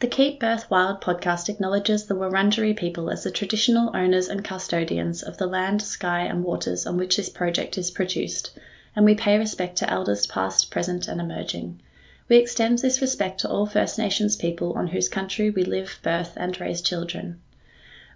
The 0.00 0.06
Keep 0.06 0.38
Birth 0.38 0.70
Wild 0.70 1.00
podcast 1.00 1.48
acknowledges 1.48 2.04
the 2.04 2.14
Wurundjeri 2.14 2.76
people 2.76 3.10
as 3.10 3.24
the 3.24 3.32
traditional 3.32 3.90
owners 3.96 4.28
and 4.28 4.44
custodians 4.44 5.24
of 5.24 5.38
the 5.38 5.48
land, 5.48 5.82
sky, 5.82 6.20
and 6.20 6.44
waters 6.44 6.86
on 6.86 6.96
which 6.96 7.16
this 7.16 7.28
project 7.28 7.76
is 7.76 7.90
produced, 7.90 8.56
and 8.94 9.04
we 9.04 9.16
pay 9.16 9.36
respect 9.36 9.76
to 9.78 9.90
elders 9.90 10.24
past, 10.28 10.70
present, 10.70 11.08
and 11.08 11.20
emerging. 11.20 11.80
We 12.28 12.36
extend 12.36 12.78
this 12.78 13.00
respect 13.00 13.40
to 13.40 13.48
all 13.50 13.66
First 13.66 13.98
Nations 13.98 14.36
people 14.36 14.72
on 14.74 14.86
whose 14.86 15.08
country 15.08 15.50
we 15.50 15.64
live, 15.64 15.98
birth, 16.04 16.34
and 16.36 16.60
raise 16.60 16.80
children. 16.80 17.40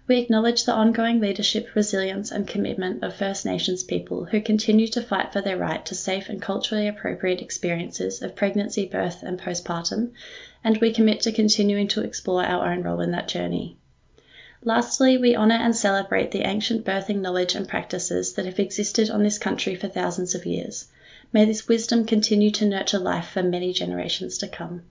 We 0.05 0.17
acknowledge 0.17 0.65
the 0.65 0.73
ongoing 0.73 1.21
leadership, 1.21 1.75
resilience, 1.75 2.29
and 2.29 2.45
commitment 2.45 3.01
of 3.05 3.15
First 3.15 3.45
Nations 3.45 3.83
people 3.83 4.25
who 4.25 4.41
continue 4.41 4.89
to 4.89 5.01
fight 5.01 5.31
for 5.31 5.39
their 5.39 5.55
right 5.55 5.85
to 5.85 5.95
safe 5.95 6.27
and 6.27 6.41
culturally 6.41 6.89
appropriate 6.89 7.41
experiences 7.41 8.21
of 8.21 8.35
pregnancy, 8.35 8.85
birth, 8.85 9.23
and 9.23 9.39
postpartum, 9.39 10.11
and 10.61 10.77
we 10.79 10.91
commit 10.91 11.21
to 11.21 11.31
continuing 11.31 11.87
to 11.87 12.03
explore 12.03 12.43
our 12.43 12.73
own 12.73 12.83
role 12.83 12.99
in 12.99 13.11
that 13.11 13.29
journey. 13.29 13.77
Lastly, 14.65 15.17
we 15.17 15.37
honour 15.37 15.55
and 15.55 15.73
celebrate 15.73 16.31
the 16.31 16.45
ancient 16.47 16.85
birthing 16.85 17.21
knowledge 17.21 17.55
and 17.55 17.65
practices 17.65 18.33
that 18.33 18.45
have 18.45 18.59
existed 18.59 19.09
on 19.09 19.23
this 19.23 19.37
country 19.37 19.73
for 19.73 19.87
thousands 19.87 20.35
of 20.35 20.45
years. 20.45 20.87
May 21.31 21.45
this 21.45 21.69
wisdom 21.69 22.05
continue 22.05 22.51
to 22.51 22.65
nurture 22.65 22.99
life 22.99 23.29
for 23.29 23.41
many 23.41 23.71
generations 23.71 24.37
to 24.39 24.49
come. 24.49 24.83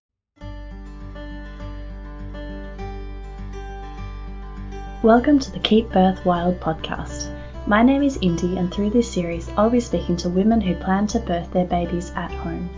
Welcome 5.03 5.41
to 5.41 5.51
the 5.51 5.59
Keep 5.59 5.91
Birth 5.91 6.25
Wild 6.25 6.61
podcast. 6.61 7.27
My 7.67 7.83
name 7.83 8.05
is 8.05 8.21
Indy, 8.23 8.57
and 8.57 8.73
through 8.73 8.91
this 8.91 9.13
series, 9.13 9.49
I'll 9.57 9.69
be 9.69 9.81
speaking 9.81 10.17
to 10.19 10.29
women 10.29 10.61
who 10.61 10.77
plan 10.77 11.09
to 11.09 11.19
birth 11.19 11.53
their 11.53 11.65
babies 11.65 12.13
at 12.15 12.31
home. 12.31 12.71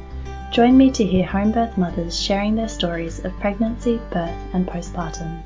Join 0.51 0.75
me 0.75 0.91
to 0.93 1.05
hear 1.05 1.27
home 1.27 1.53
birth 1.53 1.77
mothers 1.77 2.19
sharing 2.19 2.55
their 2.55 2.69
stories 2.69 3.23
of 3.27 3.39
pregnancy, 3.41 4.01
birth, 4.11 4.35
and 4.55 4.67
postpartum. 4.67 5.45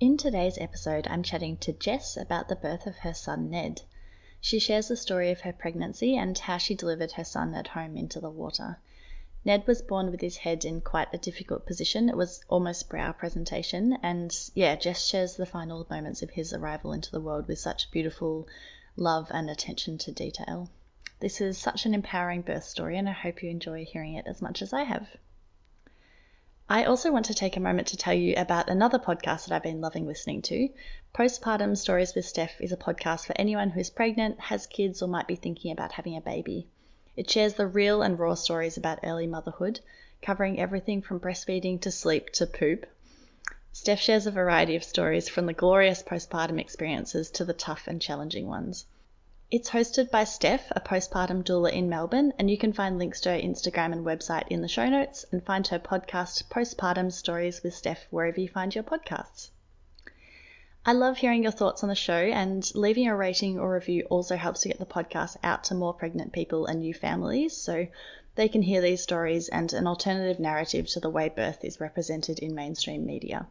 In 0.00 0.16
today's 0.16 0.58
episode, 0.58 1.06
I'm 1.08 1.22
chatting 1.22 1.56
to 1.58 1.72
Jess 1.72 2.16
about 2.16 2.48
the 2.48 2.56
birth 2.56 2.88
of 2.88 2.96
her 2.96 3.14
son 3.14 3.48
Ned. 3.48 3.82
She 4.40 4.60
shares 4.60 4.86
the 4.86 4.96
story 4.96 5.32
of 5.32 5.40
her 5.40 5.52
pregnancy 5.52 6.16
and 6.16 6.38
how 6.38 6.58
she 6.58 6.76
delivered 6.76 7.10
her 7.10 7.24
son 7.24 7.54
at 7.56 7.66
home 7.66 7.96
into 7.96 8.20
the 8.20 8.30
water. 8.30 8.78
Ned 9.44 9.66
was 9.66 9.82
born 9.82 10.12
with 10.12 10.20
his 10.20 10.36
head 10.36 10.64
in 10.64 10.80
quite 10.80 11.12
a 11.12 11.18
difficult 11.18 11.66
position. 11.66 12.08
It 12.08 12.16
was 12.16 12.40
almost 12.48 12.88
brow 12.88 13.10
presentation, 13.10 13.98
and 14.00 14.32
yeah, 14.54 14.76
Jess 14.76 15.04
shares 15.04 15.34
the 15.34 15.44
final 15.44 15.84
moments 15.90 16.22
of 16.22 16.30
his 16.30 16.52
arrival 16.52 16.92
into 16.92 17.10
the 17.10 17.20
world 17.20 17.48
with 17.48 17.58
such 17.58 17.90
beautiful 17.90 18.46
love 18.94 19.26
and 19.32 19.50
attention 19.50 19.98
to 19.98 20.12
detail. 20.12 20.70
This 21.18 21.40
is 21.40 21.58
such 21.58 21.84
an 21.84 21.92
empowering 21.92 22.42
birth 22.42 22.62
story, 22.64 22.96
and 22.96 23.08
I 23.08 23.12
hope 23.12 23.42
you 23.42 23.50
enjoy 23.50 23.84
hearing 23.84 24.14
it 24.14 24.28
as 24.28 24.40
much 24.40 24.62
as 24.62 24.72
I 24.72 24.84
have. 24.84 25.08
I 26.70 26.84
also 26.84 27.10
want 27.10 27.24
to 27.24 27.34
take 27.34 27.56
a 27.56 27.60
moment 27.60 27.88
to 27.88 27.96
tell 27.96 28.12
you 28.12 28.34
about 28.36 28.68
another 28.68 28.98
podcast 28.98 29.46
that 29.46 29.52
I've 29.52 29.62
been 29.62 29.80
loving 29.80 30.06
listening 30.06 30.42
to. 30.42 30.68
Postpartum 31.14 31.74
Stories 31.74 32.14
with 32.14 32.26
Steph 32.26 32.60
is 32.60 32.72
a 32.72 32.76
podcast 32.76 33.24
for 33.24 33.32
anyone 33.36 33.70
who 33.70 33.80
is 33.80 33.88
pregnant, 33.88 34.38
has 34.38 34.66
kids, 34.66 35.00
or 35.00 35.08
might 35.08 35.26
be 35.26 35.34
thinking 35.34 35.72
about 35.72 35.92
having 35.92 36.14
a 36.14 36.20
baby. 36.20 36.66
It 37.16 37.30
shares 37.30 37.54
the 37.54 37.66
real 37.66 38.02
and 38.02 38.18
raw 38.18 38.34
stories 38.34 38.76
about 38.76 38.98
early 39.02 39.26
motherhood, 39.26 39.80
covering 40.20 40.60
everything 40.60 41.00
from 41.00 41.20
breastfeeding 41.20 41.80
to 41.80 41.90
sleep 41.90 42.32
to 42.32 42.46
poop. 42.46 42.84
Steph 43.72 44.00
shares 44.00 44.26
a 44.26 44.30
variety 44.30 44.76
of 44.76 44.84
stories 44.84 45.26
from 45.26 45.46
the 45.46 45.54
glorious 45.54 46.02
postpartum 46.02 46.60
experiences 46.60 47.30
to 47.30 47.46
the 47.46 47.54
tough 47.54 47.86
and 47.86 48.02
challenging 48.02 48.46
ones. 48.46 48.84
It's 49.50 49.70
hosted 49.70 50.10
by 50.10 50.24
Steph, 50.24 50.70
a 50.72 50.80
postpartum 50.80 51.42
doula 51.42 51.72
in 51.72 51.88
Melbourne, 51.88 52.34
and 52.38 52.50
you 52.50 52.58
can 52.58 52.74
find 52.74 52.98
links 52.98 53.22
to 53.22 53.30
her 53.30 53.38
Instagram 53.38 53.92
and 53.92 54.04
website 54.04 54.46
in 54.48 54.60
the 54.60 54.68
show 54.68 54.90
notes 54.90 55.24
and 55.32 55.42
find 55.42 55.66
her 55.68 55.78
podcast, 55.78 56.50
Postpartum 56.50 57.10
Stories 57.10 57.62
with 57.62 57.74
Steph, 57.74 58.06
wherever 58.10 58.38
you 58.38 58.48
find 58.50 58.74
your 58.74 58.84
podcasts. 58.84 59.48
I 60.84 60.92
love 60.92 61.16
hearing 61.16 61.44
your 61.44 61.52
thoughts 61.52 61.82
on 61.82 61.88
the 61.88 61.94
show, 61.94 62.12
and 62.12 62.70
leaving 62.74 63.08
a 63.08 63.16
rating 63.16 63.58
or 63.58 63.72
review 63.72 64.06
also 64.10 64.36
helps 64.36 64.60
to 64.60 64.68
get 64.68 64.78
the 64.78 64.84
podcast 64.84 65.38
out 65.42 65.64
to 65.64 65.74
more 65.74 65.94
pregnant 65.94 66.34
people 66.34 66.66
and 66.66 66.80
new 66.80 66.92
families 66.92 67.56
so 67.56 67.86
they 68.34 68.50
can 68.50 68.60
hear 68.60 68.82
these 68.82 69.02
stories 69.02 69.48
and 69.48 69.72
an 69.72 69.86
alternative 69.86 70.38
narrative 70.38 70.88
to 70.88 71.00
the 71.00 71.08
way 71.08 71.30
birth 71.30 71.64
is 71.64 71.80
represented 71.80 72.38
in 72.40 72.54
mainstream 72.54 73.06
media 73.06 73.46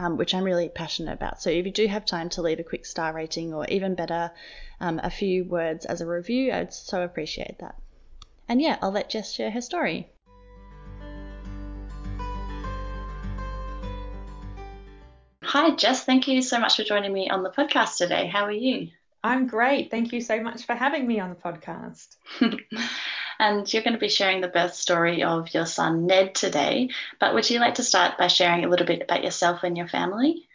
um, 0.00 0.16
which 0.16 0.34
I'm 0.34 0.44
really 0.44 0.70
passionate 0.70 1.12
about. 1.12 1.42
So 1.42 1.50
if 1.50 1.66
you 1.66 1.72
do 1.72 1.86
have 1.86 2.06
time 2.06 2.30
to 2.30 2.42
leave 2.42 2.58
a 2.58 2.64
quick 2.64 2.86
star 2.86 3.12
rating 3.12 3.52
or 3.52 3.66
even 3.66 3.94
better, 3.94 4.30
um, 4.80 4.98
a 5.02 5.10
few 5.10 5.44
words 5.44 5.84
as 5.84 6.00
a 6.00 6.06
review, 6.06 6.52
I'd 6.52 6.72
so 6.72 7.02
appreciate 7.02 7.58
that. 7.58 7.76
And 8.48 8.62
yeah, 8.62 8.78
I'll 8.80 8.92
let 8.92 9.10
Jess 9.10 9.30
share 9.30 9.50
her 9.50 9.60
story. 9.60 10.10
Hi, 15.42 15.70
Jess. 15.76 16.04
Thank 16.04 16.28
you 16.28 16.40
so 16.40 16.58
much 16.58 16.76
for 16.76 16.84
joining 16.84 17.12
me 17.12 17.28
on 17.28 17.42
the 17.42 17.50
podcast 17.50 17.98
today. 17.98 18.26
How 18.26 18.44
are 18.44 18.52
you? 18.52 18.88
I'm 19.22 19.48
great. 19.48 19.90
Thank 19.90 20.14
you 20.14 20.22
so 20.22 20.42
much 20.42 20.64
for 20.64 20.74
having 20.74 21.06
me 21.06 21.20
on 21.20 21.28
the 21.28 21.36
podcast. 21.36 22.16
and 23.40 23.72
you're 23.72 23.82
going 23.82 23.94
to 23.94 23.98
be 23.98 24.10
sharing 24.10 24.42
the 24.42 24.48
birth 24.48 24.74
story 24.74 25.22
of 25.22 25.52
your 25.54 25.64
son 25.64 26.06
Ned 26.06 26.34
today. 26.34 26.90
But 27.18 27.32
would 27.32 27.48
you 27.48 27.58
like 27.58 27.76
to 27.76 27.82
start 27.82 28.18
by 28.18 28.26
sharing 28.26 28.64
a 28.64 28.68
little 28.68 28.86
bit 28.86 29.02
about 29.02 29.24
yourself 29.24 29.62
and 29.62 29.76
your 29.76 29.88
family? 29.88 30.46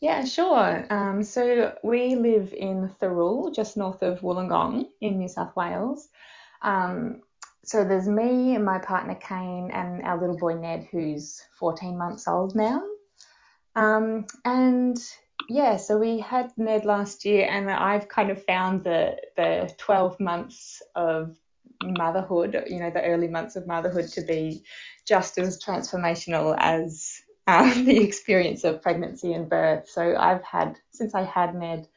Yeah, 0.00 0.24
sure. 0.26 0.86
Um, 0.90 1.22
so 1.22 1.74
we 1.82 2.14
live 2.14 2.52
in 2.52 2.90
Thirroul, 3.00 3.54
just 3.54 3.78
north 3.78 4.02
of 4.02 4.20
Wollongong 4.20 4.84
in 5.00 5.18
New 5.18 5.28
South 5.28 5.56
Wales. 5.56 6.08
Um, 6.60 7.22
so 7.64 7.84
there's 7.84 8.06
me 8.06 8.54
and 8.54 8.64
my 8.64 8.78
partner 8.80 9.14
Kane 9.14 9.70
and 9.72 10.02
our 10.02 10.20
little 10.20 10.36
boy 10.36 10.54
Ned, 10.54 10.86
who's 10.92 11.42
14 11.58 11.96
months 11.96 12.28
old 12.28 12.54
now. 12.54 12.82
Um, 13.74 14.26
and 14.44 14.98
yeah, 15.48 15.78
so 15.78 15.96
we 15.96 16.18
had 16.18 16.52
Ned 16.58 16.84
last 16.84 17.24
year, 17.24 17.48
and 17.50 17.70
I've 17.70 18.08
kind 18.08 18.30
of 18.30 18.44
found 18.44 18.84
the 18.84 19.16
the 19.36 19.72
12 19.78 20.20
months 20.20 20.82
of 20.94 21.34
motherhood, 21.82 22.64
you 22.68 22.80
know, 22.80 22.90
the 22.90 23.04
early 23.04 23.28
months 23.28 23.56
of 23.56 23.66
motherhood 23.66 24.08
to 24.08 24.22
be 24.22 24.62
just 25.06 25.38
as 25.38 25.62
transformational 25.62 26.56
as 26.58 27.20
um, 27.46 27.84
the 27.84 27.98
experience 27.98 28.64
of 28.64 28.82
pregnancy 28.82 29.32
and 29.32 29.48
birth. 29.48 29.88
So 29.88 30.16
I've 30.16 30.42
had, 30.42 30.78
since 30.90 31.14
I 31.14 31.22
had 31.22 31.54
Ned, 31.54 31.88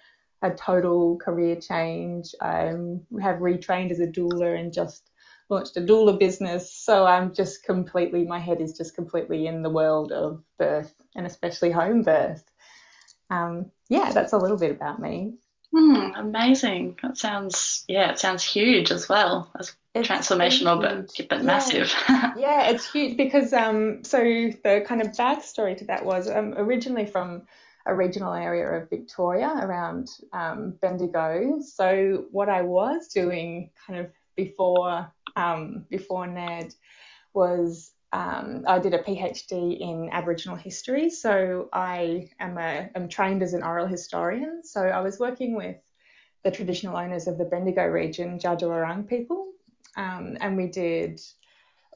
a 0.41 0.51
total 0.51 1.17
career 1.17 1.55
change. 1.55 2.33
I 2.41 2.73
have 3.21 3.39
retrained 3.39 3.91
as 3.91 3.99
a 3.99 4.07
doula 4.07 4.57
and 4.57 4.73
just 4.73 5.09
launched 5.49 5.77
a 5.77 5.81
doula 5.81 6.17
business. 6.17 6.73
So 6.73 7.05
I'm 7.05 7.33
just 7.33 7.63
completely, 7.63 8.23
my 8.25 8.39
head 8.39 8.61
is 8.61 8.77
just 8.77 8.95
completely 8.95 9.47
in 9.47 9.63
the 9.63 9.69
world 9.69 10.11
of 10.11 10.41
birth 10.57 10.93
and 11.15 11.25
especially 11.25 11.71
home 11.71 12.03
birth. 12.03 12.43
Um, 13.29 13.71
yeah, 13.89 14.11
that's 14.11 14.33
a 14.33 14.37
little 14.37 14.57
bit 14.57 14.71
about 14.71 14.99
me. 14.99 15.33
Hmm, 15.73 16.11
amazing. 16.15 16.97
That 17.03 17.17
sounds 17.17 17.83
yeah, 17.87 18.11
it 18.11 18.19
sounds 18.19 18.43
huge 18.43 18.91
as 18.91 19.07
well. 19.07 19.51
As 19.59 19.75
it's 19.93 20.07
transformational 20.07 20.81
but 20.81 21.27
but 21.29 21.39
yeah. 21.39 21.43
massive. 21.43 21.93
yeah, 22.09 22.69
it's 22.69 22.91
huge 22.91 23.17
because 23.17 23.53
um 23.53 24.03
so 24.03 24.17
the 24.19 24.83
kind 24.87 25.01
of 25.01 25.09
backstory 25.09 25.77
to 25.77 25.85
that 25.85 26.05
was 26.05 26.27
um 26.29 26.53
originally 26.57 27.05
from 27.05 27.43
a 27.85 27.95
regional 27.95 28.33
area 28.33 28.67
of 28.67 28.89
Victoria 28.89 29.51
around 29.61 30.09
um, 30.31 30.75
Bendigo. 30.81 31.59
So 31.61 32.25
what 32.31 32.49
I 32.49 32.61
was 32.61 33.07
doing 33.07 33.71
kind 33.85 33.99
of 33.99 34.11
before 34.35 35.11
um, 35.35 35.85
before 35.89 36.27
Ned 36.27 36.73
was 37.33 37.91
um, 38.11 38.63
I 38.67 38.79
did 38.79 38.93
a 38.93 39.03
PhD 39.03 39.79
in 39.79 40.09
Aboriginal 40.11 40.57
history, 40.57 41.09
so 41.09 41.69
I 41.71 42.29
am 42.39 42.57
a 42.57 42.89
am 42.95 43.07
trained 43.07 43.43
as 43.43 43.53
an 43.53 43.63
oral 43.63 43.85
historian. 43.85 44.61
So 44.63 44.81
I 44.81 44.99
was 45.01 45.19
working 45.19 45.55
with 45.55 45.77
the 46.43 46.51
traditional 46.51 46.97
owners 46.97 47.27
of 47.27 47.37
the 47.37 47.45
Bendigo 47.45 47.85
region, 47.85 48.39
Dja 48.39 49.07
people, 49.07 49.51
um, 49.95 50.37
and 50.41 50.57
we 50.57 50.67
did 50.67 51.21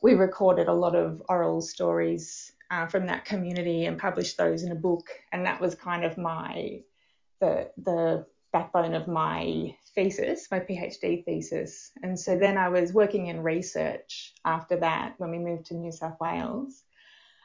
we 0.04 0.14
recorded 0.14 0.68
a 0.68 0.74
lot 0.74 0.96
of 0.96 1.24
oral 1.30 1.62
stories 1.62 2.52
uh, 2.70 2.86
from 2.86 3.08
that 3.08 3.26
community 3.26 3.86
and 3.86 3.98
published 3.98 4.38
those 4.38 4.64
in 4.64 4.72
a 4.72 4.76
book, 4.76 5.08
and 5.32 5.46
that 5.46 5.60
was 5.60 5.74
kind 5.74 6.06
of 6.06 6.18
my 6.18 6.82
the 7.40 7.72
the 7.84 8.26
backbone 8.54 8.94
of 8.94 9.08
my 9.08 9.76
thesis, 9.96 10.48
my 10.50 10.60
PhD 10.60 11.26
thesis. 11.26 11.92
And 12.02 12.18
so 12.18 12.38
then 12.38 12.58
I 12.58 12.70
was 12.70 12.94
working 12.94 13.28
in 13.28 13.44
research 13.44 14.34
after 14.46 14.78
that 14.80 15.16
when 15.18 15.32
we 15.32 15.40
moved 15.40 15.66
to 15.66 15.74
New 15.74 15.92
South 15.92 16.20
Wales. 16.22 16.82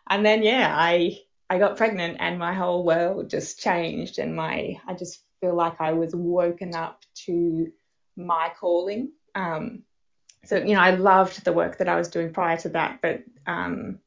And 0.09 0.25
then 0.25 0.43
yeah, 0.43 0.73
I 0.73 1.19
I 1.51 1.59
got 1.59 1.79
pregnant 1.79 2.19
and 2.21 2.39
my 2.39 2.55
whole 2.55 2.85
world 2.85 3.31
just 3.31 3.59
changed 3.59 4.19
and 4.19 4.37
my 4.37 4.81
I 4.87 4.95
just 4.95 5.23
feel 5.41 5.55
like 5.55 5.81
I 5.81 5.93
was 5.93 6.15
woken 6.15 6.75
up 6.75 7.03
to 7.27 7.73
my 8.17 8.53
calling. 8.59 9.13
Um, 9.35 9.83
so 10.45 10.57
you 10.57 10.75
know, 10.75 10.81
I 10.81 10.91
loved 10.91 11.45
the 11.45 11.53
work 11.53 11.79
that 11.79 11.89
I 11.89 11.97
was 11.97 12.09
doing 12.09 12.33
prior 12.33 12.57
to 12.59 12.69
that, 12.71 13.01
but 13.03 13.23
um, 13.47 13.99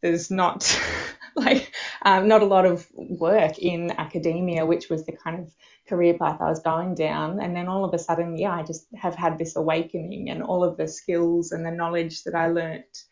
there's 0.00 0.30
not 0.30 0.80
like 1.36 1.72
um, 2.04 2.28
not 2.28 2.42
a 2.42 2.46
lot 2.46 2.66
of 2.66 2.86
work 2.96 3.58
in 3.58 3.92
academia, 3.92 4.66
which 4.66 4.88
was 4.88 5.04
the 5.04 5.12
kind 5.12 5.40
of 5.40 5.54
career 5.88 6.14
path 6.14 6.40
I 6.40 6.48
was 6.48 6.60
going 6.60 6.94
down. 6.94 7.40
And 7.40 7.54
then 7.54 7.68
all 7.68 7.84
of 7.84 7.94
a 7.94 7.98
sudden, 7.98 8.36
yeah, 8.36 8.52
I 8.52 8.62
just 8.62 8.86
have 8.94 9.14
had 9.14 9.38
this 9.38 9.56
awakening, 9.56 10.30
and 10.30 10.42
all 10.42 10.64
of 10.64 10.76
the 10.76 10.88
skills 10.88 11.52
and 11.52 11.64
the 11.64 11.70
knowledge 11.70 12.24
that 12.24 12.34
I 12.34 12.48
learnt 12.48 13.04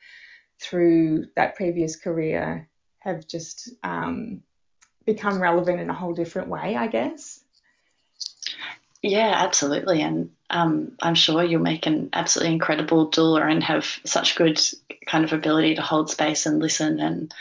through 0.60 1.26
that 1.36 1.56
previous 1.56 1.96
career 1.96 2.68
have 2.98 3.26
just 3.26 3.70
um, 3.82 4.42
become 5.06 5.40
relevant 5.40 5.80
in 5.80 5.88
a 5.90 5.94
whole 5.94 6.12
different 6.12 6.48
way, 6.48 6.76
I 6.76 6.86
guess. 6.86 7.40
Yeah, 9.02 9.32
absolutely. 9.34 10.02
And 10.02 10.30
um, 10.50 10.92
I'm 11.00 11.14
sure 11.14 11.42
you'll 11.42 11.62
make 11.62 11.86
an 11.86 12.10
absolutely 12.12 12.52
incredible 12.52 13.10
doula 13.10 13.50
and 13.50 13.62
have 13.62 13.86
such 14.04 14.36
good 14.36 14.60
kind 15.06 15.24
of 15.24 15.32
ability 15.32 15.76
to 15.76 15.82
hold 15.82 16.10
space 16.10 16.44
and 16.44 16.58
listen 16.58 17.00
and 17.00 17.32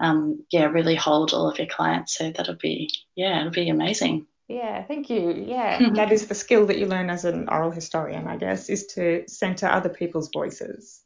um, 0.00 0.44
yeah, 0.50 0.64
really 0.66 0.94
hold 0.94 1.32
all 1.32 1.50
of 1.50 1.58
your 1.58 1.66
clients. 1.66 2.16
So 2.16 2.30
that'll 2.30 2.56
be 2.56 2.90
yeah, 3.14 3.40
it'll 3.40 3.52
be 3.52 3.68
amazing. 3.68 4.26
Yeah, 4.48 4.84
thank 4.84 5.10
you. 5.10 5.32
Yeah, 5.32 5.90
that 5.94 6.12
is 6.12 6.26
the 6.26 6.34
skill 6.34 6.66
that 6.66 6.78
you 6.78 6.86
learn 6.86 7.10
as 7.10 7.24
an 7.24 7.48
oral 7.48 7.70
historian, 7.70 8.28
I 8.28 8.36
guess, 8.36 8.68
is 8.68 8.86
to 8.88 9.24
centre 9.26 9.66
other 9.66 9.88
people's 9.88 10.30
voices. 10.32 11.00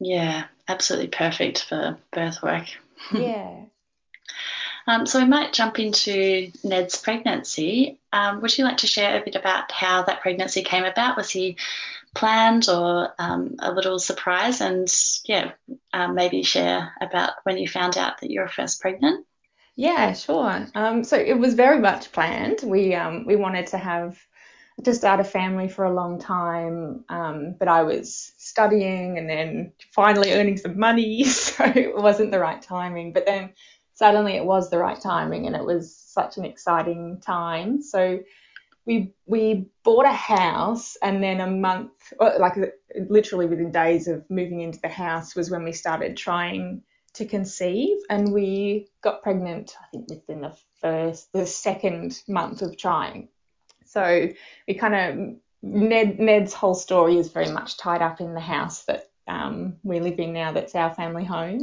Yeah, 0.00 0.44
absolutely 0.68 1.08
perfect 1.08 1.64
for 1.64 1.98
birth 2.12 2.42
work. 2.42 2.66
Yeah. 3.12 3.64
Um, 4.86 5.06
so 5.06 5.18
we 5.18 5.26
might 5.26 5.52
jump 5.52 5.78
into 5.78 6.50
Ned's 6.62 6.96
pregnancy. 6.96 7.98
Um, 8.12 8.40
would 8.40 8.56
you 8.56 8.64
like 8.64 8.78
to 8.78 8.86
share 8.86 9.20
a 9.20 9.24
bit 9.24 9.34
about 9.34 9.72
how 9.72 10.02
that 10.02 10.20
pregnancy 10.20 10.62
came 10.62 10.84
about? 10.84 11.16
Was 11.16 11.30
he 11.30 11.56
planned 12.14 12.68
or 12.68 13.12
um, 13.18 13.56
a 13.58 13.72
little 13.72 13.98
surprise? 13.98 14.60
And 14.60 14.88
yeah, 15.24 15.52
um, 15.92 16.14
maybe 16.14 16.42
share 16.42 16.92
about 17.00 17.32
when 17.44 17.58
you 17.58 17.68
found 17.68 17.98
out 17.98 18.20
that 18.20 18.30
you 18.30 18.40
were 18.40 18.48
first 18.48 18.80
pregnant. 18.80 19.26
Yeah, 19.76 20.12
sure. 20.12 20.66
Um, 20.74 21.02
so 21.02 21.16
it 21.16 21.38
was 21.38 21.54
very 21.54 21.80
much 21.80 22.12
planned. 22.12 22.60
We 22.62 22.94
um, 22.94 23.26
we 23.26 23.36
wanted 23.36 23.68
to 23.68 23.78
have 23.78 24.18
to 24.84 24.94
start 24.94 25.20
a 25.20 25.24
family 25.24 25.68
for 25.68 25.84
a 25.84 25.94
long 25.94 26.18
time, 26.20 27.04
um, 27.08 27.54
but 27.58 27.68
I 27.68 27.82
was 27.82 28.32
studying 28.38 29.18
and 29.18 29.28
then 29.28 29.72
finally 29.92 30.32
earning 30.32 30.56
some 30.56 30.78
money, 30.78 31.24
so 31.24 31.64
it 31.64 31.94
wasn't 31.94 32.30
the 32.30 32.38
right 32.38 32.60
timing. 32.60 33.12
But 33.12 33.26
then 33.26 33.50
suddenly 33.94 34.34
it 34.36 34.44
was 34.44 34.70
the 34.70 34.78
right 34.78 35.00
timing, 35.00 35.46
and 35.46 35.56
it 35.56 35.64
was 35.64 35.96
such 35.96 36.36
an 36.36 36.44
exciting 36.44 37.20
time. 37.20 37.82
So 37.82 38.20
we 38.86 39.14
we 39.26 39.68
bought 39.82 40.06
a 40.06 40.12
house, 40.12 40.96
and 41.02 41.22
then 41.22 41.40
a 41.40 41.50
month, 41.50 41.92
like 42.20 42.54
literally 43.08 43.46
within 43.46 43.72
days 43.72 44.08
of 44.08 44.28
moving 44.30 44.60
into 44.60 44.80
the 44.80 44.88
house, 44.88 45.34
was 45.34 45.50
when 45.50 45.64
we 45.64 45.72
started 45.72 46.16
trying 46.16 46.82
to 47.14 47.24
conceive, 47.24 47.96
and 48.10 48.32
we 48.32 48.88
got 49.02 49.22
pregnant. 49.22 49.76
I 49.80 49.86
think 49.90 50.10
within 50.10 50.42
the 50.42 50.56
first, 50.80 51.32
the 51.32 51.46
second 51.46 52.20
month 52.28 52.62
of 52.62 52.76
trying. 52.76 53.28
So 53.86 54.28
we 54.68 54.74
kind 54.74 54.94
of 54.94 55.36
Ned 55.62 56.18
Ned's 56.18 56.52
whole 56.52 56.74
story 56.74 57.16
is 57.18 57.32
very 57.32 57.50
much 57.50 57.78
tied 57.78 58.02
up 58.02 58.20
in 58.20 58.34
the 58.34 58.40
house 58.40 58.84
that 58.84 59.08
um, 59.26 59.76
we 59.82 60.00
live 60.00 60.18
in 60.18 60.32
now. 60.32 60.52
That's 60.52 60.74
our 60.74 60.92
family 60.92 61.24
home. 61.24 61.62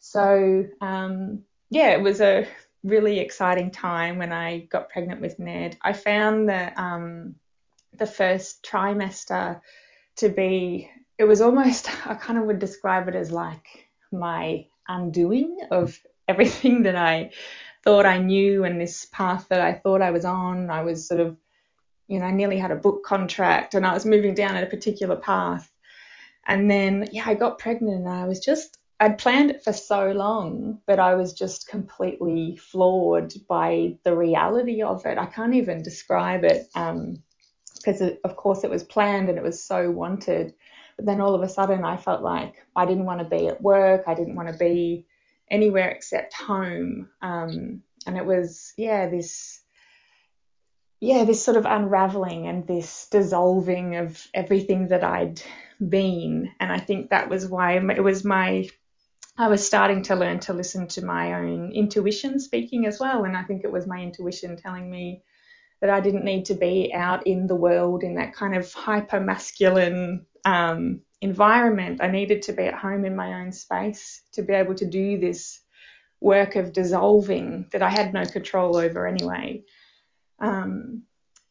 So 0.00 0.66
um, 0.80 1.44
yeah, 1.68 1.90
it 1.90 2.02
was 2.02 2.20
a 2.20 2.48
really 2.82 3.18
exciting 3.18 3.70
time 3.70 4.18
when 4.18 4.32
I 4.32 4.60
got 4.70 4.88
pregnant 4.88 5.20
with 5.20 5.38
Ned. 5.38 5.76
I 5.82 5.92
found 5.92 6.48
that 6.48 6.78
um, 6.78 7.34
the 7.96 8.06
first 8.06 8.62
trimester 8.62 9.60
to 10.16 10.28
be, 10.28 10.90
it 11.18 11.24
was 11.24 11.40
almost, 11.40 11.90
I 12.06 12.14
kind 12.14 12.38
of 12.38 12.46
would 12.46 12.58
describe 12.58 13.08
it 13.08 13.14
as 13.14 13.30
like 13.30 13.88
my 14.12 14.66
undoing 14.88 15.58
of 15.70 15.98
everything 16.26 16.82
that 16.84 16.96
I 16.96 17.30
thought 17.84 18.06
I 18.06 18.18
knew 18.18 18.64
and 18.64 18.80
this 18.80 19.06
path 19.06 19.46
that 19.50 19.60
I 19.60 19.74
thought 19.74 20.02
I 20.02 20.10
was 20.10 20.24
on. 20.24 20.70
I 20.70 20.82
was 20.82 21.06
sort 21.06 21.20
of, 21.20 21.36
you 22.08 22.18
know, 22.18 22.26
I 22.26 22.30
nearly 22.30 22.58
had 22.58 22.70
a 22.70 22.76
book 22.76 23.04
contract 23.04 23.74
and 23.74 23.86
I 23.86 23.94
was 23.94 24.04
moving 24.04 24.34
down 24.34 24.56
at 24.56 24.64
a 24.64 24.70
particular 24.70 25.16
path. 25.16 25.70
And 26.46 26.70
then, 26.70 27.08
yeah, 27.12 27.24
I 27.26 27.34
got 27.34 27.58
pregnant 27.58 28.06
and 28.06 28.08
I 28.08 28.26
was 28.26 28.40
just 28.40 28.79
I'd 29.02 29.16
planned 29.16 29.50
it 29.50 29.64
for 29.64 29.72
so 29.72 30.12
long, 30.12 30.78
but 30.86 30.98
I 30.98 31.14
was 31.14 31.32
just 31.32 31.66
completely 31.66 32.56
floored 32.56 33.32
by 33.48 33.96
the 34.04 34.14
reality 34.14 34.82
of 34.82 35.06
it. 35.06 35.16
I 35.16 35.24
can't 35.24 35.54
even 35.54 35.82
describe 35.82 36.44
it 36.44 36.66
because, 36.74 38.02
um, 38.02 38.18
of 38.24 38.36
course, 38.36 38.62
it 38.62 38.68
was 38.68 38.84
planned 38.84 39.30
and 39.30 39.38
it 39.38 39.42
was 39.42 39.64
so 39.64 39.90
wanted. 39.90 40.52
But 40.96 41.06
then 41.06 41.22
all 41.22 41.34
of 41.34 41.40
a 41.40 41.48
sudden, 41.48 41.82
I 41.82 41.96
felt 41.96 42.20
like 42.20 42.62
I 42.76 42.84
didn't 42.84 43.06
want 43.06 43.20
to 43.20 43.36
be 43.36 43.48
at 43.48 43.62
work. 43.62 44.04
I 44.06 44.12
didn't 44.12 44.34
want 44.34 44.48
to 44.48 44.58
be 44.58 45.06
anywhere 45.50 45.88
except 45.88 46.34
home. 46.34 47.08
Um, 47.22 47.82
and 48.06 48.18
it 48.18 48.26
was, 48.26 48.74
yeah, 48.76 49.08
this, 49.08 49.62
yeah, 51.00 51.24
this 51.24 51.42
sort 51.42 51.56
of 51.56 51.64
unraveling 51.64 52.48
and 52.48 52.66
this 52.66 53.08
dissolving 53.10 53.96
of 53.96 54.26
everything 54.34 54.88
that 54.88 55.02
I'd 55.02 55.40
been. 55.88 56.50
And 56.60 56.70
I 56.70 56.78
think 56.78 57.08
that 57.08 57.30
was 57.30 57.46
why 57.46 57.78
it 57.78 58.04
was 58.04 58.26
my 58.26 58.68
I 59.40 59.48
was 59.48 59.66
starting 59.66 60.02
to 60.02 60.16
learn 60.16 60.38
to 60.40 60.52
listen 60.52 60.86
to 60.88 61.02
my 61.02 61.32
own 61.32 61.72
intuition 61.72 62.38
speaking 62.38 62.84
as 62.84 63.00
well. 63.00 63.24
And 63.24 63.34
I 63.34 63.42
think 63.42 63.64
it 63.64 63.72
was 63.72 63.86
my 63.86 63.98
intuition 63.98 64.54
telling 64.54 64.90
me 64.90 65.22
that 65.80 65.88
I 65.88 66.00
didn't 66.00 66.26
need 66.26 66.44
to 66.46 66.54
be 66.54 66.92
out 66.92 67.26
in 67.26 67.46
the 67.46 67.54
world 67.54 68.02
in 68.02 68.16
that 68.16 68.34
kind 68.34 68.54
of 68.54 68.70
hyper 68.70 69.18
masculine 69.18 70.26
um, 70.44 71.00
environment. 71.22 72.02
I 72.02 72.08
needed 72.08 72.42
to 72.42 72.52
be 72.52 72.64
at 72.64 72.74
home 72.74 73.06
in 73.06 73.16
my 73.16 73.40
own 73.40 73.50
space 73.50 74.20
to 74.32 74.42
be 74.42 74.52
able 74.52 74.74
to 74.74 74.84
do 74.84 75.18
this 75.18 75.58
work 76.20 76.56
of 76.56 76.74
dissolving 76.74 77.66
that 77.72 77.82
I 77.82 77.88
had 77.88 78.12
no 78.12 78.26
control 78.26 78.76
over 78.76 79.06
anyway. 79.06 79.64
Um, 80.38 81.04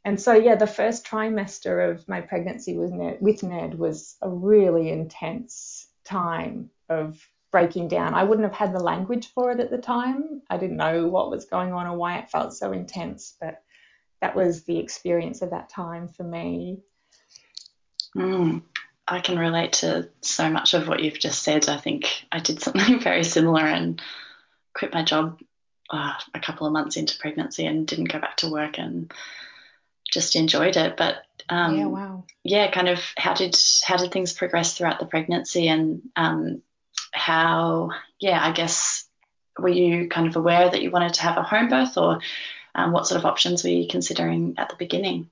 and 0.05 0.21
so, 0.21 0.33
yeah, 0.33 0.57
the 0.57 0.67
first 0.67 1.07
trimester 1.07 1.89
of 1.89 2.07
my 2.07 2.21
pregnancy 2.21 2.77
with 2.77 2.91
Ned, 2.91 3.17
with 3.19 3.41
Ned 3.41 3.79
was 3.79 4.15
a 4.21 4.29
really 4.29 4.91
intense 4.91 5.87
time 6.03 6.69
of 6.87 7.19
breaking 7.51 7.87
down. 7.87 8.13
I 8.13 8.23
wouldn't 8.23 8.47
have 8.47 8.57
had 8.57 8.73
the 8.73 8.83
language 8.83 9.27
for 9.33 9.51
it 9.51 9.59
at 9.59 9.71
the 9.71 9.77
time. 9.77 10.41
I 10.49 10.57
didn't 10.57 10.77
know 10.77 11.07
what 11.07 11.31
was 11.31 11.45
going 11.45 11.73
on 11.73 11.87
or 11.87 11.97
why 11.97 12.17
it 12.19 12.29
felt 12.29 12.53
so 12.53 12.71
intense, 12.71 13.35
but 13.39 13.63
that 14.21 14.35
was 14.35 14.63
the 14.63 14.77
experience 14.77 15.41
of 15.41 15.51
that 15.51 15.69
time 15.69 16.07
for 16.07 16.23
me. 16.23 16.79
Mm, 18.15 18.63
I 19.07 19.19
can 19.19 19.39
relate 19.39 19.73
to 19.73 20.09
so 20.21 20.49
much 20.49 20.73
of 20.73 20.87
what 20.87 21.01
you've 21.01 21.19
just 21.19 21.41
said. 21.41 21.69
I 21.69 21.77
think 21.77 22.25
I 22.31 22.39
did 22.39 22.61
something 22.61 22.99
very 22.99 23.23
similar 23.23 23.65
and 23.65 24.01
quit 24.73 24.93
my 24.93 25.03
job 25.03 25.39
uh, 25.89 26.13
a 26.33 26.39
couple 26.39 26.67
of 26.67 26.73
months 26.73 26.97
into 26.97 27.17
pregnancy 27.17 27.65
and 27.65 27.87
didn't 27.87 28.11
go 28.11 28.19
back 28.19 28.37
to 28.37 28.51
work 28.51 28.77
and 28.77 29.11
just 30.11 30.35
enjoyed 30.35 30.77
it. 30.77 30.97
But 30.97 31.23
um, 31.49 31.77
yeah, 31.77 31.85
wow. 31.85 32.23
Yeah, 32.43 32.69
kind 32.71 32.89
of 32.89 32.99
how 33.17 33.33
did 33.33 33.55
how 33.83 33.97
did 33.97 34.11
things 34.11 34.33
progress 34.33 34.77
throughout 34.77 34.99
the 34.99 35.05
pregnancy 35.05 35.67
and 35.67 36.01
um, 36.15 36.61
how, 37.11 37.91
yeah, 38.19 38.39
I 38.41 38.51
guess, 38.51 39.05
were 39.57 39.69
you 39.69 40.07
kind 40.09 40.27
of 40.27 40.35
aware 40.35 40.69
that 40.69 40.81
you 40.81 40.91
wanted 40.91 41.15
to 41.15 41.21
have 41.23 41.37
a 41.37 41.43
home 41.43 41.69
birth 41.69 41.97
or 41.97 42.19
um, 42.75 42.91
what 42.91 43.07
sort 43.07 43.19
of 43.19 43.25
options 43.25 43.63
were 43.63 43.69
you 43.69 43.87
considering 43.87 44.55
at 44.57 44.69
the 44.69 44.75
beginning? 44.75 45.29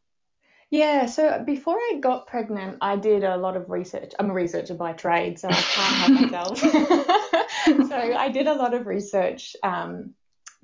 Yeah, 0.69 1.05
so 1.05 1.43
before 1.45 1.77
I 1.77 1.99
got 2.01 2.27
pregnant, 2.27 2.79
I 2.81 2.97
did 2.97 3.23
a 3.23 3.37
lot 3.37 3.55
of 3.55 3.69
research. 3.69 4.11
I'm 4.19 4.29
a 4.29 4.33
researcher 4.33 4.73
by 4.73 4.93
trade, 4.93 5.39
so 5.39 5.47
I 5.49 5.53
can't 5.53 6.29
help 6.29 6.59
myself. 6.59 6.59
so 7.89 7.95
I 7.95 8.29
did 8.29 8.47
a 8.47 8.53
lot 8.53 8.73
of 8.73 8.85
research 8.85 9.55
um, 9.63 10.13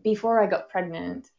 before 0.04 0.44
I 0.44 0.48
got 0.48 0.70
pregnant, 0.70 1.30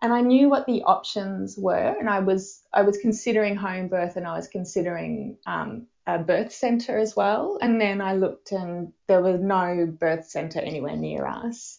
and 0.00 0.14
I 0.14 0.22
knew 0.22 0.48
what 0.48 0.64
the 0.64 0.84
options 0.84 1.58
were, 1.58 1.94
and 1.98 2.08
I 2.08 2.20
was 2.20 2.62
I 2.72 2.82
was 2.82 2.96
considering 2.96 3.54
home 3.54 3.88
birth, 3.88 4.16
and 4.16 4.26
I 4.26 4.34
was 4.34 4.48
considering 4.48 5.36
um, 5.46 5.86
a 6.14 6.18
birth 6.18 6.52
centre 6.52 6.98
as 6.98 7.16
well. 7.16 7.58
And 7.60 7.80
then 7.80 8.00
I 8.00 8.14
looked 8.14 8.52
and 8.52 8.92
there 9.06 9.22
was 9.22 9.40
no 9.40 9.86
birth 9.98 10.26
centre 10.28 10.60
anywhere 10.60 10.96
near 10.96 11.26
us, 11.26 11.78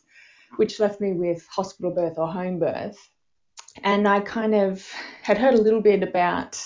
which 0.58 0.80
left 0.80 1.02
me 1.02 1.14
with 1.14 1.46
hospital 1.48 1.92
birth 1.92 2.18
or 2.18 2.28
home 2.28 2.60
birth. 2.60 2.98
And 3.84 4.08
I 4.08 4.20
kind 4.20 4.54
of 4.54 4.86
had 5.22 5.38
heard 5.38 5.54
a 5.54 5.62
little 5.62 5.82
bit 5.82 6.04
about, 6.04 6.60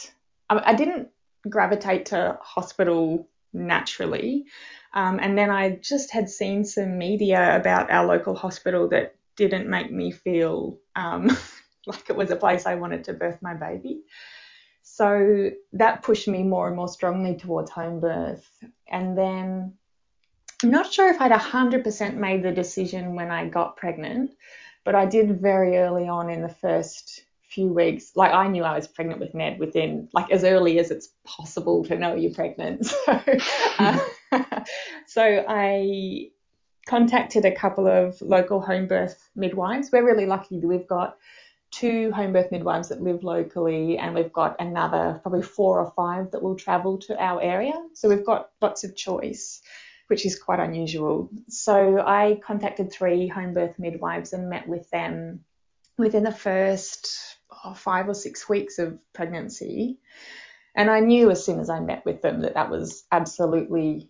I, 0.49 0.73
didn't 0.73 1.09
gravitate 1.47 2.07
to 2.07 2.37
hospital 2.41 3.27
naturally. 3.53 4.45
Um, 4.93 5.19
and 5.21 5.37
then 5.37 5.51
I 5.51 5.77
just 5.81 6.11
had 6.11 6.29
seen 6.29 6.65
some 6.65 6.97
media 6.97 7.55
about 7.55 7.91
our 7.91 8.05
local 8.05 8.35
hospital 8.35 8.89
that 8.89 9.15
didn't 9.35 9.69
make 9.69 9.91
me 9.91 10.11
feel 10.11 10.79
um, 10.95 11.29
like 11.85 12.09
it 12.09 12.15
was 12.15 12.31
a 12.31 12.35
place 12.35 12.65
I 12.65 12.75
wanted 12.75 13.03
to 13.05 13.13
birth 13.13 13.41
my 13.41 13.53
baby. 13.53 14.01
So 14.95 15.51
that 15.73 16.03
pushed 16.03 16.29
me 16.29 16.41
more 16.41 16.67
and 16.67 16.75
more 16.77 16.87
strongly 16.87 17.35
towards 17.35 17.69
home 17.69 17.99
birth. 17.99 18.49
And 18.87 19.17
then 19.17 19.73
I'm 20.63 20.71
not 20.71 20.93
sure 20.93 21.09
if 21.09 21.19
I'd 21.19 21.33
100% 21.33 22.15
made 22.15 22.43
the 22.43 22.53
decision 22.53 23.13
when 23.13 23.29
I 23.29 23.49
got 23.49 23.75
pregnant, 23.75 24.31
but 24.85 24.95
I 24.95 25.05
did 25.05 25.41
very 25.41 25.75
early 25.75 26.07
on 26.07 26.29
in 26.29 26.41
the 26.41 26.47
first 26.47 27.25
few 27.49 27.67
weeks. 27.73 28.13
Like 28.15 28.31
I 28.31 28.47
knew 28.47 28.63
I 28.63 28.77
was 28.77 28.87
pregnant 28.87 29.19
with 29.19 29.33
Ned 29.33 29.59
within, 29.59 30.07
like 30.13 30.31
as 30.31 30.45
early 30.45 30.79
as 30.79 30.91
it's 30.91 31.09
possible 31.25 31.83
to 31.83 31.97
know 31.97 32.15
you're 32.15 32.33
pregnant. 32.33 32.87
So, 33.05 33.19
uh, 33.79 33.99
so 35.07 35.45
I 35.45 36.29
contacted 36.87 37.43
a 37.43 37.53
couple 37.53 37.85
of 37.85 38.21
local 38.21 38.61
home 38.61 38.87
birth 38.87 39.29
midwives. 39.35 39.89
We're 39.91 40.05
really 40.05 40.25
lucky 40.25 40.61
that 40.61 40.67
we've 40.67 40.87
got 40.87 41.17
two 41.75 42.11
home 42.11 42.31
birth 42.31 42.51
midwives 42.51 42.89
that 42.89 43.01
live 43.01 43.23
locally, 43.23 43.97
and 43.97 44.15
we've 44.15 44.31
got 44.31 44.55
another 44.59 45.19
probably 45.21 45.41
four 45.41 45.79
or 45.79 45.91
five 45.91 46.31
that 46.31 46.41
will 46.41 46.55
travel 46.55 46.97
to 46.99 47.21
our 47.21 47.41
area. 47.41 47.73
So 47.93 48.07
we've 48.07 48.25
got 48.25 48.49
lots 48.61 48.83
of 48.85 48.95
choice, 48.95 49.61
which 50.07 50.25
is 50.25 50.39
quite 50.39 50.59
unusual. 50.59 51.29
So 51.49 51.99
I 51.99 52.39
contacted 52.45 52.91
three 52.91 53.27
home 53.27 53.53
birth 53.53 53.77
midwives 53.77 54.31
and 54.31 54.49
met 54.49 54.67
with 54.67 54.89
them 54.89 55.41
within 55.97 56.23
the 56.23 56.31
first 56.31 57.37
oh, 57.65 57.73
five 57.73 58.07
or 58.07 58.13
six 58.13 58.47
weeks 58.47 58.79
of 58.79 58.97
pregnancy. 59.13 59.99
And 60.75 60.89
I 60.89 61.01
knew 61.01 61.29
as 61.29 61.43
soon 61.45 61.59
as 61.59 61.69
I 61.69 61.79
met 61.79 62.05
with 62.05 62.21
them 62.21 62.41
that 62.41 62.53
that 62.53 62.69
was 62.69 63.03
absolutely 63.11 64.09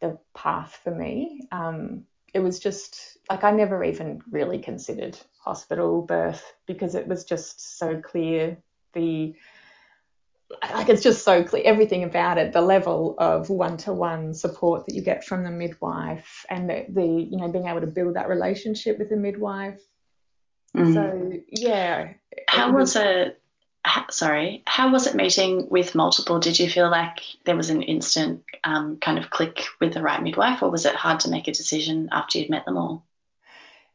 the 0.00 0.18
path 0.34 0.80
for 0.82 0.94
me. 0.94 1.46
Um, 1.52 2.04
it 2.34 2.40
was 2.40 2.58
just 2.58 3.16
like 3.30 3.44
I 3.44 3.52
never 3.52 3.82
even 3.82 4.20
really 4.30 4.58
considered 4.58 5.16
hospital 5.38 6.02
birth 6.02 6.54
because 6.66 6.94
it 6.94 7.06
was 7.06 7.24
just 7.24 7.78
so 7.78 8.00
clear 8.00 8.58
the 8.92 9.34
like 10.74 10.88
it's 10.88 11.02
just 11.02 11.24
so 11.24 11.42
clear 11.42 11.62
everything 11.64 12.04
about 12.04 12.38
it 12.38 12.52
the 12.52 12.60
level 12.60 13.14
of 13.18 13.48
one-to-one 13.48 14.34
support 14.34 14.84
that 14.84 14.94
you 14.94 15.02
get 15.02 15.24
from 15.24 15.42
the 15.42 15.50
midwife 15.50 16.44
and 16.50 16.68
the, 16.68 16.84
the 16.90 17.04
you 17.04 17.36
know 17.36 17.48
being 17.48 17.66
able 17.66 17.80
to 17.80 17.86
build 17.86 18.14
that 18.14 18.28
relationship 18.28 18.98
with 18.98 19.08
the 19.08 19.16
midwife 19.16 19.80
mm. 20.76 20.94
so 20.94 21.32
yeah 21.48 22.12
how 22.48 22.66
was, 22.66 22.94
was 22.94 22.96
it 22.96 23.42
sorry, 24.10 24.62
how 24.66 24.90
was 24.92 25.06
it 25.06 25.14
meeting 25.14 25.68
with 25.70 25.94
multiple? 25.94 26.38
Did 26.38 26.58
you 26.58 26.68
feel 26.68 26.90
like 26.90 27.20
there 27.44 27.56
was 27.56 27.70
an 27.70 27.82
instant 27.82 28.44
um, 28.64 28.98
kind 28.98 29.18
of 29.18 29.30
click 29.30 29.64
with 29.80 29.94
the 29.94 30.02
right 30.02 30.22
midwife, 30.22 30.62
or 30.62 30.70
was 30.70 30.86
it 30.86 30.94
hard 30.94 31.20
to 31.20 31.30
make 31.30 31.48
a 31.48 31.52
decision 31.52 32.08
after 32.12 32.38
you'd 32.38 32.50
met 32.50 32.64
them 32.64 32.76
all? 32.76 33.04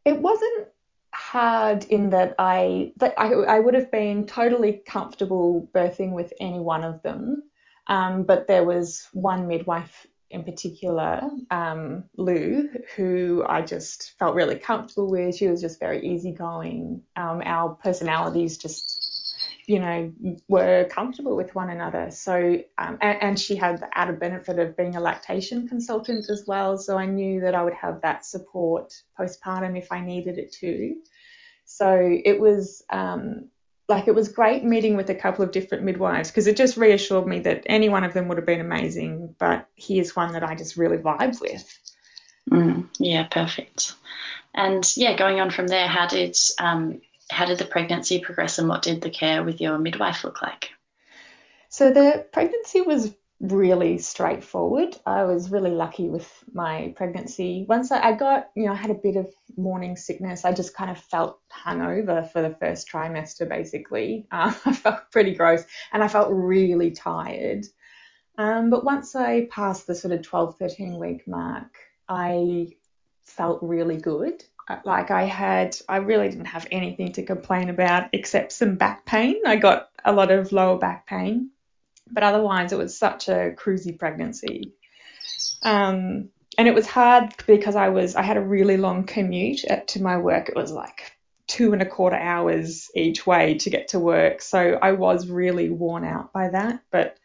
It 0.05 0.19
wasn't 0.19 0.67
hard 1.13 1.85
in 1.85 2.11
that 2.11 2.35
I 2.37 2.93
that 2.97 3.15
I, 3.17 3.33
I 3.33 3.59
would 3.59 3.73
have 3.73 3.91
been 3.91 4.25
totally 4.25 4.81
comfortable 4.85 5.69
birthing 5.73 6.11
with 6.11 6.33
any 6.39 6.59
one 6.59 6.83
of 6.83 7.01
them, 7.01 7.43
um, 7.87 8.23
but 8.23 8.47
there 8.47 8.63
was 8.63 9.07
one 9.13 9.47
midwife 9.47 10.05
in 10.31 10.43
particular, 10.43 11.21
um, 11.49 12.03
Lou, 12.15 12.69
who 12.95 13.43
I 13.47 13.63
just 13.63 14.13
felt 14.19 14.35
really 14.35 14.57
comfortable 14.57 15.09
with. 15.09 15.35
She 15.35 15.47
was 15.47 15.59
just 15.59 15.79
very 15.79 16.05
easygoing. 16.05 17.01
Um, 17.15 17.41
our 17.43 17.69
personalities 17.69 18.59
just 18.59 18.98
you 19.69 19.77
know, 19.77 20.11
were 20.47 20.85
comfortable 20.85 21.35
with 21.35 21.53
one 21.53 21.69
another. 21.69 22.09
So, 22.09 22.63
um, 22.79 22.97
and, 23.01 23.21
and, 23.21 23.39
she 23.39 23.55
had 23.55 23.77
the 23.77 23.87
added 23.95 24.19
benefit 24.19 24.57
of 24.57 24.75
being 24.75 24.95
a 24.95 24.99
lactation 24.99 25.67
consultant 25.67 26.27
as 26.31 26.45
well. 26.47 26.79
So 26.79 26.97
I 26.97 27.05
knew 27.05 27.41
that 27.41 27.53
I 27.53 27.63
would 27.63 27.75
have 27.75 28.01
that 28.01 28.25
support 28.25 28.99
postpartum 29.17 29.77
if 29.77 29.91
I 29.91 30.01
needed 30.01 30.39
it 30.39 30.51
too. 30.51 30.95
So 31.65 31.95
it 32.25 32.39
was 32.39 32.81
um, 32.89 33.49
like 33.87 34.07
it 34.07 34.15
was 34.15 34.29
great 34.29 34.63
meeting 34.63 34.97
with 34.97 35.11
a 35.11 35.15
couple 35.15 35.45
of 35.45 35.51
different 35.51 35.83
midwives 35.83 36.31
because 36.31 36.47
it 36.47 36.57
just 36.57 36.75
reassured 36.75 37.27
me 37.27 37.41
that 37.41 37.61
any 37.67 37.89
one 37.89 38.03
of 38.03 38.15
them 38.15 38.27
would 38.27 38.39
have 38.39 38.47
been 38.47 38.61
amazing, 38.61 39.35
but 39.37 39.67
here's 39.75 40.15
one 40.15 40.33
that 40.33 40.43
I 40.43 40.55
just 40.55 40.77
really 40.77 40.97
vibe 40.97 41.39
with. 41.39 41.79
Mm, 42.49 42.87
yeah, 42.97 43.27
perfect. 43.27 43.93
And 44.55 44.83
yeah, 44.97 45.15
going 45.15 45.39
on 45.39 45.51
from 45.51 45.67
there, 45.67 45.87
how 45.87 46.07
did 46.07 46.35
um, 46.57 47.01
how 47.29 47.45
did 47.45 47.57
the 47.57 47.65
pregnancy 47.65 48.19
progress 48.19 48.59
and 48.59 48.67
what 48.67 48.81
did 48.81 49.01
the 49.01 49.09
care 49.09 49.43
with 49.43 49.61
your 49.61 49.77
midwife 49.77 50.23
look 50.23 50.41
like? 50.41 50.69
So 51.69 51.93
the 51.93 52.25
pregnancy 52.31 52.81
was 52.81 53.13
really 53.39 53.97
straightforward. 53.99 54.97
I 55.05 55.23
was 55.23 55.49
really 55.49 55.71
lucky 55.71 56.09
with 56.09 56.27
my 56.53 56.93
pregnancy. 56.97 57.65
Once 57.69 57.91
I, 57.91 58.13
got, 58.13 58.49
you 58.55 58.65
know, 58.65 58.73
I 58.73 58.75
had 58.75 58.91
a 58.91 58.95
bit 58.95 59.15
of 59.15 59.31
morning 59.55 59.95
sickness. 59.95 60.43
I 60.43 60.51
just 60.51 60.75
kind 60.75 60.91
of 60.91 60.97
felt 60.97 61.39
hungover 61.49 62.29
for 62.31 62.41
the 62.41 62.55
first 62.55 62.89
trimester, 62.89 63.47
basically. 63.47 64.27
Uh, 64.31 64.53
I 64.65 64.73
felt 64.73 65.11
pretty 65.11 65.35
gross 65.35 65.63
and 65.93 66.03
I 66.03 66.07
felt 66.07 66.29
really 66.31 66.91
tired. 66.91 67.65
Um, 68.37 68.69
but 68.69 68.83
once 68.83 69.15
I 69.15 69.47
passed 69.51 69.87
the 69.87 69.95
sort 69.95 70.13
of 70.13 70.21
12, 70.21 70.57
13 70.57 70.97
week 70.97 71.27
mark, 71.27 71.77
I 72.07 72.69
felt 73.23 73.59
really 73.61 73.97
good 73.97 74.43
like 74.83 75.11
I 75.11 75.23
had, 75.23 75.77
I 75.87 75.97
really 75.97 76.29
didn't 76.29 76.45
have 76.45 76.67
anything 76.71 77.13
to 77.13 77.23
complain 77.23 77.69
about 77.69 78.09
except 78.13 78.51
some 78.51 78.75
back 78.75 79.05
pain. 79.05 79.35
I 79.45 79.55
got 79.55 79.89
a 80.03 80.13
lot 80.13 80.31
of 80.31 80.51
lower 80.51 80.77
back 80.77 81.07
pain, 81.07 81.51
but 82.11 82.23
otherwise 82.23 82.71
it 82.71 82.77
was 82.77 82.97
such 82.97 83.29
a 83.29 83.53
cruisy 83.57 83.97
pregnancy. 83.97 84.73
Um, 85.63 86.29
and 86.57 86.67
it 86.67 86.75
was 86.75 86.87
hard 86.87 87.33
because 87.47 87.75
I 87.75 87.89
was, 87.89 88.15
I 88.15 88.21
had 88.21 88.37
a 88.37 88.41
really 88.41 88.77
long 88.77 89.05
commute 89.05 89.65
to 89.87 90.01
my 90.01 90.17
work. 90.17 90.49
It 90.49 90.55
was 90.55 90.71
like 90.71 91.13
two 91.47 91.73
and 91.73 91.81
a 91.81 91.85
quarter 91.85 92.15
hours 92.15 92.89
each 92.95 93.25
way 93.25 93.55
to 93.55 93.69
get 93.69 93.89
to 93.89 93.99
work. 93.99 94.41
So 94.41 94.77
I 94.81 94.91
was 94.91 95.29
really 95.29 95.69
worn 95.69 96.05
out 96.05 96.31
by 96.31 96.49
that, 96.49 96.81
but 96.91 97.17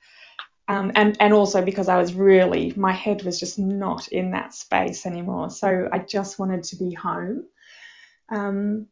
um, 0.68 0.92
and 0.94 1.16
and 1.21 1.35
also 1.35 1.62
because 1.62 1.88
I 1.88 1.99
was 1.99 2.14
really 2.14 2.73
my 2.76 2.92
head 2.92 3.23
was 3.23 3.38
just 3.38 3.59
not 3.59 4.09
in 4.09 4.30
that 4.30 4.54
space 4.54 5.04
anymore. 5.04 5.50
So 5.50 5.88
I 5.92 5.99
just 5.99 6.38
wanted 6.38 6.62
to 6.64 6.76
be 6.76 6.92
home. 6.92 7.44
Um, 8.30 8.87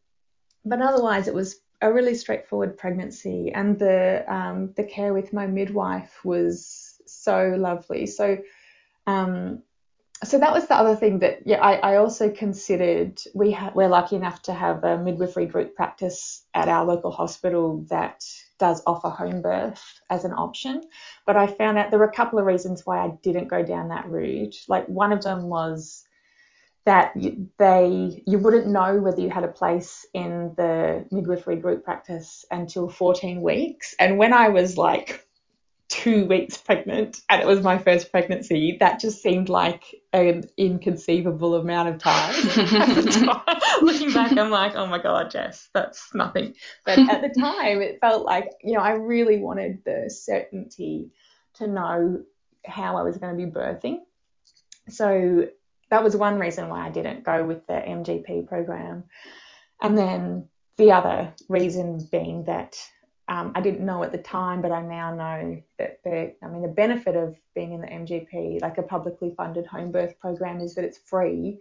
but 0.65 0.81
otherwise, 0.81 1.29
it 1.29 1.35
was 1.35 1.61
a 1.81 1.93
really 1.93 2.15
straightforward 2.15 2.77
pregnancy, 2.77 3.53
and 3.55 3.79
the 3.79 4.25
um, 4.33 4.73
the 4.77 4.85
care 4.85 5.15
with 5.15 5.33
my 5.33 5.47
midwife 5.47 6.25
was 6.25 7.01
so 7.07 7.55
lovely. 7.59 8.07
So 8.07 8.39
um, 9.07 9.63
so 10.25 10.39
that 10.39 10.53
was 10.53 10.67
the 10.67 10.75
other 10.75 10.95
thing 10.97 11.19
that 11.21 11.41
yeah 11.47 11.61
I, 11.61 11.75
I 11.93 11.97
also 11.97 12.31
considered 12.31 13.21
we 13.35 13.53
ha- 13.53 13.73
we're 13.75 13.89
lucky 13.89 14.17
enough 14.17 14.43
to 14.43 14.53
have 14.53 14.85
a 14.85 14.99
midwifery 14.99 15.47
group 15.47 15.75
practice 15.75 16.45
at 16.55 16.69
our 16.69 16.85
local 16.85 17.11
hospital 17.11 17.85
that 17.91 18.25
does 18.59 18.83
offer 18.87 19.09
home 19.09 19.43
birth 19.43 19.83
as 20.09 20.25
an 20.25 20.33
option. 20.33 20.83
But 21.27 21.37
I 21.37 21.49
found 21.49 21.79
out 21.79 21.91
there 21.91 21.99
were 21.99 22.05
a 22.05 22.13
couple 22.13 22.39
of 22.39 22.47
reasons 22.47 22.87
why 22.87 23.05
I 23.05 23.11
didn't 23.23 23.49
go 23.49 23.65
down 23.65 23.89
that 23.89 24.09
route. 24.09 24.55
Like 24.69 24.87
one 24.87 25.13
of 25.13 25.23
them 25.23 25.49
was 25.49 26.05
that 26.85 27.13
they 27.59 28.23
you 28.25 28.39
wouldn't 28.39 28.69
know 28.69 29.01
whether 29.01 29.21
you 29.21 29.31
had 29.31 29.45
a 29.45 29.49
place 29.49 30.07
in 30.15 30.53
the 30.57 31.05
midwifery 31.11 31.57
group 31.57 31.85
practice 31.85 32.45
until 32.51 32.89
14 32.89 33.43
weeks. 33.43 33.97
And 33.99 34.19
when 34.19 34.33
I 34.33 34.51
was 34.51 34.77
like 34.77 35.27
two 36.03 36.27
weeks 36.27 36.57
pregnant 36.57 37.21
and 37.29 37.41
it 37.41 37.47
was 37.47 37.61
my 37.61 37.79
first 37.79 38.11
pregnancy, 38.11 38.77
that 38.81 38.99
just 38.99 39.23
seemed 39.23 39.49
like 39.49 39.85
an 40.13 40.43
inconceivable 40.57 41.55
amount 41.55 41.91
of 41.91 41.99
time. 41.99 42.35
Looking 43.83 44.13
back, 44.13 44.37
I'm 44.37 44.51
like, 44.51 44.75
oh 44.75 44.87
my 44.87 45.01
God, 45.01 45.31
Jess, 45.31 45.69
that's 45.73 46.13
nothing. 46.13 46.55
But 46.85 46.99
at 46.99 47.23
the 47.23 47.41
time, 47.41 47.83
it 47.83 48.01
felt 48.01 48.27
like, 48.27 48.51
you 48.65 48.75
know, 48.75 48.81
I 48.81 48.93
really 48.93 49.39
wanted 49.39 49.85
the 49.85 50.11
certainty 50.11 51.11
to 51.55 51.69
know 51.69 52.25
how 52.67 52.97
I 52.97 53.03
was 53.03 53.17
going 53.19 53.39
to 53.39 53.47
be 53.47 53.51
birthing. 53.51 53.99
So 54.89 55.47
that 55.91 56.03
was 56.03 56.17
one 56.17 56.41
reason 56.41 56.69
why 56.69 56.85
I 56.85 56.91
didn't 56.91 57.23
go 57.23 57.45
with 57.45 57.65
the 57.69 57.75
MGP 57.75 58.49
program. 58.49 59.05
And 59.81 59.97
then 59.97 60.49
the 60.79 60.93
other 60.93 61.33
reason 61.49 62.09
being 62.11 62.45
that 62.45 62.77
um, 63.29 63.53
I 63.55 63.61
didn't 63.61 63.87
know 63.87 64.03
at 64.03 64.13
the 64.13 64.19
time, 64.19 64.63
but 64.63 64.73
I 64.73 64.83
now 64.83 65.15
know 65.15 65.63
that 65.79 66.01
the, 66.05 66.35
I 66.43 66.49
mean, 66.49 66.63
the 66.63 66.69
benefit 66.69 67.17
of 67.17 67.37
being 67.55 67.73
in 67.73 67.81
the 67.81 67.87
MGP, 67.87 68.61
like 68.61 68.79
a 68.79 68.83
publicly 68.83 69.33
funded 69.37 69.67
home 69.67 69.93
birth 69.93 70.19
program, 70.19 70.61
is 70.61 70.75
that 70.75 70.85
it's 70.85 70.99
free. 70.99 71.59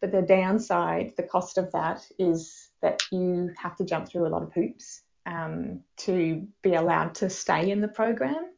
But 0.00 0.12
the 0.12 0.22
downside, 0.22 1.14
the 1.16 1.22
cost 1.22 1.56
of 1.56 1.72
that 1.72 2.06
is 2.18 2.68
that 2.82 3.02
you 3.10 3.52
have 3.56 3.76
to 3.76 3.84
jump 3.84 4.08
through 4.08 4.26
a 4.26 4.28
lot 4.28 4.42
of 4.42 4.52
hoops 4.52 5.02
um, 5.24 5.80
to 5.98 6.46
be 6.62 6.74
allowed 6.74 7.14
to 7.16 7.30
stay 7.30 7.70
in 7.70 7.80
the 7.80 7.88
program. 7.88 8.50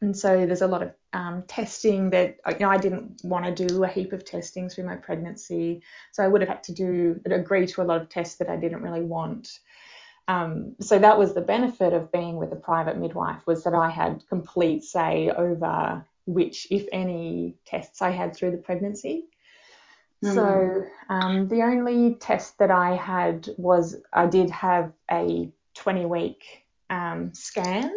And 0.00 0.16
so 0.16 0.46
there's 0.46 0.62
a 0.62 0.66
lot 0.66 0.82
of 0.82 0.94
um, 1.12 1.44
testing 1.46 2.10
that 2.10 2.38
you 2.48 2.60
know 2.60 2.70
I 2.70 2.78
didn't 2.78 3.20
want 3.22 3.44
to 3.44 3.66
do 3.66 3.84
a 3.84 3.88
heap 3.88 4.12
of 4.12 4.24
testing 4.24 4.68
through 4.68 4.84
my 4.84 4.96
pregnancy, 4.96 5.82
so 6.12 6.22
I 6.22 6.28
would 6.28 6.40
have 6.40 6.48
had 6.48 6.62
to 6.64 6.72
do 6.72 7.20
agree 7.26 7.66
to 7.66 7.82
a 7.82 7.84
lot 7.84 8.00
of 8.00 8.08
tests 8.08 8.36
that 8.36 8.48
I 8.48 8.56
didn't 8.56 8.82
really 8.82 9.02
want. 9.02 9.58
Um, 10.30 10.76
so 10.78 10.96
that 10.96 11.18
was 11.18 11.34
the 11.34 11.40
benefit 11.40 11.92
of 11.92 12.12
being 12.12 12.36
with 12.36 12.52
a 12.52 12.56
private 12.56 12.96
midwife 12.96 13.44
was 13.46 13.64
that 13.64 13.74
I 13.74 13.90
had 13.90 14.22
complete 14.28 14.84
say 14.84 15.28
over 15.28 16.06
which, 16.24 16.68
if 16.70 16.86
any, 16.92 17.56
tests 17.66 18.00
I 18.00 18.10
had 18.10 18.36
through 18.36 18.52
the 18.52 18.58
pregnancy. 18.58 19.24
Mm. 20.24 20.34
So 20.34 20.84
um, 21.12 21.48
the 21.48 21.62
only 21.62 22.14
test 22.14 22.58
that 22.58 22.70
I 22.70 22.94
had 22.94 23.48
was 23.56 23.96
I 24.12 24.26
did 24.26 24.50
have 24.50 24.92
a 25.10 25.50
20 25.74 26.06
week 26.06 26.64
um, 26.90 27.34
scan. 27.34 27.92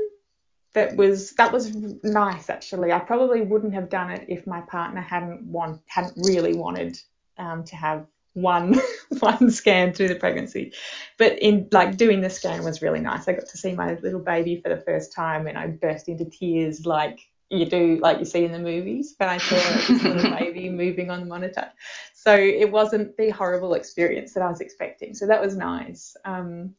That 0.73 0.95
was 0.95 1.33
that 1.33 1.53
was 1.53 1.75
nice 2.03 2.49
actually. 2.49 2.91
I 2.91 2.97
probably 2.97 3.41
wouldn't 3.41 3.75
have 3.75 3.89
done 3.89 4.09
it 4.09 4.25
if 4.27 4.47
my 4.47 4.61
partner 4.61 5.01
hadn't 5.01 5.43
want 5.43 5.81
hadn't 5.85 6.17
really 6.25 6.55
wanted 6.55 6.99
um, 7.37 7.63
to 7.65 7.75
have 7.75 8.07
one 8.33 8.79
one 9.19 9.51
scan 9.51 9.93
through 9.93 10.09
the 10.09 10.15
pregnancy. 10.15 10.73
But 11.17 11.39
in 11.39 11.67
like 11.71 11.97
doing 11.97 12.21
the 12.21 12.29
scan 12.29 12.63
was 12.63 12.81
really 12.81 12.99
nice. 12.99 13.27
I 13.27 13.33
got 13.33 13.47
to 13.47 13.57
see 13.57 13.73
my 13.73 13.95
little 13.95 14.19
baby 14.19 14.59
for 14.61 14.69
the 14.69 14.81
first 14.81 15.13
time 15.13 15.47
and 15.47 15.57
I 15.57 15.67
burst 15.67 16.07
into 16.07 16.25
tears 16.25 16.85
like 16.85 17.19
you 17.49 17.65
do, 17.67 17.99
like 18.01 18.19
you 18.19 18.25
see 18.25 18.45
in 18.45 18.51
the 18.51 18.59
movies. 18.59 19.15
But 19.17 19.29
I 19.29 19.37
saw 19.37 19.55
this 19.55 19.89
little 20.03 20.31
baby 20.37 20.69
moving 20.69 21.09
on 21.11 21.19
the 21.21 21.25
monitor. 21.25 21.71
So 22.15 22.35
it 22.35 22.71
wasn't 22.71 23.15
the 23.17 23.29
horrible 23.29 23.73
experience 23.75 24.33
that 24.33 24.43
I 24.43 24.49
was 24.49 24.61
expecting. 24.61 25.13
So 25.13 25.27
that 25.27 25.41
was 25.41 25.55
nice. 25.55 26.15
Um, 26.25 26.75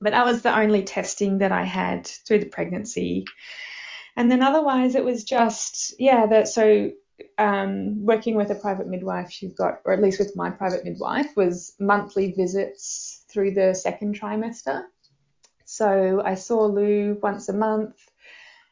but 0.00 0.12
that 0.12 0.24
was 0.24 0.42
the 0.42 0.56
only 0.56 0.82
testing 0.82 1.38
that 1.38 1.52
I 1.52 1.64
had 1.64 2.06
through 2.06 2.40
the 2.40 2.46
pregnancy. 2.46 3.24
And 4.16 4.30
then 4.30 4.42
otherwise, 4.42 4.94
it 4.94 5.04
was 5.04 5.24
just, 5.24 5.94
yeah, 5.98 6.26
that 6.26 6.48
so 6.48 6.90
um, 7.38 8.04
working 8.04 8.34
with 8.34 8.50
a 8.50 8.54
private 8.54 8.86
midwife, 8.86 9.42
you've 9.42 9.56
got, 9.56 9.80
or 9.84 9.92
at 9.92 10.02
least 10.02 10.18
with 10.18 10.36
my 10.36 10.50
private 10.50 10.84
midwife, 10.84 11.36
was 11.36 11.74
monthly 11.78 12.32
visits 12.32 13.24
through 13.30 13.52
the 13.54 13.74
second 13.74 14.18
trimester. 14.18 14.84
So 15.64 16.22
I 16.24 16.34
saw 16.34 16.66
Lou 16.66 17.18
once 17.22 17.48
a 17.48 17.52
month, 17.52 17.96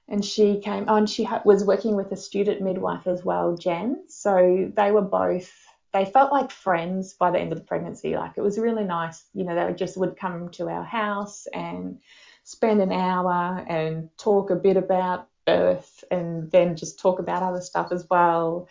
and 0.09 0.25
she 0.25 0.61
came 0.61 0.89
on. 0.89 1.07
She 1.07 1.25
ha- 1.25 1.43
was 1.45 1.65
working 1.65 1.95
with 1.95 2.11
a 2.13 2.17
student 2.17 2.61
midwife 2.61 3.07
as 3.07 3.25
well, 3.25 3.57
Jen. 3.57 4.05
So 4.09 4.71
they 4.75 4.91
were 4.91 5.03
both. 5.03 5.53
They 5.93 6.05
felt 6.05 6.33
like 6.33 6.51
friends 6.51 7.15
by 7.15 7.31
the 7.31 7.39
end 7.39 7.53
of 7.53 7.59
the 7.59 7.65
pregnancy. 7.65 8.17
Like 8.17 8.33
it 8.37 8.43
was 8.43 8.59
really 8.59 8.85
nice. 8.85 9.25
You 9.33 9.45
know, 9.45 9.55
they 9.55 9.73
just 9.75 9.97
would 9.97 10.17
come 10.17 10.51
to 10.51 10.69
our 10.69 10.85
house 10.85 11.47
and 11.55 12.01
spend 12.45 12.81
an 12.81 12.93
hour 12.93 13.65
and 13.69 14.09
talk 14.19 14.51
a 14.51 14.57
bit 14.57 14.77
about 14.77 15.29
birth 15.49 16.05
and 16.11 16.51
then 16.51 16.77
just 16.77 17.01
talk 17.01 17.19
about 17.21 17.43
other 17.43 17.63
stuff 17.63 17.93
as 17.93 18.07
well. 18.11 18.69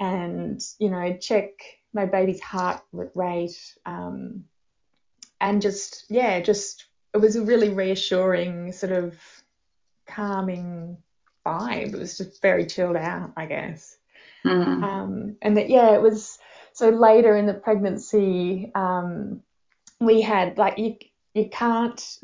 And, 0.00 0.60
you 0.78 0.90
know, 0.90 1.16
check 1.16 1.50
my 1.92 2.06
baby's 2.06 2.40
heart 2.40 2.82
rate. 2.92 3.58
Um, 3.86 4.44
and 5.40 5.62
just, 5.62 6.04
yeah, 6.08 6.40
just, 6.40 6.86
it 7.14 7.18
was 7.18 7.36
a 7.36 7.44
really 7.44 7.70
reassuring, 7.70 8.72
sort 8.72 8.92
of 8.92 9.14
calming 10.06 10.98
vibe. 11.46 11.94
It 11.94 11.98
was 11.98 12.18
just 12.18 12.42
very 12.42 12.66
chilled 12.66 12.96
out, 12.96 13.32
I 13.36 13.46
guess. 13.46 13.96
Mm. 14.44 14.82
Um, 14.82 15.36
and 15.42 15.56
that, 15.56 15.68
yeah, 15.68 15.94
it 15.94 16.02
was, 16.02 16.38
so 16.72 16.90
later 16.90 17.36
in 17.36 17.46
the 17.46 17.54
pregnancy, 17.54 18.72
um, 18.74 19.42
we 20.00 20.20
had 20.20 20.58
like, 20.58 20.78
you, 20.78 20.96
you 21.34 21.48
can't 21.48 22.18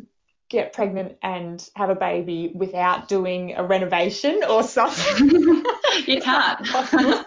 get 0.48 0.72
pregnant 0.72 1.16
and 1.22 1.68
have 1.74 1.90
a 1.90 1.94
baby 1.94 2.52
without 2.54 3.08
doing 3.08 3.54
a 3.56 3.64
renovation 3.64 4.42
or 4.48 4.62
something. 4.62 5.30
you 6.06 6.20
can't. 6.20 6.60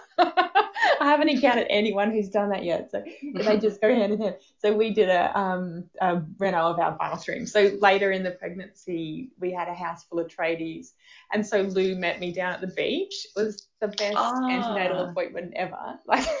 I 1.00 1.06
haven't 1.06 1.28
encountered 1.28 1.66
anyone 1.70 2.10
who's 2.10 2.28
done 2.28 2.50
that 2.50 2.64
yet, 2.64 2.90
so 2.90 3.02
they 3.34 3.58
just 3.58 3.80
go 3.80 3.94
hand 3.94 4.12
in 4.12 4.20
hand. 4.20 4.36
So 4.58 4.76
we 4.76 4.92
did 4.92 5.08
a, 5.08 5.38
um, 5.38 5.84
a 6.00 6.22
reno 6.38 6.70
of 6.70 6.78
our 6.78 6.96
bathroom. 6.96 7.46
So 7.46 7.76
later 7.80 8.10
in 8.10 8.22
the 8.22 8.32
pregnancy, 8.32 9.30
we 9.38 9.52
had 9.52 9.68
a 9.68 9.74
house 9.74 10.04
full 10.04 10.18
of 10.18 10.28
tradies, 10.28 10.92
and 11.32 11.46
so 11.46 11.62
Lou 11.62 11.94
met 11.94 12.20
me 12.20 12.32
down 12.32 12.52
at 12.52 12.60
the 12.60 12.68
beach. 12.68 13.26
It 13.36 13.40
was 13.40 13.68
the 13.80 13.88
best 13.88 14.16
oh. 14.16 14.48
antenatal 14.48 15.08
appointment 15.08 15.52
ever. 15.54 15.98
Like. 16.06 16.26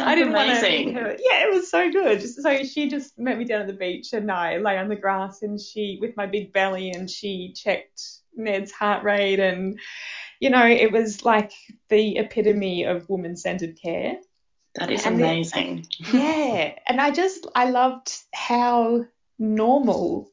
I 0.00 0.14
didn't 0.14 0.34
amazing. 0.34 0.94
want 0.94 0.96
to 0.96 1.02
her. 1.02 1.16
Yeah, 1.18 1.46
it 1.46 1.52
was 1.52 1.70
so 1.70 1.90
good. 1.90 2.22
So 2.22 2.62
she 2.64 2.88
just 2.88 3.18
met 3.18 3.38
me 3.38 3.44
down 3.44 3.62
at 3.62 3.66
the 3.66 3.72
beach 3.72 4.12
and 4.12 4.30
I 4.30 4.58
lay 4.58 4.78
on 4.78 4.88
the 4.88 4.96
grass 4.96 5.42
and 5.42 5.60
she, 5.60 5.98
with 6.00 6.16
my 6.16 6.26
big 6.26 6.52
belly, 6.52 6.90
and 6.90 7.10
she 7.10 7.52
checked 7.54 8.02
Ned's 8.36 8.72
heart 8.72 9.04
rate 9.04 9.40
and, 9.40 9.78
you 10.40 10.50
know, 10.50 10.66
it 10.66 10.92
was 10.92 11.24
like 11.24 11.52
the 11.88 12.18
epitome 12.18 12.84
of 12.84 13.08
woman 13.08 13.36
centered 13.36 13.80
care. 13.80 14.18
That 14.76 14.90
is 14.90 15.04
and 15.06 15.16
amazing. 15.16 15.86
It, 15.98 16.14
yeah. 16.14 16.78
And 16.86 17.00
I 17.00 17.10
just, 17.10 17.46
I 17.54 17.70
loved 17.70 18.12
how 18.32 19.06
normal 19.38 20.30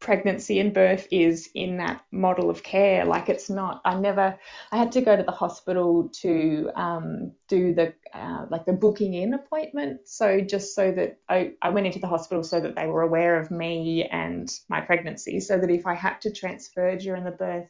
pregnancy 0.00 0.58
and 0.60 0.72
birth 0.72 1.06
is 1.10 1.50
in 1.54 1.76
that 1.76 2.02
model 2.10 2.50
of 2.50 2.62
care. 2.62 3.04
Like 3.04 3.28
it's 3.28 3.50
not. 3.50 3.82
I 3.84 3.94
never. 3.94 4.38
I 4.72 4.76
had 4.76 4.92
to 4.92 5.02
go 5.02 5.14
to 5.14 5.22
the 5.22 5.30
hospital 5.30 6.08
to 6.22 6.70
um, 6.74 7.32
do 7.48 7.74
the 7.74 7.94
uh, 8.14 8.46
like 8.50 8.64
the 8.64 8.72
booking 8.72 9.14
in 9.14 9.34
appointment. 9.34 10.08
So 10.08 10.40
just 10.40 10.74
so 10.74 10.90
that 10.92 11.18
I, 11.28 11.52
I 11.60 11.68
went 11.68 11.86
into 11.86 11.98
the 11.98 12.06
hospital 12.06 12.42
so 12.42 12.60
that 12.60 12.74
they 12.74 12.86
were 12.86 13.02
aware 13.02 13.38
of 13.38 13.50
me 13.50 14.04
and 14.04 14.50
my 14.68 14.80
pregnancy, 14.80 15.38
so 15.38 15.58
that 15.58 15.70
if 15.70 15.86
I 15.86 15.94
had 15.94 16.20
to 16.22 16.32
transfer 16.32 16.96
during 16.96 17.24
the 17.24 17.30
birth, 17.30 17.68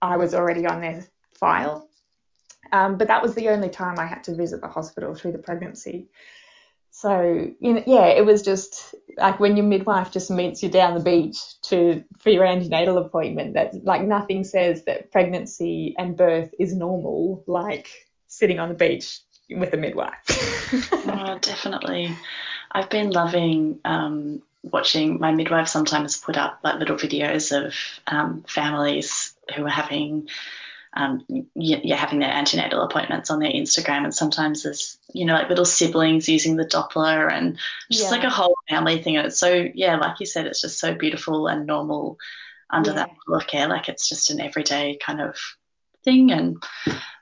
I 0.00 0.16
was 0.16 0.34
already 0.34 0.64
on 0.66 0.80
their 0.80 1.04
file. 1.34 1.88
Um, 2.70 2.96
but 2.96 3.08
that 3.08 3.22
was 3.22 3.34
the 3.34 3.48
only 3.48 3.68
time 3.68 3.98
I 3.98 4.06
had 4.06 4.24
to 4.24 4.34
visit 4.34 4.60
the 4.60 4.68
hospital 4.68 5.14
through 5.14 5.32
the 5.32 5.38
pregnancy. 5.38 6.08
So 7.02 7.50
you 7.58 7.72
know, 7.72 7.82
yeah, 7.84 8.06
it 8.06 8.24
was 8.24 8.42
just 8.42 8.94
like 9.16 9.40
when 9.40 9.56
your 9.56 9.66
midwife 9.66 10.12
just 10.12 10.30
meets 10.30 10.62
you 10.62 10.68
down 10.68 10.94
the 10.94 11.02
beach 11.02 11.60
to 11.62 12.04
for 12.18 12.30
your 12.30 12.44
antenatal 12.44 12.96
appointment. 12.96 13.54
That 13.54 13.84
like 13.84 14.02
nothing 14.02 14.44
says 14.44 14.84
that 14.84 15.10
pregnancy 15.10 15.96
and 15.98 16.16
birth 16.16 16.54
is 16.60 16.76
normal, 16.76 17.42
like 17.48 17.88
sitting 18.28 18.60
on 18.60 18.68
the 18.68 18.76
beach 18.76 19.18
with 19.50 19.74
a 19.74 19.76
midwife. 19.76 20.92
oh, 20.92 21.38
definitely. 21.40 22.16
I've 22.70 22.88
been 22.88 23.10
loving 23.10 23.80
um, 23.84 24.40
watching 24.62 25.18
my 25.18 25.32
midwife 25.32 25.66
sometimes 25.66 26.16
put 26.16 26.36
up 26.36 26.60
like 26.62 26.78
little 26.78 26.94
videos 26.96 27.50
of 27.50 27.74
um, 28.06 28.44
families 28.46 29.34
who 29.56 29.64
are 29.64 29.70
having 29.70 30.28
um, 30.94 31.24
you're 31.54 31.96
having 31.96 32.18
their 32.18 32.30
antenatal 32.30 32.82
appointments 32.82 33.30
on 33.30 33.38
their 33.38 33.50
Instagram, 33.50 34.04
and 34.04 34.14
sometimes 34.14 34.62
there's 34.62 34.98
you 35.12 35.24
know 35.24 35.34
like 35.34 35.48
little 35.48 35.64
siblings 35.64 36.28
using 36.28 36.56
the 36.56 36.66
Doppler, 36.66 37.32
and 37.32 37.58
just 37.90 38.04
yeah. 38.04 38.10
like 38.10 38.24
a 38.24 38.30
whole 38.30 38.54
family 38.68 39.02
thing. 39.02 39.16
And 39.16 39.26
it's 39.26 39.38
so 39.38 39.68
yeah, 39.74 39.96
like 39.96 40.20
you 40.20 40.26
said, 40.26 40.46
it's 40.46 40.60
just 40.60 40.78
so 40.78 40.94
beautiful 40.94 41.46
and 41.46 41.66
normal 41.66 42.18
under 42.68 42.90
yeah. 42.90 42.96
that 42.96 43.10
level 43.26 43.40
of 43.40 43.46
care. 43.46 43.68
Like 43.68 43.88
it's 43.88 44.08
just 44.08 44.30
an 44.30 44.40
everyday 44.40 44.98
kind 45.04 45.20
of 45.22 45.36
thing, 46.04 46.30
and 46.30 46.62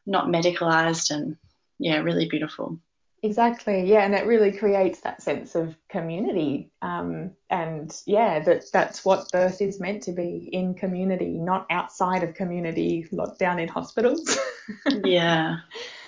not 0.04 0.26
medicalized, 0.26 1.11
and 1.11 1.37
yeah, 1.78 1.98
really 1.98 2.28
beautiful. 2.28 2.80
Exactly, 3.22 3.83
yeah, 3.85 4.04
and 4.04 4.14
it 4.14 4.26
really 4.26 4.50
creates 4.50 5.00
that 5.00 5.22
sense 5.22 5.54
of 5.54 5.76
community. 5.90 6.70
Um, 6.80 7.33
and 7.50 7.94
yeah, 8.06 8.40
that 8.40 8.64
that's 8.72 9.04
what 9.04 9.30
birth 9.30 9.61
is 9.61 9.78
meant 9.78 10.04
to 10.04 10.12
be 10.12 10.48
in 10.50 10.74
community, 10.74 11.33
not 11.33 11.66
outside 11.68 12.22
of 12.22 12.35
community, 12.35 13.06
locked 13.12 13.38
down 13.38 13.59
in 13.59 13.68
hospitals. 13.68 14.38
yeah, 15.04 15.59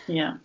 yeah. 0.07 0.37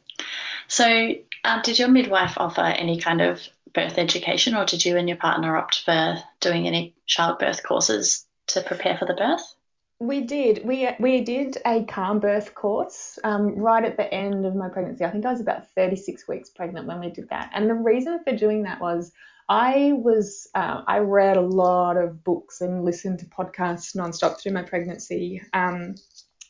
So, 0.68 1.14
uh, 1.46 1.62
did 1.62 1.80
your 1.80 1.88
midwife 1.88 2.34
offer 2.38 2.62
any 2.62 3.00
kind 3.00 3.22
of 3.22 3.42
birth 3.74 3.98
education, 3.98 4.54
or 4.54 4.66
did 4.66 4.84
you 4.84 4.98
and 4.98 5.08
your 5.08 5.18
partner 5.18 5.56
opt 5.56 5.84
for 5.86 6.18
doing 6.42 6.68
any 6.68 6.96
childbirth 7.06 7.64
courses 7.64 8.26
to 8.48 8.62
prepare 8.62 8.98
for 8.98 9.06
the 9.06 9.14
birth? 9.14 9.56
We 10.00 10.22
did. 10.22 10.64
We 10.64 10.90
we 11.00 11.22
did 11.22 11.58
a 11.66 11.84
calm 11.86 12.20
birth 12.20 12.54
course 12.54 13.18
um, 13.24 13.56
right 13.56 13.84
at 13.84 13.98
the 13.98 14.14
end 14.14 14.46
of 14.46 14.56
my 14.56 14.70
pregnancy. 14.70 15.04
I 15.04 15.10
think 15.10 15.26
I 15.26 15.32
was 15.32 15.42
about 15.42 15.72
36 15.72 16.28
weeks 16.28 16.52
pregnant 16.52 16.86
when 16.86 17.00
we 17.00 17.10
did 17.10 17.30
that. 17.30 17.50
And 17.54 17.68
the 17.68 17.74
reason 17.74 18.20
for 18.24 18.36
doing 18.36 18.64
that 18.64 18.80
was 18.80 19.12
I 19.50 19.94
was 19.96 20.48
uh, 20.54 20.84
I 20.88 21.00
read 21.00 21.38
a 21.38 21.42
lot 21.42 21.98
of 21.98 22.24
books 22.24 22.62
and 22.62 22.86
listened 22.86 23.20
to 23.20 23.26
podcasts 23.26 23.96
nonstop 23.96 24.40
through 24.40 24.52
my 24.52 24.62
pregnancy. 24.62 25.42
Um, 25.54 25.96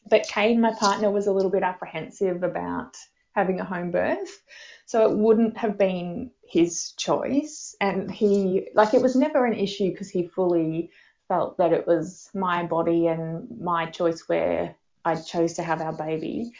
but 0.10 0.28
Kane, 0.28 0.60
my 0.60 0.74
partner, 0.74 1.10
was 1.10 1.28
a 1.28 1.34
little 1.34 1.52
bit 1.52 1.64
apprehensive 1.64 2.44
about 2.44 2.98
having 3.34 3.60
a 3.60 3.66
home 3.66 3.92
birth, 3.92 4.42
so 4.86 5.10
it 5.10 5.18
wouldn't 5.18 5.56
have 5.58 5.78
been 5.78 6.32
his 6.50 6.94
choice. 6.98 7.76
And 7.80 8.12
he 8.12 8.68
like 8.74 8.94
it 8.94 9.02
was 9.02 9.16
never 9.16 9.46
an 9.46 9.54
issue 9.54 9.92
because 9.92 10.10
he 10.10 10.28
fully 10.28 10.90
felt 11.28 11.58
that 11.58 11.74
it 11.74 11.86
was 11.88 12.30
my 12.34 12.64
body 12.64 13.08
and 13.08 13.60
my 13.60 13.86
choice 13.86 14.28
where 14.28 14.76
I 15.04 15.16
chose 15.16 15.54
to 15.54 15.64
have 15.64 15.82
our 15.82 15.94
baby. 15.94 16.54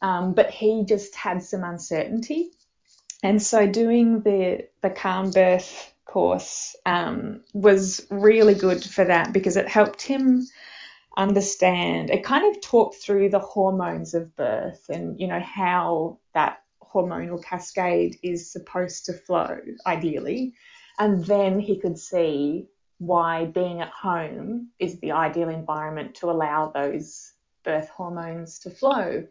Um, 0.00 0.34
but 0.34 0.50
he 0.50 0.84
just 0.84 1.14
had 1.14 1.42
some 1.42 1.62
uncertainty. 1.62 2.50
And 3.22 3.40
so 3.40 3.66
doing 3.66 4.20
the, 4.22 4.66
the 4.80 4.90
calm 4.90 5.30
birth 5.30 5.94
course 6.04 6.74
um, 6.84 7.42
was 7.54 8.04
really 8.10 8.54
good 8.54 8.82
for 8.82 9.04
that 9.04 9.32
because 9.32 9.56
it 9.56 9.68
helped 9.68 10.02
him 10.02 10.46
understand. 11.16 12.10
It 12.10 12.24
kind 12.24 12.54
of 12.54 12.60
talked 12.60 12.96
through 12.96 13.30
the 13.30 13.38
hormones 13.38 14.14
of 14.14 14.34
birth 14.34 14.88
and, 14.88 15.20
you 15.20 15.28
know, 15.28 15.40
how 15.40 16.18
that 16.34 16.62
hormonal 16.82 17.42
cascade 17.42 18.18
is 18.22 18.50
supposed 18.50 19.06
to 19.06 19.12
flow, 19.12 19.58
ideally. 19.86 20.54
And 20.98 21.24
then 21.24 21.60
he 21.60 21.78
could 21.78 21.98
see 21.98 22.66
why 23.02 23.46
being 23.46 23.80
at 23.80 23.88
home 23.88 24.68
is 24.78 25.00
the 25.00 25.10
ideal 25.10 25.48
environment 25.48 26.14
to 26.14 26.30
allow 26.30 26.70
those 26.70 27.32
birth 27.64 27.88
hormones 27.88 28.60
to 28.60 28.70
flow. 28.70 29.26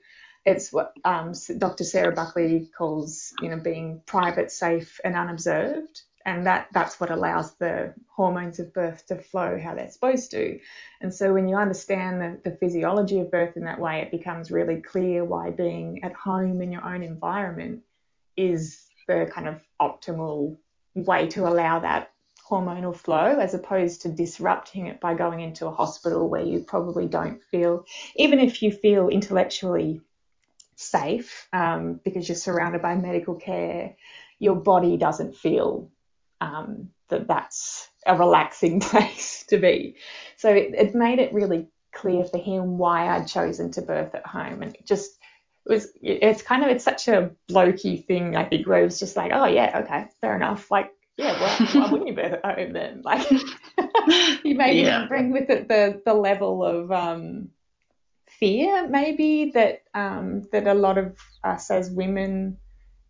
It's 0.46 0.74
what 0.74 0.94
um, 1.06 1.32
Dr. 1.58 1.86
Sarah 1.86 2.14
Buckley 2.14 2.70
calls, 2.78 3.34
you 3.42 3.50
know, 3.50 3.58
being 3.58 4.02
private, 4.06 4.52
safe, 4.52 5.00
and 5.06 5.16
unobserved, 5.16 6.02
and 6.26 6.46
that 6.48 6.68
that's 6.74 7.00
what 7.00 7.12
allows 7.12 7.54
the 7.56 7.94
hormones 8.14 8.60
of 8.60 8.74
birth 8.74 9.06
to 9.08 9.16
flow 9.16 9.58
how 9.58 9.74
they're 9.74 9.90
supposed 9.90 10.32
to. 10.32 10.60
And 11.00 11.14
so 11.14 11.34
when 11.34 11.48
you 11.48 11.56
understand 11.56 12.20
the, 12.20 12.50
the 12.50 12.58
physiology 12.58 13.22
of 13.22 13.32
birth 13.32 13.56
in 13.56 13.64
that 13.64 13.80
way, 13.80 14.02
it 14.02 14.12
becomes 14.12 14.52
really 14.52 14.82
clear 14.82 15.24
why 15.24 15.52
being 15.52 16.04
at 16.04 16.14
home 16.14 16.62
in 16.62 16.74
your 16.74 16.84
own 16.84 17.04
environment 17.04 17.84
is 18.36 18.82
the 19.08 19.30
kind 19.34 19.48
of 19.48 19.62
optimal 19.80 20.58
way 20.94 21.28
to 21.28 21.48
allow 21.48 21.80
that 21.80 22.11
hormonal 22.52 22.96
flow 22.96 23.40
as 23.40 23.54
opposed 23.54 24.02
to 24.02 24.10
disrupting 24.10 24.88
it 24.88 25.00
by 25.00 25.14
going 25.14 25.40
into 25.40 25.68
a 25.68 25.72
hospital 25.72 26.30
where 26.30 26.44
you 26.44 26.60
probably 26.60 27.08
don't 27.08 27.42
feel, 27.46 27.86
even 28.18 28.40
if 28.40 28.62
you 28.62 28.72
feel 28.72 29.08
intellectually 29.08 30.02
safe 30.76 31.48
um, 31.54 32.00
because 32.04 32.28
you're 32.28 32.36
surrounded 32.36 32.82
by 32.82 32.96
medical 32.96 33.36
care, 33.36 33.96
your 34.40 34.56
body 34.56 34.98
doesn't 34.98 35.36
feel 35.36 35.90
um, 36.42 36.90
that 37.10 37.28
that's 37.28 37.90
a 38.06 38.18
relaxing 38.18 38.80
place 38.82 39.46
to 39.48 39.58
be. 39.58 39.96
So 40.38 40.50
it, 40.50 40.74
it 40.76 40.96
made 40.96 41.20
it 41.20 41.34
really 41.34 41.68
clear 41.94 42.26
for 42.26 42.38
him 42.38 42.78
why 42.78 43.08
I'd 43.08 43.28
chosen 43.28 43.72
to 43.72 43.82
birth 43.82 44.16
at 44.16 44.26
home, 44.26 44.62
and 44.64 44.76
it 44.76 44.86
just 44.86 45.12
it 45.66 45.72
was 45.72 45.88
it's 46.02 46.42
kind 46.42 46.64
of 46.64 46.70
it's 46.70 46.84
such 46.84 47.08
a 47.08 47.32
blokey 47.50 48.04
thing 48.06 48.36
I 48.36 48.46
think 48.46 48.66
where 48.68 48.82
it 48.82 48.86
was 48.86 49.00
just 49.00 49.16
like 49.16 49.32
oh 49.34 49.46
yeah 49.46 49.82
okay 49.84 50.08
fair 50.20 50.36
enough 50.36 50.72
like 50.72 50.92
yeah 51.18 51.40
well 51.40 51.68
why 51.74 51.92
wouldn't 51.92 52.08
you 52.08 52.16
birth 52.16 52.40
at 52.44 52.58
home 52.58 52.74
then? 52.74 53.02
Like 53.06 53.30
you 54.44 54.56
maybe 54.56 54.82
yeah. 54.82 55.00
didn't 55.00 55.08
bring 55.08 55.32
with 55.32 55.50
it 55.50 55.68
the 55.68 56.02
the 56.06 56.14
level 56.14 56.64
of 56.64 56.92
um, 56.92 57.50
fear 58.28 58.88
maybe 58.88 59.52
that 59.54 59.84
um, 59.94 60.44
that 60.52 60.68
a 60.68 60.74
lot 60.74 60.98
of 60.98 61.18
us 61.44 61.70
as 61.72 61.90
women 61.90 62.58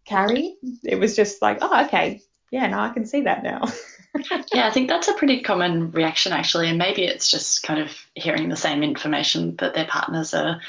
carry. 0.05 0.57
It 0.83 0.95
was 0.95 1.15
just 1.15 1.41
like 1.41 1.59
oh 1.61 1.85
okay. 1.85 2.21
Yeah 2.51 2.67
now 2.67 2.83
I 2.83 2.89
can 2.89 3.05
see 3.05 3.21
that 3.21 3.43
now 3.43 3.63
yeah, 4.53 4.67
I 4.67 4.71
think 4.71 4.89
that's 4.89 5.07
a 5.07 5.13
pretty 5.13 5.41
common 5.41 5.91
reaction 5.91 6.33
actually, 6.33 6.67
and 6.67 6.77
maybe 6.77 7.03
it's 7.03 7.29
just 7.29 7.63
kind 7.63 7.79
of 7.79 7.91
hearing 8.13 8.49
the 8.49 8.55
same 8.55 8.83
information 8.83 9.55
that 9.57 9.73
their 9.73 9.85
partners 9.85 10.33
are 10.33 10.59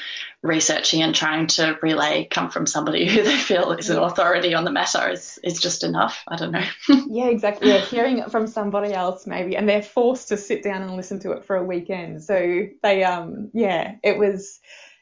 researching 0.41 1.01
and 1.01 1.13
trying 1.13 1.47
to 1.47 1.77
relay 1.81 2.25
come 2.25 2.49
from 2.49 2.65
somebody 2.65 3.07
who 3.07 3.23
they 3.23 3.35
feel 3.35 3.71
is 3.73 3.89
an 3.89 3.97
authority 3.97 4.53
on 4.53 4.63
the 4.63 4.71
matter 4.71 5.09
is, 5.09 5.39
is 5.43 5.59
just 5.59 5.83
enough. 5.83 6.23
I 6.27 6.35
don't 6.35 6.51
know. 6.51 6.65
yeah, 7.07 7.27
exactly. 7.27 7.69
Yeah, 7.69 7.79
hearing 7.79 8.19
it 8.19 8.31
from 8.31 8.47
somebody 8.47 8.93
else 8.93 9.27
maybe, 9.27 9.57
and 9.57 9.67
they're 9.67 9.81
forced 9.81 10.29
to 10.29 10.37
sit 10.37 10.63
down 10.63 10.81
and 10.81 10.95
listen 10.95 11.19
to 11.19 11.31
it 11.31 11.45
for 11.45 11.55
a 11.55 11.63
weekend. 11.63 12.23
So 12.23 12.67
they, 12.81 13.03
um, 13.03 13.51
yeah, 13.53 13.95
it 14.03 14.17
was 14.17 14.59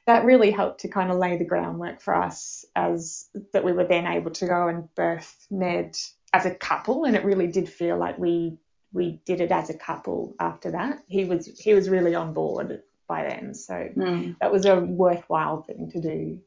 that 0.08 0.26
really 0.26 0.52
helped 0.52 0.82
to 0.82 0.88
kind 0.88 1.12
of 1.12 1.18
lay 1.18 1.38
the 1.38 1.46
groundwork 1.46 2.02
for 2.02 2.16
us 2.16 2.66
as 2.76 3.30
that 3.54 3.64
we 3.64 3.72
were 3.72 3.86
then 3.86 4.08
able 4.08 4.32
to 4.32 4.48
go 4.48 4.68
and 4.68 4.94
birth 4.96 5.46
Ned 5.52 5.96
as 6.34 6.46
a 6.46 6.56
couple, 6.56 7.06
and 7.06 7.16
it 7.16 7.26
really 7.26 7.48
did 7.48 7.70
feel 7.70 7.98
like 7.98 8.18
we 8.18 8.58
we 8.94 9.22
did 9.26 9.42
it 9.42 9.52
as 9.52 9.70
a 9.70 9.78
couple 9.78 10.36
after 10.40 10.72
that. 10.72 11.04
He 11.08 11.26
was 11.26 11.46
he 11.48 11.74
was 11.74 11.90
really 11.90 12.16
on 12.16 12.34
board 12.34 12.84
by 13.08 13.24
then, 13.24 13.54
so 13.54 13.74
mm. 13.74 14.36
that 14.40 14.52
was 14.52 14.66
a 14.66 14.80
worthwhile 14.80 15.62
thing 15.62 15.92
to 15.92 16.02
do. 16.02 16.40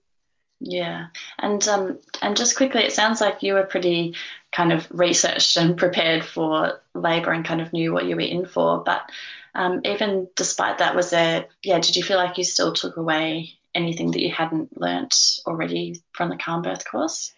Yeah, 0.60 1.08
and 1.38 1.66
um, 1.68 1.98
and 2.22 2.36
just 2.36 2.56
quickly, 2.56 2.82
it 2.82 2.92
sounds 2.92 3.20
like 3.20 3.42
you 3.42 3.54
were 3.54 3.64
pretty 3.64 4.14
kind 4.52 4.72
of 4.72 4.86
researched 4.90 5.56
and 5.56 5.76
prepared 5.76 6.24
for 6.24 6.80
labour 6.94 7.32
and 7.32 7.44
kind 7.44 7.60
of 7.60 7.72
knew 7.72 7.92
what 7.92 8.06
you 8.06 8.16
were 8.16 8.22
in 8.22 8.46
for. 8.46 8.82
But 8.82 9.10
um, 9.54 9.82
even 9.84 10.28
despite 10.36 10.78
that, 10.78 10.96
was 10.96 11.10
there? 11.10 11.46
Yeah, 11.62 11.80
did 11.80 11.96
you 11.96 12.02
feel 12.02 12.16
like 12.16 12.38
you 12.38 12.44
still 12.44 12.72
took 12.72 12.96
away 12.96 13.58
anything 13.74 14.12
that 14.12 14.22
you 14.22 14.32
hadn't 14.32 14.80
learnt 14.80 15.40
already 15.46 16.00
from 16.12 16.30
the 16.30 16.36
calm 16.36 16.62
birth 16.62 16.84
course? 16.88 17.32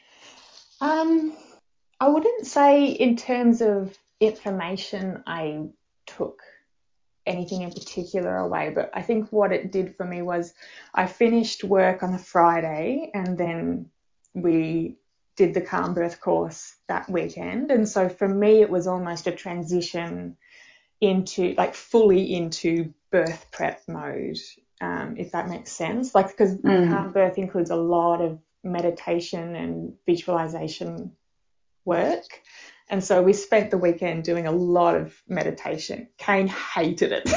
Um, 0.81 1.33
I 2.01 2.09
wouldn't 2.09 2.47
say 2.47 2.87
in 2.87 3.17
terms 3.17 3.63
of 3.63 3.97
information 4.21 5.23
I 5.27 5.69
took 6.07 6.43
anything 7.27 7.63
in 7.63 7.73
particular 7.73 8.37
away, 8.37 8.71
but 8.75 8.91
I 8.95 9.03
think 9.03 9.31
what 9.31 9.53
it 9.53 9.73
did 9.73 9.97
for 9.97 10.05
me 10.05 10.23
was 10.23 10.55
I 10.95 11.07
finished 11.07 11.65
work 11.65 12.03
on 12.03 12.13
the 12.13 12.19
Friday 12.19 13.11
and 13.15 13.37
then 13.37 13.91
we 14.35 14.97
did 15.37 15.55
the 15.55 15.61
calm 15.61 15.95
birth 15.95 16.21
course 16.21 16.77
that 16.89 17.09
weekend. 17.11 17.71
And 17.71 17.89
so 17.89 18.09
for 18.09 18.29
me, 18.29 18.61
it 18.61 18.71
was 18.71 18.87
almost 18.87 19.27
a 19.27 19.33
transition 19.33 20.37
into 21.01 21.55
like 21.59 21.75
fully 21.75 22.35
into 22.35 22.93
birth 23.11 23.47
prep 23.53 23.83
mode, 23.87 24.39
um, 24.81 25.17
if 25.19 25.33
that 25.33 25.49
makes 25.49 25.73
sense. 25.73 26.15
Like, 26.15 26.29
because 26.29 26.57
mm. 26.57 26.91
calm 26.91 27.13
birth 27.13 27.39
includes 27.39 27.71
a 27.71 27.77
lot 27.77 28.23
of 28.23 28.39
meditation 28.65 29.55
and 29.55 29.93
visualization 30.07 31.13
work. 31.87 32.43
And 32.89 33.03
so 33.03 33.21
we 33.21 33.33
spent 33.33 33.71
the 33.71 33.79
weekend 33.79 34.23
doing 34.23 34.47
a 34.47 34.53
lot 34.53 34.97
of 34.97 35.21
meditation. 35.27 36.09
Kane 36.19 36.47
hated 36.47 37.13
it. 37.13 37.29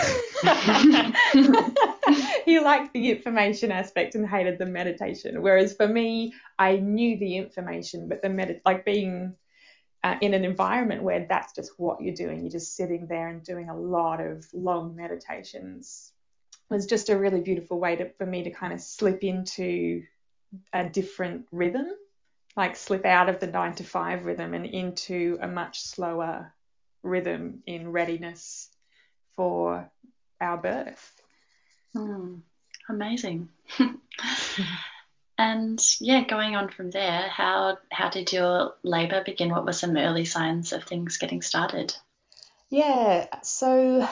he 2.46 2.60
liked 2.60 2.94
the 2.94 3.10
information 3.10 3.72
aspect 3.72 4.14
and 4.14 4.28
hated 4.28 4.60
the 4.60 4.68
meditation. 4.68 5.42
Whereas 5.42 5.74
for 5.74 5.88
me, 5.88 6.34
I 6.60 6.78
knew 6.78 7.18
the 7.18 7.38
information, 7.38 8.08
but 8.08 8.22
the 8.22 8.30
med 8.30 8.62
like 8.64 8.86
being 8.86 9.34
uh, 10.04 10.18
in 10.22 10.36
an 10.36 10.46
environment 10.46 11.02
where 11.02 11.26
that's 11.28 11.54
just 11.54 11.72
what 11.78 12.00
you're 12.00 12.14
doing, 12.14 12.42
you're 12.42 12.52
just 12.52 12.76
sitting 12.76 13.08
there 13.08 13.30
and 13.30 13.44
doing 13.44 13.70
a 13.70 13.78
lot 13.78 14.22
of 14.22 14.46
long 14.54 14.96
meditations 14.96 16.14
was 16.70 16.86
just 16.86 17.10
a 17.10 17.18
really 17.18 17.42
beautiful 17.42 17.80
way 17.80 17.96
to, 17.96 18.10
for 18.14 18.26
me 18.26 18.44
to 18.44 18.52
kind 18.52 18.72
of 18.72 18.80
slip 18.80 19.24
into 19.24 20.04
a 20.74 20.88
different 20.88 21.46
rhythm 21.52 21.88
like 22.56 22.76
slip 22.76 23.06
out 23.06 23.30
of 23.30 23.40
the 23.40 23.48
nine 23.48 23.76
to 23.76 23.84
five 23.84 24.26
rhythm 24.26 24.54
and 24.54 24.66
into 24.66 25.38
a 25.42 25.48
much 25.48 25.82
slower 25.82 26.54
rhythm 27.04 27.64
in 27.66 27.92
readiness 27.92 28.70
for 29.36 29.90
our 30.42 30.58
birth. 30.58 31.14
Mm, 31.96 32.42
amazing. 32.90 33.50
and 35.38 35.82
yeah, 36.00 36.26
going 36.26 36.56
on 36.56 36.70
from 36.70 36.92
there, 36.92 37.28
how 37.30 37.78
how 37.92 38.10
did 38.10 38.32
your 38.34 38.76
labour 38.84 39.24
begin? 39.24 39.50
What 39.50 39.66
were 39.66 39.74
some 39.74 39.98
early 39.98 40.26
signs 40.26 40.74
of 40.74 40.84
things 40.84 41.18
getting 41.18 41.42
started? 41.42 41.96
Yeah, 42.70 43.28
so 43.42 44.08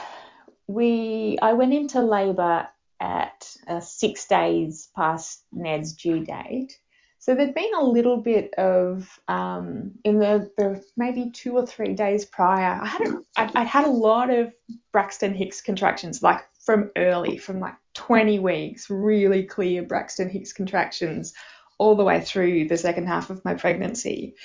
we 0.68 1.38
I 1.42 1.54
went 1.54 1.74
into 1.74 2.02
labour 2.02 2.68
at 3.00 3.56
uh, 3.68 3.80
six 3.80 4.28
days 4.28 4.90
past 4.96 5.44
Ned's 5.52 5.94
due 5.94 6.24
date. 6.24 6.80
So 7.28 7.36
there'd 7.36 7.54
been 7.54 7.74
a 7.78 7.84
little 7.84 8.16
bit 8.16 8.54
of 8.54 9.20
um, 9.28 9.92
in 10.06 10.18
the, 10.18 10.50
the 10.58 10.82
maybe 10.96 11.30
two 11.32 11.58
or 11.58 11.66
three 11.66 11.94
days 11.94 12.24
prior. 12.24 12.80
I 12.82 12.88
had 12.88 13.02
a, 13.02 13.22
I'd, 13.36 13.54
I'd 13.54 13.68
had 13.68 13.84
a 13.84 13.92
lot 13.92 14.30
of 14.30 14.54
Braxton 14.94 15.34
Hicks 15.34 15.60
contractions, 15.60 16.24
like 16.24 16.40
from 16.64 16.90
early, 16.96 17.38
from 17.38 17.60
like 17.60 17.74
20 17.96 18.40
weeks, 18.40 18.90
really 18.90 19.44
clear 19.44 19.84
Braxton 19.84 20.30
Hicks 20.30 20.54
contractions 20.54 21.34
all 21.78 21.98
the 21.98 22.06
way 22.06 22.22
through 22.22 22.70
the 22.70 22.78
second 22.78 23.08
half 23.08 23.30
of 23.30 23.44
my 23.44 23.56
pregnancy. 23.56 24.36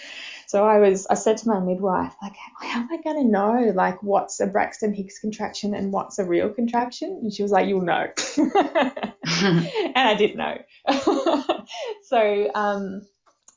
So 0.48 0.66
I 0.66 0.80
was, 0.80 1.06
I 1.06 1.14
said 1.14 1.36
to 1.38 1.48
my 1.48 1.60
midwife, 1.60 2.16
like, 2.20 2.34
how 2.58 2.80
am 2.80 2.88
I 2.92 3.00
going 3.00 3.24
to 3.24 3.30
know, 3.30 3.72
like, 3.76 4.02
what's 4.02 4.40
a 4.40 4.48
Braxton 4.48 4.92
Hicks 4.92 5.20
contraction 5.20 5.72
and 5.74 5.92
what's 5.92 6.18
a 6.18 6.24
real 6.24 6.50
contraction? 6.50 7.20
And 7.22 7.32
she 7.32 7.44
was 7.44 7.52
like, 7.52 7.68
you'll 7.68 7.82
know. 7.82 8.08
and 8.36 9.96
I 9.96 10.14
didn't 10.14 10.36
know. 10.36 10.58
so, 12.02 12.50
um, 12.54 13.02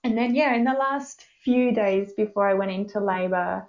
and 0.04 0.18
then, 0.18 0.36
yeah, 0.36 0.56
in 0.56 0.64
the 0.64 0.74
last 0.74 1.26
few 1.44 1.74
days 1.74 2.14
before 2.14 2.48
I 2.48 2.54
went 2.54 2.72
into 2.72 3.00
labor, 3.00 3.68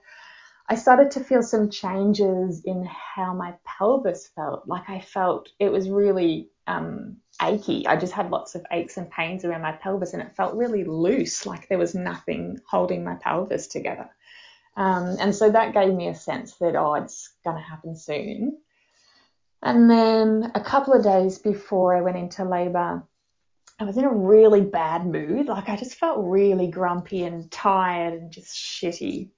I 0.69 0.75
started 0.75 1.13
to 1.13 1.25
feel 1.25 1.43
some 1.43 1.71
changes 1.71 2.63
in 2.65 2.85
how 2.85 3.33
my 3.33 3.55
pelvis 3.65 4.29
felt. 4.35 4.67
Like 4.67 4.89
I 4.89 5.01
felt 5.01 5.51
it 5.61 5.71
was 5.71 5.89
really 5.89 6.51
um, 6.67 7.19
achy. 7.41 7.87
I 7.87 7.97
just 7.97 8.13
had 8.13 8.31
lots 8.31 8.55
of 8.55 8.67
aches 8.73 8.97
and 8.97 9.11
pains 9.11 9.45
around 9.45 9.63
my 9.63 9.73
pelvis, 9.73 10.13
and 10.13 10.23
it 10.23 10.35
felt 10.37 10.57
really 10.57 10.85
loose, 10.85 11.47
like 11.47 11.69
there 11.69 11.79
was 11.79 11.95
nothing 11.95 12.59
holding 12.69 13.05
my 13.05 13.15
pelvis 13.15 13.69
together. 13.69 14.11
Um, 14.77 15.17
and 15.21 15.35
so 15.35 15.51
that 15.51 15.73
gave 15.73 15.95
me 15.95 16.09
a 16.09 16.15
sense 16.15 16.55
that, 16.57 16.77
oh, 16.77 16.95
it's 16.95 17.31
going 17.45 17.57
to 17.57 17.63
happen 17.63 17.97
soon. 17.97 18.59
And 19.63 19.89
then 19.89 20.53
a 20.55 20.61
couple 20.61 20.93
of 20.93 21.03
days 21.03 21.39
before 21.39 21.97
I 21.97 22.03
went 22.03 22.19
into 22.19 22.45
labor, 22.45 23.05
I 23.79 23.85
was 23.85 23.99
in 23.99 24.05
a 24.05 24.13
really 24.13 24.63
bad 24.63 25.07
mood. 25.07 25.47
Like 25.47 25.69
I 25.69 25.77
just 25.77 25.97
felt 25.97 26.25
really 26.25 26.69
grumpy 26.69 27.25
and 27.25 27.51
tired 27.51 28.15
and 28.15 28.33
just 28.33 28.55
shitty. 28.55 29.31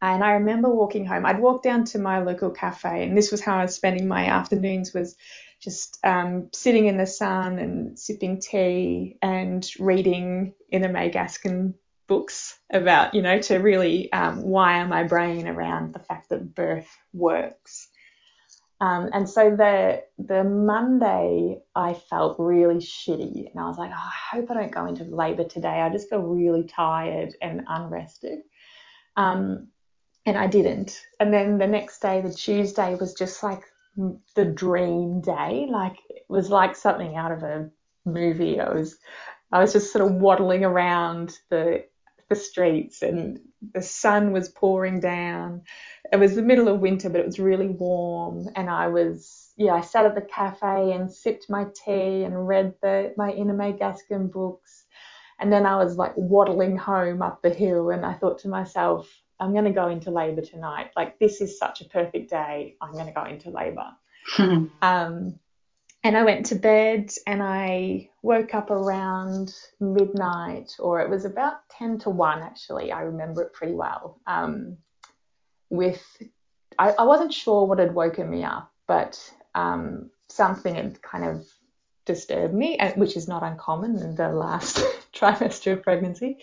And 0.00 0.22
I 0.22 0.32
remember 0.32 0.68
walking 0.68 1.06
home. 1.06 1.26
I'd 1.26 1.40
walk 1.40 1.62
down 1.62 1.84
to 1.86 1.98
my 1.98 2.22
local 2.22 2.50
cafe, 2.50 3.02
and 3.02 3.16
this 3.16 3.32
was 3.32 3.40
how 3.40 3.56
I 3.56 3.62
was 3.62 3.74
spending 3.74 4.06
my 4.06 4.26
afternoons 4.26 4.92
was 4.92 5.16
just 5.58 5.98
um, 6.04 6.50
sitting 6.52 6.86
in 6.86 6.98
the 6.98 7.06
sun 7.06 7.58
and 7.58 7.98
sipping 7.98 8.40
tea 8.40 9.16
and 9.22 9.68
reading 9.78 10.54
Ina 10.72 10.90
May 10.90 11.10
Gaskin 11.10 11.74
books 12.06 12.58
about, 12.70 13.14
you 13.14 13.22
know, 13.22 13.40
to 13.40 13.56
really 13.56 14.12
um, 14.12 14.42
wire 14.42 14.86
my 14.86 15.04
brain 15.04 15.48
around 15.48 15.94
the 15.94 15.98
fact 15.98 16.28
that 16.28 16.54
birth 16.54 16.88
works. 17.12 17.88
Um, 18.80 19.08
and 19.12 19.28
so 19.28 19.56
the 19.56 20.02
the 20.18 20.44
Monday 20.44 21.58
I 21.74 21.94
felt 21.94 22.38
really 22.38 22.76
shitty, 22.76 23.50
and 23.50 23.58
I 23.58 23.66
was 23.68 23.78
like, 23.78 23.90
oh, 23.90 23.94
I 23.94 24.36
hope 24.36 24.50
I 24.50 24.54
don't 24.54 24.72
go 24.72 24.86
into 24.86 25.04
labour 25.04 25.44
today. 25.44 25.80
I 25.80 25.88
just 25.88 26.10
feel 26.10 26.20
really 26.20 26.64
tired 26.64 27.34
and 27.40 27.62
unrested. 27.66 28.40
Um, 29.16 29.68
and 30.26 30.36
I 30.36 30.46
didn't. 30.46 31.00
And 31.20 31.32
then 31.32 31.56
the 31.56 31.66
next 31.66 32.00
day, 32.00 32.20
the 32.20 32.32
Tuesday, 32.32 32.96
was 32.96 33.14
just 33.14 33.42
like 33.42 33.62
the 34.34 34.44
dream 34.44 35.20
day. 35.22 35.66
Like 35.70 35.96
it 36.10 36.24
was 36.28 36.50
like 36.50 36.76
something 36.76 37.16
out 37.16 37.32
of 37.32 37.42
a 37.42 37.70
movie. 38.04 38.60
I 38.60 38.72
was 38.72 38.98
I 39.52 39.60
was 39.60 39.72
just 39.72 39.92
sort 39.92 40.04
of 40.04 40.16
waddling 40.16 40.64
around 40.64 41.38
the 41.48 41.84
the 42.28 42.36
streets 42.36 43.02
and 43.02 43.40
the 43.72 43.82
sun 43.82 44.32
was 44.32 44.48
pouring 44.48 45.00
down. 45.00 45.62
It 46.12 46.18
was 46.18 46.34
the 46.34 46.42
middle 46.42 46.68
of 46.68 46.80
winter, 46.80 47.08
but 47.08 47.20
it 47.20 47.26
was 47.26 47.38
really 47.38 47.68
warm. 47.68 48.48
And 48.56 48.68
I 48.68 48.88
was, 48.88 49.52
yeah, 49.56 49.74
I 49.74 49.80
sat 49.80 50.06
at 50.06 50.14
the 50.14 50.20
cafe 50.20 50.92
and 50.92 51.12
sipped 51.12 51.48
my 51.48 51.66
tea 51.84 52.24
and 52.24 52.48
read 52.48 52.74
the, 52.82 53.14
my 53.16 53.32
Ina 53.32 53.54
May 53.54 53.72
Gaskin 53.72 54.30
books. 54.30 54.84
And 55.38 55.52
then 55.52 55.66
I 55.66 55.76
was 55.76 55.96
like 55.96 56.12
waddling 56.16 56.76
home 56.76 57.22
up 57.22 57.42
the 57.42 57.50
hill 57.50 57.90
and 57.90 58.04
I 58.04 58.14
thought 58.14 58.38
to 58.40 58.48
myself, 58.48 59.08
I'm 59.38 59.52
going 59.52 59.64
to 59.64 59.70
go 59.70 59.88
into 59.88 60.10
labor 60.10 60.40
tonight. 60.40 60.90
Like, 60.96 61.18
this 61.18 61.40
is 61.40 61.58
such 61.58 61.82
a 61.82 61.84
perfect 61.84 62.30
day. 62.30 62.76
I'm 62.80 62.92
going 62.92 63.06
to 63.06 63.12
go 63.12 63.24
into 63.24 63.50
labor. 63.50 63.90
um, 64.82 65.38
and 66.06 66.16
I 66.16 66.22
went 66.22 66.46
to 66.46 66.54
bed 66.54 67.10
and 67.26 67.42
I 67.42 68.10
woke 68.22 68.54
up 68.54 68.70
around 68.70 69.52
midnight, 69.80 70.72
or 70.78 71.00
it 71.00 71.10
was 71.10 71.24
about 71.24 71.68
10 71.70 71.98
to 72.00 72.10
1 72.10 72.42
actually. 72.42 72.92
I 72.92 73.00
remember 73.00 73.42
it 73.42 73.52
pretty 73.52 73.74
well. 73.74 74.20
Um, 74.24 74.76
with, 75.68 76.04
I, 76.78 76.92
I, 76.92 77.02
wasn't 77.02 77.34
sure 77.34 77.66
what 77.66 77.80
had 77.80 77.92
woken 77.92 78.30
me 78.30 78.44
up, 78.44 78.70
but 78.86 79.18
um, 79.56 80.10
something 80.28 80.76
had 80.76 81.02
kind 81.02 81.24
of 81.24 81.44
disturbed 82.04 82.54
me, 82.54 82.78
which 82.94 83.16
is 83.16 83.26
not 83.26 83.42
uncommon 83.42 83.96
in 83.96 84.14
the 84.14 84.28
last 84.28 84.76
trimester 85.12 85.72
of 85.72 85.82
pregnancy. 85.82 86.38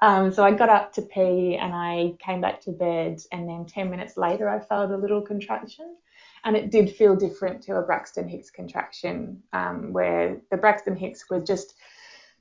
Um, 0.00 0.32
so 0.32 0.44
I 0.44 0.52
got 0.52 0.68
up 0.68 0.92
to 0.92 1.02
pee 1.02 1.56
and 1.56 1.74
I 1.74 2.14
came 2.24 2.40
back 2.40 2.60
to 2.62 2.70
bed, 2.70 3.18
and 3.32 3.48
then 3.48 3.66
10 3.66 3.90
minutes 3.90 4.16
later, 4.16 4.48
I 4.48 4.60
felt 4.60 4.92
a 4.92 4.96
little 4.96 5.22
contraction 5.22 5.96
and 6.44 6.56
it 6.56 6.70
did 6.70 6.90
feel 6.90 7.16
different 7.16 7.62
to 7.62 7.76
a 7.76 7.82
Braxton 7.82 8.28
Hicks 8.28 8.50
contraction, 8.50 9.42
um, 9.52 9.92
where 9.92 10.40
the 10.50 10.56
Braxton 10.56 10.96
Hicks 10.96 11.28
were 11.28 11.40
just 11.40 11.74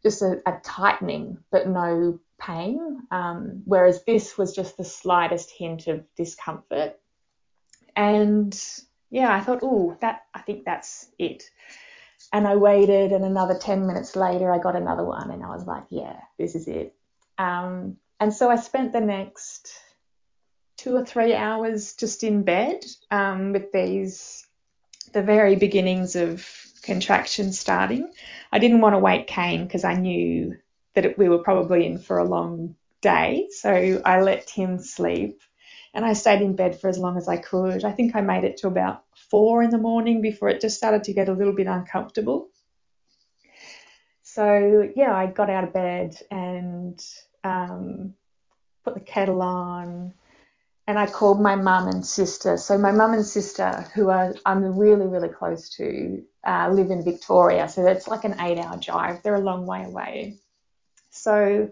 just 0.03 0.21
a, 0.21 0.41
a 0.45 0.59
tightening 0.63 1.37
but 1.51 1.67
no 1.67 2.19
pain, 2.39 3.01
um, 3.11 3.63
whereas 3.65 4.03
this 4.03 4.37
was 4.37 4.55
just 4.55 4.77
the 4.77 4.83
slightest 4.83 5.49
hint 5.49 5.87
of 5.87 6.03
discomfort. 6.15 6.99
And 7.95 8.57
yeah, 9.09 9.33
I 9.33 9.41
thought, 9.41 9.59
oh, 9.63 9.97
that 10.01 10.25
I 10.33 10.41
think 10.41 10.65
that's 10.65 11.07
it. 11.17 11.43
And 12.33 12.47
I 12.47 12.55
waited, 12.55 13.11
and 13.11 13.23
another 13.23 13.57
10 13.57 13.87
minutes 13.87 14.15
later, 14.15 14.51
I 14.51 14.59
got 14.59 14.75
another 14.75 15.05
one, 15.05 15.31
and 15.31 15.43
I 15.43 15.49
was 15.49 15.65
like, 15.65 15.85
yeah, 15.89 16.19
this 16.37 16.55
is 16.55 16.67
it. 16.67 16.93
Um, 17.37 17.97
and 18.19 18.33
so 18.33 18.49
I 18.49 18.55
spent 18.57 18.91
the 18.91 18.99
next 19.01 19.71
two 20.77 20.95
or 20.95 21.03
three 21.03 21.33
hours 21.33 21.93
just 21.93 22.23
in 22.23 22.43
bed 22.43 22.85
um, 23.11 23.51
with 23.53 23.71
these, 23.71 24.45
the 25.13 25.23
very 25.23 25.55
beginnings 25.55 26.15
of 26.15 26.47
contraction 26.83 27.51
starting. 27.51 28.11
I 28.51 28.59
didn't 28.59 28.81
want 28.81 28.93
to 28.93 28.99
wake 28.99 29.27
Kane 29.27 29.63
because 29.63 29.83
I 29.83 29.95
knew 29.95 30.55
that 30.95 31.05
it, 31.05 31.17
we 31.17 31.29
were 31.29 31.39
probably 31.39 31.85
in 31.85 31.97
for 31.97 32.19
a 32.19 32.23
long 32.23 32.75
day. 33.01 33.47
So 33.51 34.01
I 34.05 34.21
let 34.21 34.49
him 34.49 34.79
sleep 34.79 35.41
and 35.93 36.05
I 36.05 36.13
stayed 36.13 36.41
in 36.41 36.55
bed 36.55 36.79
for 36.79 36.89
as 36.89 36.99
long 36.99 37.17
as 37.17 37.27
I 37.27 37.37
could. 37.37 37.83
I 37.83 37.91
think 37.91 38.15
I 38.15 38.21
made 38.21 38.43
it 38.43 38.57
to 38.57 38.67
about 38.67 39.03
four 39.29 39.63
in 39.63 39.71
the 39.71 39.77
morning 39.77 40.21
before 40.21 40.49
it 40.49 40.61
just 40.61 40.77
started 40.77 41.03
to 41.05 41.13
get 41.13 41.29
a 41.29 41.33
little 41.33 41.53
bit 41.53 41.67
uncomfortable. 41.67 42.49
So 44.21 44.89
yeah, 44.95 45.15
I 45.15 45.25
got 45.27 45.49
out 45.49 45.63
of 45.63 45.73
bed 45.73 46.15
and 46.29 47.03
um, 47.43 48.13
put 48.83 48.93
the 48.93 48.99
kettle 48.99 49.41
on, 49.41 50.13
and 50.87 50.97
I 50.97 51.05
called 51.05 51.41
my 51.41 51.55
mum 51.55 51.89
and 51.89 52.05
sister. 52.05 52.55
So 52.57 52.77
my 52.77 52.91
mum 52.91 53.13
and 53.13 53.25
sister, 53.25 53.85
who 53.93 54.09
are 54.09 54.33
I'm 54.45 54.63
really 54.77 55.05
really 55.05 55.29
close 55.29 55.69
to, 55.71 56.23
uh, 56.45 56.69
live 56.71 56.89
in 56.89 57.03
Victoria. 57.03 57.67
So 57.67 57.83
that's 57.83 58.07
like 58.07 58.23
an 58.23 58.39
eight-hour 58.39 58.77
drive. 58.77 59.21
They're 59.21 59.35
a 59.35 59.39
long 59.39 59.65
way 59.65 59.83
away. 59.83 60.37
So 61.09 61.69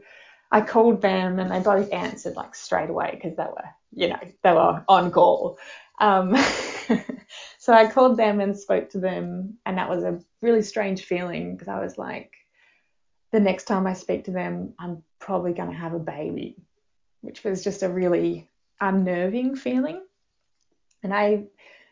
I 0.52 0.62
called 0.62 1.02
them, 1.02 1.40
and 1.40 1.50
they 1.50 1.60
both 1.60 1.92
answered 1.94 2.36
like 2.36 2.56
straight 2.56 2.90
away 2.90 3.12
because 3.14 3.38
they 3.38 3.44
were, 3.44 3.70
you 3.94 4.10
know, 4.10 4.20
they 4.44 4.52
were 4.52 4.84
on 4.88 5.12
call. 5.12 5.58
Um, 6.00 6.36
so 7.58 7.74
I 7.74 7.90
called 7.90 8.18
them 8.18 8.42
and 8.42 8.58
spoke 8.58 8.90
to 8.92 9.00
them, 9.00 9.58
and 9.66 9.78
that 9.78 9.90
was 9.90 10.04
a 10.04 10.20
really 10.42 10.62
strange 10.62 11.06
feeling 11.06 11.54
because 11.54 11.70
I 11.70 11.80
was 11.80 11.98
like, 11.98 12.34
the 13.32 13.40
next 13.40 13.64
time 13.64 13.88
I 13.88 13.94
speak 13.94 14.26
to 14.26 14.32
them, 14.32 14.74
I'm 14.78 15.04
probably 15.20 15.54
going 15.54 15.72
to 15.72 15.78
have 15.78 15.94
a 15.94 16.00
baby, 16.00 16.58
which 17.22 17.44
was 17.44 17.64
just 17.64 17.82
a 17.82 17.90
really 17.90 18.50
unnerving 18.82 19.56
feeling. 19.56 20.02
And 21.04 21.14
I 21.14 21.46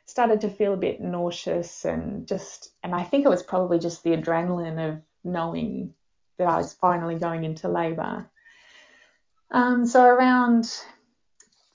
started 0.06 0.42
to 0.42 0.50
feel 0.50 0.74
a 0.74 0.78
bit 0.78 1.02
nauseous 1.02 1.86
and 1.86 2.28
just, 2.28 2.72
and 2.84 2.94
I 2.94 3.04
think 3.04 3.26
it 3.26 3.30
was 3.30 3.44
probably 3.44 3.80
just 3.80 4.04
the 4.04 4.12
adrenaline 4.12 4.90
of 4.90 5.02
knowing 5.24 5.94
that 6.38 6.48
I 6.48 6.58
was 6.58 6.74
finally 6.74 7.16
going 7.16 7.44
into 7.44 7.70
labour. 7.70 8.30
Um, 9.52 9.86
so 9.86 10.04
around 10.04 10.70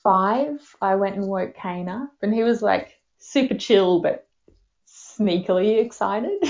five, 0.02 0.74
I 0.80 0.96
went 0.96 1.16
and 1.16 1.28
woke 1.28 1.54
Kane 1.54 1.88
up, 1.88 2.10
and 2.22 2.34
he 2.34 2.42
was 2.42 2.60
like 2.60 2.98
super 3.18 3.54
chill 3.54 4.00
but 4.00 4.26
sneakily 4.86 5.84
excited. 5.84 6.42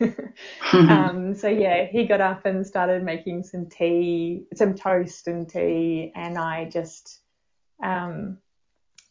um, 0.72 1.34
so 1.34 1.48
yeah, 1.48 1.86
he 1.86 2.06
got 2.06 2.20
up 2.20 2.46
and 2.46 2.66
started 2.66 3.02
making 3.02 3.42
some 3.42 3.66
tea, 3.66 4.44
some 4.54 4.74
toast 4.74 5.26
and 5.26 5.48
tea, 5.48 6.12
and 6.14 6.38
I 6.38 6.66
just 6.66 7.19
um, 7.82 8.38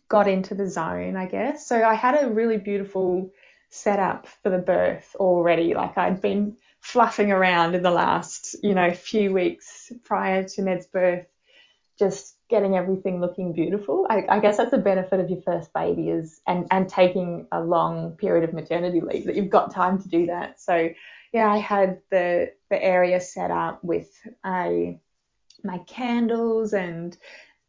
got 0.07 0.27
into 0.27 0.55
the 0.55 0.67
zone, 0.67 1.15
I 1.15 1.25
guess. 1.25 1.67
So 1.67 1.83
I 1.83 1.93
had 1.93 2.23
a 2.23 2.29
really 2.29 2.57
beautiful 2.57 3.31
setup 3.69 4.27
for 4.41 4.49
the 4.49 4.57
birth 4.57 5.15
already. 5.19 5.73
Like 5.73 5.97
I'd 5.97 6.21
been 6.21 6.57
fluffing 6.81 7.31
around 7.31 7.75
in 7.75 7.83
the 7.83 7.91
last, 7.91 8.55
you 8.63 8.73
know, 8.73 8.91
few 8.91 9.31
weeks 9.31 9.91
prior 10.03 10.43
to 10.43 10.61
Ned's 10.61 10.87
birth, 10.87 11.27
just 11.99 12.35
getting 12.49 12.75
everything 12.75 13.21
looking 13.21 13.53
beautiful. 13.53 14.07
I, 14.09 14.23
I, 14.27 14.39
guess 14.39 14.57
that's 14.57 14.71
the 14.71 14.77
benefit 14.79 15.19
of 15.19 15.29
your 15.29 15.41
first 15.41 15.71
baby 15.73 16.09
is 16.09 16.41
and 16.47 16.65
and 16.71 16.89
taking 16.89 17.47
a 17.51 17.61
long 17.61 18.13
period 18.13 18.47
of 18.47 18.55
maternity 18.55 19.01
leave 19.01 19.25
that 19.25 19.35
you've 19.35 19.49
got 19.49 19.73
time 19.73 20.01
to 20.01 20.09
do 20.09 20.25
that. 20.27 20.59
So 20.59 20.89
yeah, 21.31 21.51
I 21.51 21.57
had 21.57 21.99
the 22.09 22.51
the 22.69 22.83
area 22.83 23.19
set 23.19 23.51
up 23.51 23.83
with 23.83 24.09
a 24.45 24.99
my 25.63 25.79
candles 25.79 26.73
and 26.73 27.15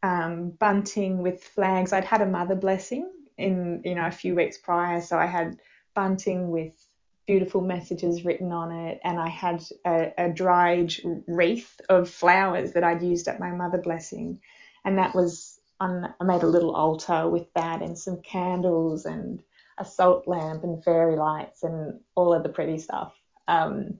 um, 0.03 0.51
bunting 0.59 1.21
with 1.21 1.43
flags. 1.43 1.93
I'd 1.93 2.05
had 2.05 2.21
a 2.21 2.25
mother 2.25 2.55
blessing 2.55 3.09
in 3.37 3.81
you 3.83 3.95
know 3.95 4.07
a 4.07 4.11
few 4.11 4.35
weeks 4.35 4.57
prior, 4.57 5.01
so 5.01 5.17
I 5.17 5.25
had 5.25 5.57
bunting 5.95 6.49
with 6.49 6.73
beautiful 7.27 7.61
messages 7.61 8.25
written 8.25 8.51
on 8.51 8.71
it, 8.71 8.99
and 9.03 9.19
I 9.19 9.29
had 9.29 9.63
a, 9.85 10.11
a 10.17 10.29
dried 10.29 10.93
wreath 11.27 11.79
of 11.89 12.09
flowers 12.09 12.73
that 12.73 12.83
I'd 12.83 13.03
used 13.03 13.27
at 13.27 13.39
my 13.39 13.51
mother 13.51 13.77
blessing, 13.77 14.39
and 14.85 14.97
that 14.97 15.15
was 15.15 15.59
on. 15.79 16.13
I 16.19 16.23
made 16.23 16.43
a 16.43 16.47
little 16.47 16.75
altar 16.75 17.29
with 17.29 17.51
that 17.55 17.81
and 17.81 17.97
some 17.97 18.21
candles 18.21 19.05
and 19.05 19.41
a 19.77 19.85
salt 19.85 20.27
lamp 20.27 20.63
and 20.63 20.83
fairy 20.83 21.15
lights 21.15 21.63
and 21.63 21.99
all 22.15 22.33
of 22.33 22.43
the 22.43 22.49
pretty 22.49 22.77
stuff. 22.77 23.13
Um, 23.47 23.99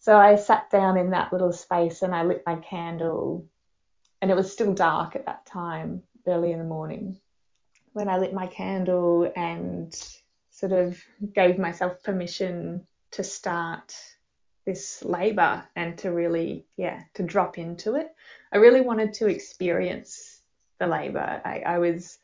so 0.00 0.16
I 0.16 0.36
sat 0.36 0.70
down 0.70 0.96
in 0.96 1.10
that 1.10 1.32
little 1.32 1.52
space 1.52 2.02
and 2.02 2.14
I 2.14 2.24
lit 2.24 2.42
my 2.46 2.56
candle 2.56 3.46
and 4.20 4.30
it 4.30 4.36
was 4.36 4.52
still 4.52 4.74
dark 4.74 5.16
at 5.16 5.26
that 5.26 5.46
time, 5.46 6.02
early 6.26 6.52
in 6.52 6.58
the 6.58 6.64
morning, 6.64 7.18
when 7.92 8.08
I 8.08 8.18
lit 8.18 8.34
my 8.34 8.46
candle 8.46 9.32
and 9.36 9.94
sort 10.50 10.72
of 10.72 11.00
gave 11.34 11.58
myself 11.58 12.02
permission 12.02 12.86
to 13.12 13.22
start 13.22 13.94
this 14.66 15.02
labor 15.04 15.64
and 15.76 15.96
to 15.98 16.10
really, 16.10 16.66
yeah, 16.76 17.02
to 17.14 17.22
drop 17.22 17.56
into 17.56 17.94
it. 17.94 18.08
I 18.52 18.58
really 18.58 18.82
wanted 18.82 19.14
to 19.14 19.28
experience 19.28 20.42
the 20.78 20.86
labor. 20.86 21.40
I, 21.44 21.60
I 21.60 21.78
was, 21.78 22.18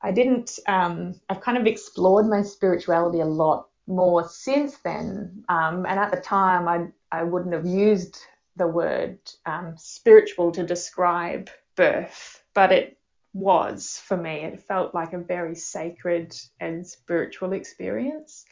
I 0.00 0.12
didn't, 0.12 0.58
um, 0.68 1.20
I've 1.28 1.40
kind 1.40 1.58
of 1.58 1.66
explored 1.66 2.26
my 2.26 2.42
spirituality 2.42 3.20
a 3.20 3.26
lot 3.26 3.68
more 3.88 4.28
since 4.28 4.76
then. 4.84 5.44
Um, 5.48 5.86
and 5.86 5.98
at 5.98 6.10
the 6.10 6.20
time, 6.20 6.68
I, 6.68 6.86
I 7.10 7.24
wouldn't 7.24 7.54
have 7.54 7.66
used 7.66 8.18
the 8.56 8.66
word 8.66 9.18
um, 9.44 9.74
spiritual 9.76 10.52
to 10.52 10.64
describe 10.64 11.50
birth, 11.76 12.42
but 12.54 12.72
it 12.72 12.98
was 13.32 14.00
for 14.04 14.16
me. 14.16 14.44
It 14.44 14.62
felt 14.62 14.94
like 14.94 15.12
a 15.12 15.18
very 15.18 15.54
sacred 15.54 16.34
and 16.58 16.86
spiritual 16.86 17.52
experience. 17.52 18.46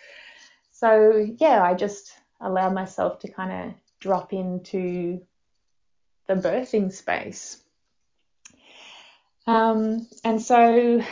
So, 0.73 1.27
yeah, 1.39 1.63
I 1.63 1.75
just 1.75 2.13
allowed 2.41 2.75
myself 2.75 3.21
to 3.21 3.29
kind 3.31 3.53
of 3.53 3.75
drop 4.01 4.33
into 4.33 5.23
the 6.27 6.35
birthing 6.35 6.93
space. 6.93 7.63
Um, 9.47 10.07
and 10.25 10.41
so 10.41 11.03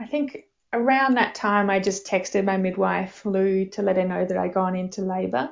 I 0.00 0.06
think 0.06 0.44
around 0.72 1.14
that 1.14 1.34
time, 1.34 1.70
I 1.70 1.80
just 1.80 2.06
texted 2.06 2.44
my 2.44 2.56
midwife, 2.56 3.24
Lou, 3.24 3.66
to 3.66 3.82
let 3.82 3.96
her 3.96 4.04
know 4.04 4.24
that 4.24 4.36
I'd 4.36 4.54
gone 4.54 4.76
into 4.76 5.02
labour. 5.02 5.50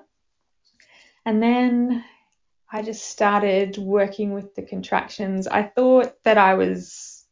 And 1.25 1.43
then 1.43 2.05
I 2.75 2.83
just 2.83 3.05
started 3.05 3.79
working 3.79 4.35
with 4.35 4.57
the 4.57 4.63
contractions. 4.63 5.47
I 5.47 5.63
thought 5.63 6.13
that 6.25 6.39
I 6.39 6.55
was, 6.55 7.25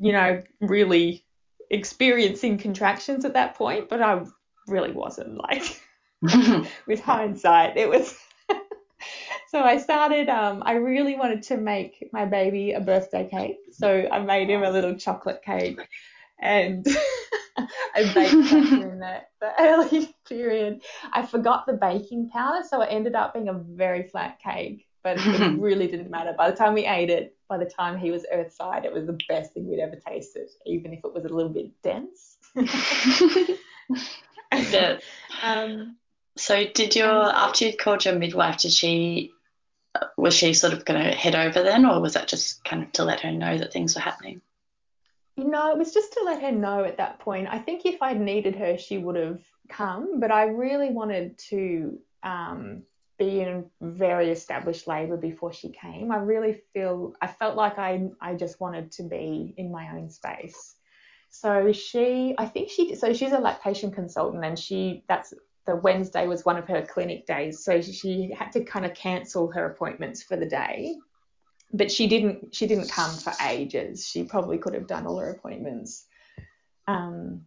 you 0.00 0.10
know, 0.10 0.42
really 0.60 1.24
experiencing 1.70 2.58
contractions 2.58 3.24
at 3.24 3.34
that 3.34 3.54
point, 3.54 3.88
but 3.88 4.02
I 4.02 4.24
really 4.66 4.90
wasn't. 4.90 5.36
Like, 5.36 5.80
with 6.88 6.98
hindsight, 6.98 7.76
it 7.76 7.88
was. 7.88 8.18
so 9.48 9.62
I 9.62 9.78
started, 9.78 10.28
um, 10.28 10.60
I 10.66 10.72
really 10.72 11.14
wanted 11.14 11.44
to 11.44 11.56
make 11.56 12.08
my 12.12 12.24
baby 12.24 12.72
a 12.72 12.80
birthday 12.80 13.28
cake. 13.30 13.58
So 13.70 14.08
I 14.10 14.18
made 14.18 14.50
him 14.50 14.64
a 14.64 14.70
little 14.70 14.96
chocolate 14.96 15.42
cake 15.44 15.78
and 16.40 16.84
I 17.94 18.12
baked 18.12 18.32
in 18.32 18.98
the, 18.98 19.20
the 19.40 19.52
early 19.60 20.14
period. 20.28 20.82
I 21.12 21.26
forgot 21.26 21.66
the 21.66 21.74
baking 21.74 22.30
powder, 22.30 22.64
so 22.68 22.80
it 22.80 22.88
ended 22.90 23.14
up 23.14 23.34
being 23.34 23.48
a 23.48 23.54
very 23.54 24.04
flat 24.08 24.40
cake, 24.40 24.86
but 25.02 25.18
it 25.18 25.58
really 25.60 25.86
didn't 25.86 26.10
matter. 26.10 26.34
By 26.36 26.50
the 26.50 26.56
time 26.56 26.74
we 26.74 26.86
ate 26.86 27.10
it, 27.10 27.36
by 27.48 27.58
the 27.58 27.66
time 27.66 27.98
he 27.98 28.10
was 28.10 28.26
earthside, 28.32 28.84
it 28.84 28.92
was 28.92 29.06
the 29.06 29.18
best 29.28 29.52
thing 29.54 29.68
we'd 29.68 29.80
ever 29.80 29.96
tasted, 29.96 30.48
even 30.66 30.92
if 30.92 31.00
it 31.04 31.12
was 31.14 31.24
a 31.24 31.28
little 31.28 31.52
bit 31.52 31.70
dense. 31.82 32.38
yeah. 34.52 34.98
um, 35.42 35.96
so 36.36 36.64
did 36.74 36.96
your 36.96 37.32
after 37.32 37.66
you 37.66 37.76
called 37.76 38.04
your 38.04 38.14
midwife, 38.14 38.58
did 38.58 38.72
she 38.72 39.32
was 40.16 40.34
she 40.34 40.54
sort 40.54 40.72
of 40.72 40.84
going 40.84 41.02
to 41.02 41.12
head 41.12 41.34
over 41.34 41.62
then, 41.62 41.86
or 41.86 42.00
was 42.00 42.14
that 42.14 42.28
just 42.28 42.64
kind 42.64 42.82
of 42.82 42.92
to 42.92 43.04
let 43.04 43.20
her 43.20 43.30
know 43.30 43.56
that 43.58 43.72
things 43.72 43.94
were 43.94 44.00
happening? 44.00 44.40
No, 45.36 45.72
it 45.72 45.78
was 45.78 45.92
just 45.92 46.12
to 46.12 46.22
let 46.24 46.42
her 46.42 46.52
know 46.52 46.84
at 46.84 46.98
that 46.98 47.18
point. 47.18 47.48
I 47.50 47.58
think 47.58 47.84
if 47.84 48.00
I'd 48.00 48.20
needed 48.20 48.54
her, 48.56 48.78
she 48.78 48.98
would 48.98 49.16
have 49.16 49.42
come, 49.68 50.20
but 50.20 50.30
I 50.30 50.44
really 50.44 50.90
wanted 50.90 51.36
to 51.50 51.98
um, 52.22 52.82
be 53.18 53.40
in 53.40 53.68
very 53.80 54.30
established 54.30 54.86
labour 54.86 55.16
before 55.16 55.52
she 55.52 55.70
came. 55.70 56.12
I 56.12 56.18
really 56.18 56.62
feel 56.72 57.14
I 57.20 57.26
felt 57.26 57.56
like 57.56 57.78
I 57.78 58.08
I 58.20 58.34
just 58.34 58.60
wanted 58.60 58.92
to 58.92 59.02
be 59.02 59.54
in 59.56 59.72
my 59.72 59.88
own 59.96 60.08
space. 60.08 60.76
So 61.30 61.72
she, 61.72 62.36
I 62.38 62.46
think 62.46 62.70
she, 62.70 62.94
so 62.94 63.12
she's 63.12 63.32
a 63.32 63.38
lactation 63.38 63.90
consultant, 63.90 64.44
and 64.44 64.56
she 64.56 65.04
that's 65.08 65.34
the 65.66 65.74
Wednesday 65.74 66.28
was 66.28 66.44
one 66.44 66.58
of 66.58 66.68
her 66.68 66.82
clinic 66.82 67.26
days, 67.26 67.64
so 67.64 67.80
she 67.80 68.32
had 68.38 68.52
to 68.52 68.62
kind 68.62 68.86
of 68.86 68.94
cancel 68.94 69.50
her 69.50 69.66
appointments 69.66 70.22
for 70.22 70.36
the 70.36 70.46
day 70.46 70.96
but 71.72 71.90
she 71.90 72.06
didn't 72.06 72.54
she 72.54 72.66
didn't 72.66 72.90
come 72.90 73.16
for 73.16 73.32
ages. 73.42 74.08
She 74.08 74.24
probably 74.24 74.58
could 74.58 74.74
have 74.74 74.86
done 74.86 75.06
all 75.06 75.18
her 75.18 75.30
appointments. 75.30 76.06
Um, 76.86 77.46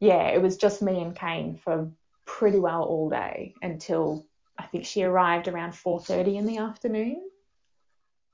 yeah, 0.00 0.28
it 0.28 0.40
was 0.40 0.56
just 0.56 0.82
me 0.82 1.00
and 1.00 1.16
Kane 1.16 1.58
for 1.62 1.90
pretty 2.24 2.58
well 2.58 2.82
all 2.82 3.10
day 3.10 3.54
until 3.62 4.26
I 4.56 4.64
think 4.64 4.84
she 4.84 5.02
arrived 5.02 5.48
around 5.48 5.72
4:30 5.72 6.36
in 6.36 6.46
the 6.46 6.58
afternoon. 6.58 7.22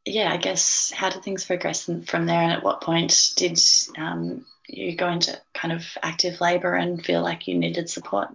Yeah, 0.05 0.33
I 0.33 0.37
guess 0.37 0.91
how 0.91 1.09
did 1.09 1.23
things 1.23 1.47
progress 1.47 1.85
from 2.07 2.27
there, 2.27 2.43
and 2.43 2.53
at 2.53 2.63
what 2.63 2.83
point 2.83 3.33
did 3.37 3.59
um, 3.97 4.45
you 4.69 4.97
go 4.97 5.09
into 5.09 5.41
kind 5.55 5.73
of 5.73 5.87
active 6.03 6.41
labour 6.41 6.75
and 6.75 7.05
feel 7.05 7.23
like 7.23 7.49
you 7.49 7.57
needed 7.57 7.89
support? 7.89 8.29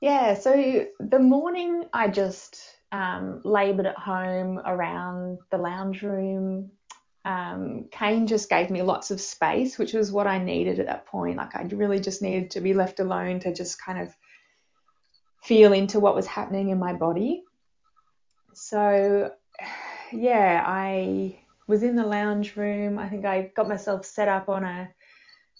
Yeah, 0.00 0.34
so 0.34 0.86
the 1.00 1.18
morning 1.18 1.86
I 1.92 2.08
just 2.08 2.75
um, 2.92 3.40
laboured 3.44 3.86
at 3.86 3.98
home 3.98 4.60
around 4.64 5.38
the 5.50 5.58
lounge 5.58 6.02
room. 6.02 6.70
Um, 7.24 7.86
Kane 7.90 8.26
just 8.26 8.48
gave 8.48 8.70
me 8.70 8.82
lots 8.82 9.10
of 9.10 9.20
space, 9.20 9.78
which 9.78 9.92
was 9.92 10.12
what 10.12 10.26
I 10.26 10.38
needed 10.38 10.78
at 10.78 10.86
that 10.86 11.06
point. 11.06 11.36
Like 11.36 11.56
I 11.56 11.62
really 11.62 11.98
just 11.98 12.22
needed 12.22 12.50
to 12.52 12.60
be 12.60 12.74
left 12.74 13.00
alone 13.00 13.40
to 13.40 13.52
just 13.52 13.82
kind 13.82 14.00
of 14.00 14.14
feel 15.42 15.72
into 15.72 16.00
what 16.00 16.14
was 16.14 16.26
happening 16.26 16.68
in 16.68 16.78
my 16.78 16.92
body. 16.92 17.42
So, 18.52 19.32
yeah, 20.12 20.62
I 20.64 21.40
was 21.66 21.82
in 21.82 21.96
the 21.96 22.06
lounge 22.06 22.56
room. 22.56 22.98
I 22.98 23.08
think 23.08 23.24
I 23.24 23.50
got 23.56 23.68
myself 23.68 24.06
set 24.06 24.28
up 24.28 24.48
on 24.48 24.64
a 24.64 24.88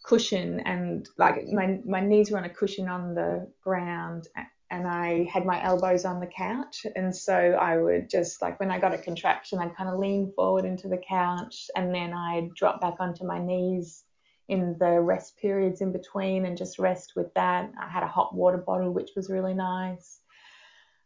cushion 0.05 0.61
and 0.61 1.09
like 1.19 1.43
my 1.53 1.81
my 1.85 2.01
knees 2.01 2.31
were 2.31 2.39
on 2.39 2.45
a 2.45 2.49
cushion 2.49 2.89
on 2.89 3.13
the 3.13 3.51
ground 3.61 4.29
and 4.71 4.87
I 4.87 5.29
had 5.33 5.47
my 5.47 5.63
elbows 5.63 6.05
on 6.05 6.21
the 6.21 6.27
couch. 6.27 6.87
And 6.97 7.15
so 7.15 7.35
I 7.35 7.77
would 7.77 8.11
just 8.11 8.43
like 8.43 8.59
when 8.59 8.71
I 8.71 8.79
got 8.79 8.95
a 8.95 8.99
contraction, 8.99 9.59
I'd 9.59 9.77
kind 9.77 9.89
of 9.89 9.99
lean 9.99 10.33
forward 10.35 10.65
into 10.65 10.89
the 10.89 11.01
couch 11.09 11.71
and 11.77 11.95
then 11.95 12.13
I'd 12.13 12.53
drop 12.55 12.81
back 12.81 12.95
onto 12.99 13.25
my 13.25 13.39
knees 13.39 14.05
in 14.49 14.77
the 14.79 15.01
rest 15.01 15.37
periods 15.39 15.81
in 15.81 15.93
between 15.93 16.47
and 16.47 16.57
just 16.57 16.79
rest 16.79 17.15
with 17.17 17.33
that. 17.35 17.71
I 17.81 17.89
had 17.89 18.03
a 18.03 18.09
hot 18.09 18.35
water 18.35 18.59
bottle, 18.59 18.93
which 18.93 19.11
was 19.17 19.31
really 19.31 19.55
nice. 19.55 20.21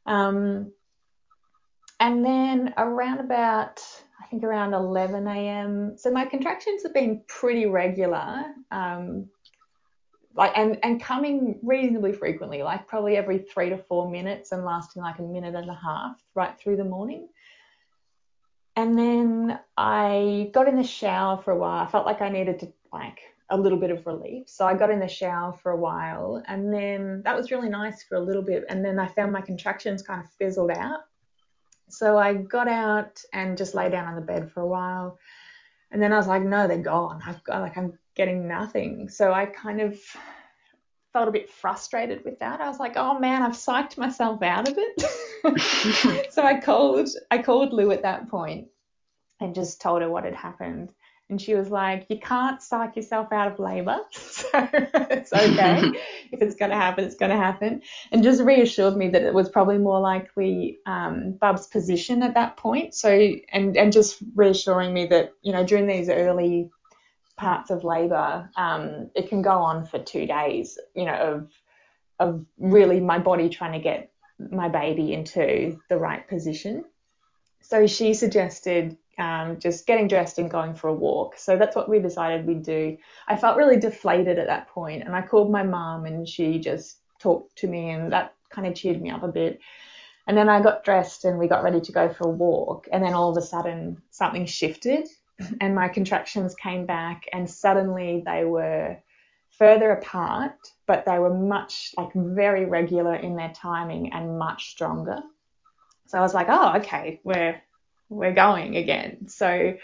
Um, 0.07 0.73
and 1.99 2.25
then 2.25 2.73
around 2.79 3.21
about, 3.21 3.83
I 4.23 4.27
think 4.27 4.43
around 4.43 4.73
11 4.73 5.27
a.m. 5.27 5.95
So 5.99 6.11
my 6.11 6.25
contractions 6.25 6.83
have 6.83 6.95
been 6.95 7.23
pretty 7.29 7.67
regular. 7.67 8.45
Um, 8.71 9.29
like 10.35 10.53
and 10.57 10.79
and 10.83 11.03
coming 11.03 11.59
reasonably 11.63 12.13
frequently, 12.13 12.63
like 12.63 12.87
probably 12.87 13.17
every 13.17 13.39
three 13.39 13.71
to 13.71 13.77
four 13.77 14.11
minutes 14.11 14.53
and 14.53 14.65
lasting 14.65 15.03
like 15.03 15.19
a 15.19 15.23
minute 15.23 15.55
and 15.55 15.69
a 15.69 15.75
half 15.75 16.23
right 16.35 16.59
through 16.59 16.77
the 16.77 16.85
morning. 16.85 17.29
And 18.77 18.99
then 18.99 19.59
I 19.77 20.51
got 20.55 20.69
in 20.69 20.77
the 20.77 20.85
shower 20.85 21.43
for 21.43 21.51
a 21.51 21.59
while. 21.59 21.83
I 21.83 21.91
felt 21.91 22.07
like 22.07 22.23
I 22.23 22.29
needed 22.29 22.61
to 22.61 22.73
like 22.93 23.19
a 23.51 23.57
little 23.57 23.79
bit 23.79 23.91
of 23.91 24.07
relief. 24.07 24.49
So 24.49 24.65
I 24.65 24.75
got 24.75 24.91
in 24.91 25.01
the 25.01 25.09
shower 25.09 25.53
for 25.53 25.73
a 25.73 25.77
while 25.77 26.43
and 26.47 26.73
then 26.73 27.23
that 27.25 27.37
was 27.37 27.51
really 27.51 27.69
nice 27.69 28.05
for 28.05 28.15
a 28.15 28.21
little 28.21 28.43
bit. 28.43 28.65
And 28.69 28.85
then 28.85 28.99
I 28.99 29.09
found 29.09 29.33
my 29.33 29.41
contractions 29.41 30.03
kind 30.03 30.23
of 30.23 30.31
fizzled 30.39 30.71
out. 30.71 31.01
So 31.89 32.17
I 32.17 32.35
got 32.35 32.69
out 32.69 33.21
and 33.33 33.59
just 33.59 33.75
lay 33.75 33.91
down 33.91 34.07
on 34.07 34.15
the 34.15 34.21
bed 34.21 34.53
for 34.53 34.61
a 34.61 34.67
while. 34.67 35.19
And 35.91 36.01
then 36.01 36.13
I 36.13 36.17
was 36.17 36.29
like, 36.29 36.43
no, 36.43 36.69
they're 36.69 36.79
gone. 36.79 37.21
I've 37.27 37.43
got 37.43 37.63
like 37.63 37.77
I'm 37.77 37.99
getting 38.21 38.47
nothing. 38.47 39.09
So 39.09 39.33
I 39.33 39.47
kind 39.47 39.81
of 39.81 39.99
felt 41.15 41.27
a 41.27 41.33
bit 41.33 41.49
frustrated 41.49 42.23
with 42.23 42.39
that. 42.41 42.61
I 42.61 42.69
was 42.69 42.79
like, 42.79 42.93
oh 42.97 43.19
man, 43.19 43.43
I've 43.43 43.53
psyched 43.53 43.97
myself 43.97 44.43
out 44.43 44.69
of 44.69 44.77
it. 44.77 46.29
so 46.33 46.43
I 46.43 46.61
called 46.61 47.09
I 47.31 47.39
called 47.39 47.73
Lou 47.73 47.91
at 47.93 48.03
that 48.03 48.29
point 48.29 48.69
and 49.41 49.55
just 49.55 49.81
told 49.81 50.03
her 50.03 50.11
what 50.11 50.25
had 50.25 50.35
happened. 50.35 50.93
And 51.31 51.41
she 51.41 51.55
was 51.55 51.71
like, 51.71 52.05
You 52.11 52.19
can't 52.19 52.61
psych 52.61 52.97
yourself 52.97 53.33
out 53.33 53.51
of 53.51 53.59
labor. 53.59 54.01
So 54.13 54.69
it's 54.73 55.33
okay. 55.33 55.81
if 56.33 56.43
it's 56.43 56.57
going 56.57 56.73
to 56.73 56.77
happen, 56.77 57.05
it's 57.05 57.15
going 57.15 57.31
to 57.31 57.37
happen. 57.37 57.81
And 58.13 58.23
just 58.23 58.43
reassured 58.43 58.97
me 58.97 59.09
that 59.11 59.23
it 59.23 59.33
was 59.33 59.49
probably 59.49 59.79
more 59.79 60.01
likely 60.01 60.81
um, 60.85 61.39
Bub's 61.41 61.69
position 61.69 62.23
at 62.23 62.35
that 62.35 62.57
point. 62.57 62.95
So, 62.95 63.11
and, 63.53 63.77
and 63.77 63.93
just 63.93 64.19
reassuring 64.35 64.93
me 64.93 65.07
that, 65.07 65.33
you 65.43 65.53
know, 65.53 65.65
during 65.65 65.87
these 65.87 66.09
early 66.09 66.71
parts 67.41 67.71
of 67.71 67.85
labor, 67.85 68.51
um, 68.57 69.11
it 69.15 69.31
can 69.31 69.41
go 69.41 69.51
on 69.71 69.87
for 69.87 69.99
two 69.99 70.27
days, 70.27 70.79
you 70.95 71.07
know, 71.07 71.15
of, 71.15 71.51
of 72.19 72.45
really 72.59 73.01
my 73.01 73.19
body 73.19 73.49
trying 73.49 73.73
to 73.73 73.79
get 73.79 74.13
my 74.39 74.69
baby 74.69 75.15
into 75.15 75.81
the 75.89 75.97
right 75.97 76.29
position. 76.29 76.85
So 77.63 77.87
she 77.87 78.13
suggested 78.13 78.99
um, 79.17 79.59
just 79.59 79.87
getting 79.87 80.07
dressed 80.07 80.39
and 80.39 80.51
going 80.51 80.75
for 80.75 80.89
a 80.89 80.95
walk. 80.95 81.39
So 81.39 81.57
that's 81.57 81.75
what 81.75 81.89
we 81.89 81.99
decided 81.99 82.47
we'd 82.47 82.63
do. 82.63 82.99
I 83.27 83.37
felt 83.37 83.57
really 83.57 83.79
deflated 83.79 84.39
at 84.39 84.47
that 84.49 84.69
point, 84.69 85.05
and 85.05 85.17
I 85.17 85.23
called 85.23 85.51
my 85.51 85.63
mum, 85.63 86.05
and 86.05 86.29
she 86.29 86.59
just 86.59 86.99
talked 87.21 87.57
to 87.57 87.67
me, 87.67 87.89
and 87.89 88.13
that 88.13 88.35
kind 88.51 88.67
of 88.67 88.75
cheered 88.75 89.01
me 89.01 89.11
up 89.11 89.23
a 89.23 89.29
bit. 89.29 89.61
And 90.27 90.37
then 90.37 90.51
I 90.51 90.61
got 90.61 90.85
dressed 90.85 91.25
and 91.25 91.39
we 91.39 91.49
got 91.49 91.65
ready 91.65 91.81
to 91.81 91.93
go 91.93 92.13
for 92.13 92.29
a 92.29 92.37
walk, 92.47 92.87
and 92.93 93.03
then 93.03 93.15
all 93.15 93.31
of 93.31 93.37
a 93.43 93.47
sudden 93.47 94.03
something 94.11 94.45
shifted, 94.45 95.09
and 95.61 95.75
my 95.75 95.89
contractions 95.89 96.55
came 96.55 96.87
back, 96.87 97.25
and 97.33 97.49
suddenly 97.49 98.23
they 98.25 98.45
were 98.45 98.99
further 99.51 99.91
apart, 99.93 100.57
but 100.87 101.05
they 101.05 101.19
were 101.19 101.35
much 101.35 101.93
like 101.97 102.13
very 102.15 102.65
regular 102.65 103.15
in 103.15 103.37
their 103.37 103.53
timing 103.55 104.13
and 104.13 104.39
much 104.39 104.71
stronger. 104.71 105.19
So 106.07 106.19
I 106.19 106.23
was 106.23 106.35
like, 106.35 106.47
oh, 106.49 106.79
okay, 106.79 107.21
we're 107.25 107.61
we're 108.09 108.35
going 108.35 108.77
again. 108.77 109.29
So, 109.29 109.75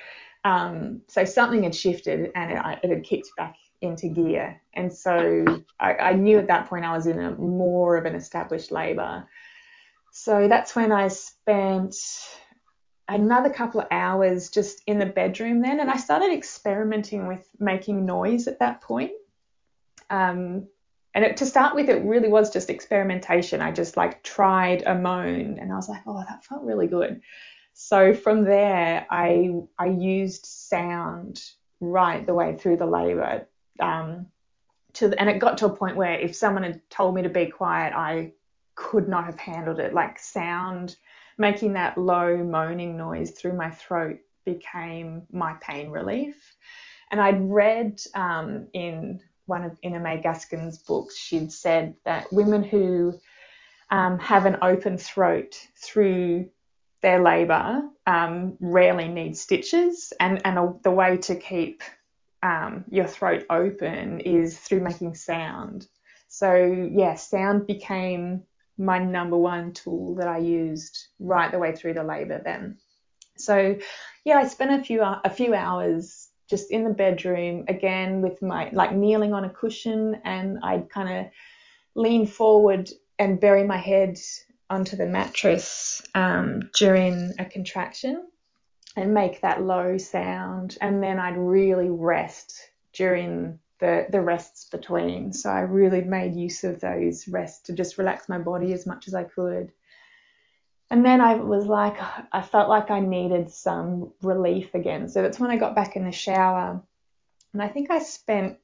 um, 0.45 1.03
so 1.09 1.25
something 1.25 1.63
had 1.63 1.75
shifted 1.75 2.33
and 2.35 2.53
it, 2.53 2.79
it, 2.83 2.91
had 2.91 3.05
kicked 3.05 3.31
back 3.37 3.55
into 3.81 4.09
gear. 4.09 4.61
And 4.75 4.93
so 4.93 5.63
I, 5.79 5.95
I 5.95 6.13
knew 6.15 6.39
at 6.39 6.49
that 6.49 6.69
point 6.69 6.85
I 6.85 6.97
was 6.97 7.07
in 7.07 7.21
a 7.21 7.33
more 7.37 7.97
of 7.97 8.05
an 8.05 8.17
established 8.17 8.73
labour. 8.73 9.29
So 10.13 10.49
that's 10.49 10.75
when 10.75 10.91
I 10.91 11.09
spent 11.09 11.95
another 13.09 13.51
couple 13.51 13.81
of 13.81 13.87
hours 13.91 14.51
just 14.51 14.83
in 14.87 14.99
the 14.99 15.07
bedroom 15.07 15.61
then, 15.61 15.81
and 15.81 15.91
I 15.91 15.97
started 15.97 16.33
experimenting 16.33 17.27
with 17.27 17.49
making 17.59 18.05
noise 18.05 18.49
at 18.49 18.59
that 18.59 18.81
point. 18.81 19.13
Um, 20.11 20.69
and 21.15 21.25
it, 21.25 21.39
to 21.39 21.47
start 21.47 21.75
with, 21.75 21.89
it 21.89 22.05
really 22.05 22.29
was 22.29 22.51
just 22.51 22.69
experimentation. 22.69 23.63
I 23.63 23.73
just 23.73 23.97
like 23.97 24.23
tried 24.23 24.83
a 24.83 24.95
moan, 24.95 25.59
and 25.59 25.73
I 25.73 25.77
was 25.77 25.89
like, 25.89 26.03
oh, 26.07 26.25
that 26.29 26.45
felt 26.45 26.63
really 26.63 26.87
good. 26.87 27.23
So 27.73 28.15
from 28.15 28.45
there, 28.45 29.07
I 29.11 29.51
I 29.79 29.87
used 29.87 30.47
sound 30.47 31.43
right 31.81 32.27
the 32.27 32.35
way 32.35 32.57
through 32.57 32.79
the 32.79 32.87
labour. 32.87 33.47
Um, 33.79 34.27
to 34.95 35.15
and 35.19 35.29
it 35.29 35.39
got 35.39 35.59
to 35.59 35.67
a 35.67 35.77
point 35.77 35.97
where 35.97 36.19
if 36.19 36.35
someone 36.35 36.63
had 36.63 36.89
told 36.91 37.15
me 37.15 37.23
to 37.23 37.29
be 37.29 37.47
quiet, 37.47 37.93
I 37.95 38.33
could 38.75 39.09
not 39.09 39.25
have 39.25 39.39
handled 39.39 39.79
it. 39.79 39.95
Like 39.95 40.19
sound, 40.19 40.97
making 41.39 41.75
that 41.75 41.99
low 41.99 42.37
moaning 42.39 42.97
noise 42.97 43.33
through 43.33 43.57
my 43.57 43.71
throat 43.71 44.19
became 44.45 45.23
my 45.31 45.55
pain 45.61 45.91
relief. 45.91 46.57
And 47.11 47.21
I'd 47.21 47.41
read 47.41 48.01
um, 48.15 48.69
in 48.73 49.21
one 49.47 49.65
of 49.65 49.79
Ina 49.85 50.01
May 50.01 50.21
Gaskin's 50.21 50.79
books, 50.79 51.17
she'd 51.17 51.53
said 51.53 51.95
that 52.05 52.33
women 52.33 52.65
who 52.65 53.15
um, 53.91 54.19
have 54.19 54.47
an 54.47 54.59
open 54.63 54.99
throat 54.99 55.57
through 55.77 56.49
their 57.03 57.23
labour 57.23 57.83
um, 58.07 58.57
rarely 58.61 59.09
need 59.09 59.37
stitches, 59.37 60.13
and, 60.19 60.41
and 60.45 60.59
a, 60.59 60.75
the 60.83 60.91
way 60.91 61.19
to 61.19 61.37
keep 61.37 61.83
um, 62.43 62.85
your 62.91 63.07
throat 63.07 63.45
open 63.51 64.21
is 64.21 64.59
through 64.59 64.81
making 64.81 65.15
sound. 65.15 65.87
So, 66.29 66.55
yeah, 66.93 67.15
sound 67.15 67.67
became 67.67 68.43
my 68.79 68.99
number 68.99 69.37
one 69.37 69.73
tool 69.73 70.15
that 70.17 70.29
I 70.29 70.39
used 70.39 71.09
right 71.19 71.51
the 71.51 71.59
way 71.59 71.75
through 71.75 71.95
the 71.95 72.05
labour 72.05 72.41
then. 72.45 72.79
So, 73.37 73.77
yeah, 74.25 74.39
I 74.39 74.47
spent 74.47 74.81
a 74.81 74.85
few 74.85 75.03
a 75.03 75.31
few 75.31 75.55
hours 75.55 76.29
just 76.49 76.71
in 76.71 76.85
the 76.85 76.91
bedroom 76.91 77.65
again 77.69 78.23
with 78.23 78.41
my 78.41 78.71
like 78.73 78.93
kneeling 78.93 79.33
on 79.33 79.45
a 79.45 79.51
cushion, 79.51 80.21
and 80.25 80.59
I'd 80.63 80.91
kind 80.91 81.27
of 81.27 81.33
lean 81.95 82.27
forward 82.27 82.91
and 83.19 83.41
bury 83.41 83.65
my 83.65 83.79
head 83.79 84.19
onto 84.69 84.97
the 84.97 85.07
mattress 85.07 86.03
um, 86.15 86.71
during 86.75 87.33
a 87.39 87.45
contraction 87.45 88.27
and 88.97 89.15
make 89.15 89.41
that 89.43 89.63
low 89.63 89.99
sound, 89.99 90.77
and 90.81 91.03
then 91.03 91.19
I'd 91.19 91.37
really 91.37 91.91
rest 91.91 92.59
during 92.93 93.59
the 93.81 94.07
the 94.11 94.21
rests 94.21 94.69
between. 94.69 95.33
So 95.33 95.51
I 95.51 95.61
really 95.61 96.03
made 96.03 96.37
use 96.37 96.65
of 96.65 96.81
those 96.81 97.29
rests 97.29 97.63
to 97.67 97.73
just 97.73 97.99
relax 97.99 98.29
my 98.29 98.39
body 98.39 98.73
as 98.73 98.87
much 98.87 99.09
as 99.09 99.15
I 99.15 99.25
could. 99.25 99.73
And 100.91 101.05
then 101.05 101.21
I 101.21 101.35
was 101.35 101.67
like, 101.67 101.97
I 102.33 102.43
felt 102.43 102.69
like 102.69 102.91
I 102.91 103.01
needed 103.01 103.51
some 103.51 104.13
relief 104.23 104.75
again. 104.75 105.09
So 105.09 105.21
that's 105.21 105.41
when 105.41 105.51
I 105.51 105.57
got 105.57 105.75
back 105.75 105.97
in 105.97 106.05
the 106.05 106.13
shower. 106.13 106.81
And 107.53 107.63
I 107.63 107.69
think 107.69 107.91
I 107.91 107.99
spent 107.99 108.59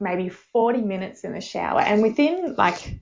maybe 0.00 0.28
40 0.28 0.80
minutes 0.80 1.22
in 1.22 1.32
the 1.32 1.40
shower. 1.40 1.80
And 1.80 2.02
within 2.02 2.56
like 2.56 3.00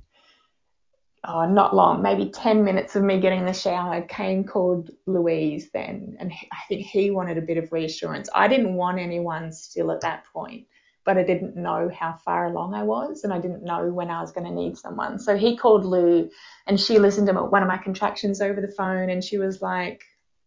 oh, 1.27 1.47
not 1.47 1.75
long, 1.75 2.03
maybe 2.03 2.31
10 2.31 2.65
minutes 2.65 2.97
of 2.97 3.03
me 3.03 3.21
getting 3.21 3.41
in 3.41 3.47
the 3.47 3.53
shower, 3.53 4.03
Kane 4.03 4.45
called 4.45 4.91
Louise 5.07 5.71
then, 5.73 6.17
and 6.21 6.33
I 6.53 6.59
think 6.69 6.87
he 6.87 7.11
wanted 7.11 7.39
a 7.39 7.43
bit 7.43 7.59
of 7.59 7.73
reassurance. 7.73 8.29
I 8.35 8.49
didn't 8.49 8.75
want 8.75 8.99
anyone 8.99 9.53
still 9.53 9.91
at 9.91 10.01
that 10.03 10.25
point, 10.33 10.67
but 11.07 11.17
I 11.17 11.23
didn't 11.23 11.57
know 11.57 11.91
how 11.99 12.19
far 12.25 12.47
along 12.47 12.75
I 12.75 12.83
was, 12.83 13.25
and 13.25 13.33
I 13.33 13.39
didn't 13.39 13.65
know 13.65 13.89
when 13.89 14.11
I 14.11 14.21
was 14.21 14.33
going 14.33 14.47
to 14.47 14.53
need 14.53 14.77
someone. 14.77 15.19
So 15.19 15.37
he 15.37 15.57
called 15.57 15.87
Lou, 15.87 16.29
and 16.67 16.79
she 16.79 16.99
listened 16.99 17.29
to 17.29 17.33
one 17.33 17.63
of 17.63 17.69
my 17.69 17.79
contractions 17.79 18.43
over 18.43 18.61
the 18.61 18.75
phone, 18.77 19.09
and 19.09 19.25
she 19.25 19.39
was 19.39 19.63
like, 19.63 20.03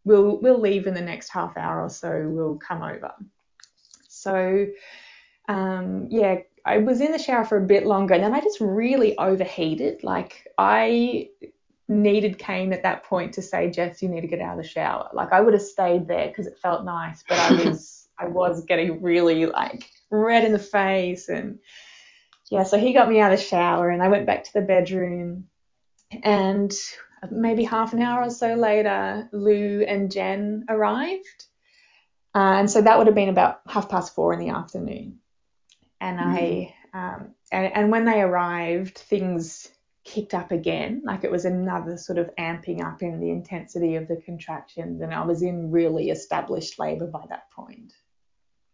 "We'll 0.05 0.39
we'll 0.39 0.61
leave 0.61 0.85
in 0.85 0.93
the 0.93 1.01
next 1.01 1.29
half 1.29 1.57
hour 1.57 1.81
or 1.81 1.89
so. 1.89 2.25
We'll 2.27 2.57
come 2.57 2.83
over." 2.83 3.13
So 4.07 4.67
um, 5.49 6.07
yeah, 6.11 6.35
I 6.65 6.77
was 6.77 7.01
in 7.01 7.11
the 7.11 7.17
shower 7.17 7.43
for 7.43 7.57
a 7.57 7.65
bit 7.65 7.85
longer 7.85 8.13
and 8.13 8.23
then 8.23 8.33
I 8.33 8.39
just 8.39 8.61
really 8.61 9.17
overheated. 9.17 10.03
Like 10.03 10.47
I 10.57 11.29
needed 11.87 12.37
Kane 12.37 12.71
at 12.71 12.83
that 12.83 13.03
point 13.03 13.33
to 13.33 13.41
say, 13.41 13.71
Jess, 13.71 14.03
you 14.03 14.09
need 14.09 14.21
to 14.21 14.27
get 14.27 14.39
out 14.39 14.57
of 14.57 14.63
the 14.63 14.69
shower. 14.69 15.09
Like 15.11 15.33
I 15.33 15.41
would 15.41 15.53
have 15.53 15.63
stayed 15.63 16.07
there 16.07 16.27
because 16.27 16.45
it 16.45 16.59
felt 16.61 16.85
nice, 16.85 17.23
but 17.27 17.39
I 17.39 17.51
was 17.65 18.07
I 18.19 18.27
was 18.27 18.63
getting 18.65 19.01
really 19.01 19.47
like 19.47 19.89
red 20.11 20.43
in 20.43 20.53
the 20.53 20.59
face 20.59 21.29
and 21.29 21.59
yeah, 22.51 22.63
so 22.63 22.77
he 22.77 22.93
got 22.93 23.09
me 23.09 23.19
out 23.19 23.31
of 23.31 23.39
the 23.39 23.45
shower 23.45 23.89
and 23.89 24.01
I 24.01 24.07
went 24.07 24.25
back 24.25 24.43
to 24.45 24.53
the 24.53 24.61
bedroom 24.61 25.45
and 26.23 26.73
maybe 27.29 27.63
half 27.63 27.93
an 27.93 28.01
hour 28.01 28.23
or 28.23 28.31
so 28.31 28.55
later, 28.55 29.29
Lou 29.31 29.81
and 29.81 30.11
Jen 30.11 30.65
arrived. 30.67 31.45
Uh, 32.33 32.57
and 32.57 32.69
so 32.69 32.81
that 32.81 32.97
would 32.97 33.07
have 33.07 33.15
been 33.15 33.29
about 33.29 33.61
half 33.67 33.89
past 33.89 34.15
four 34.15 34.33
in 34.33 34.39
the 34.39 34.49
afternoon 34.49 35.19
and 36.01 36.19
mm. 36.19 36.23
I 36.23 36.75
um, 36.91 37.35
and, 37.51 37.71
and 37.73 37.91
when 37.91 38.05
they 38.05 38.21
arrived, 38.21 38.97
things 38.97 39.67
kicked 40.05 40.33
up 40.33 40.51
again. 40.51 41.03
Like 41.05 41.23
it 41.23 41.31
was 41.31 41.45
another 41.45 41.97
sort 41.97 42.17
of 42.17 42.31
amping 42.39 42.83
up 42.83 43.03
in 43.03 43.19
the 43.19 43.29
intensity 43.29 43.95
of 43.95 44.07
the 44.07 44.17
contractions, 44.17 45.01
and 45.01 45.13
I 45.13 45.23
was 45.25 45.41
in 45.41 45.71
really 45.71 46.09
established 46.09 46.79
labour 46.79 47.07
by 47.07 47.25
that 47.29 47.51
point. 47.51 47.93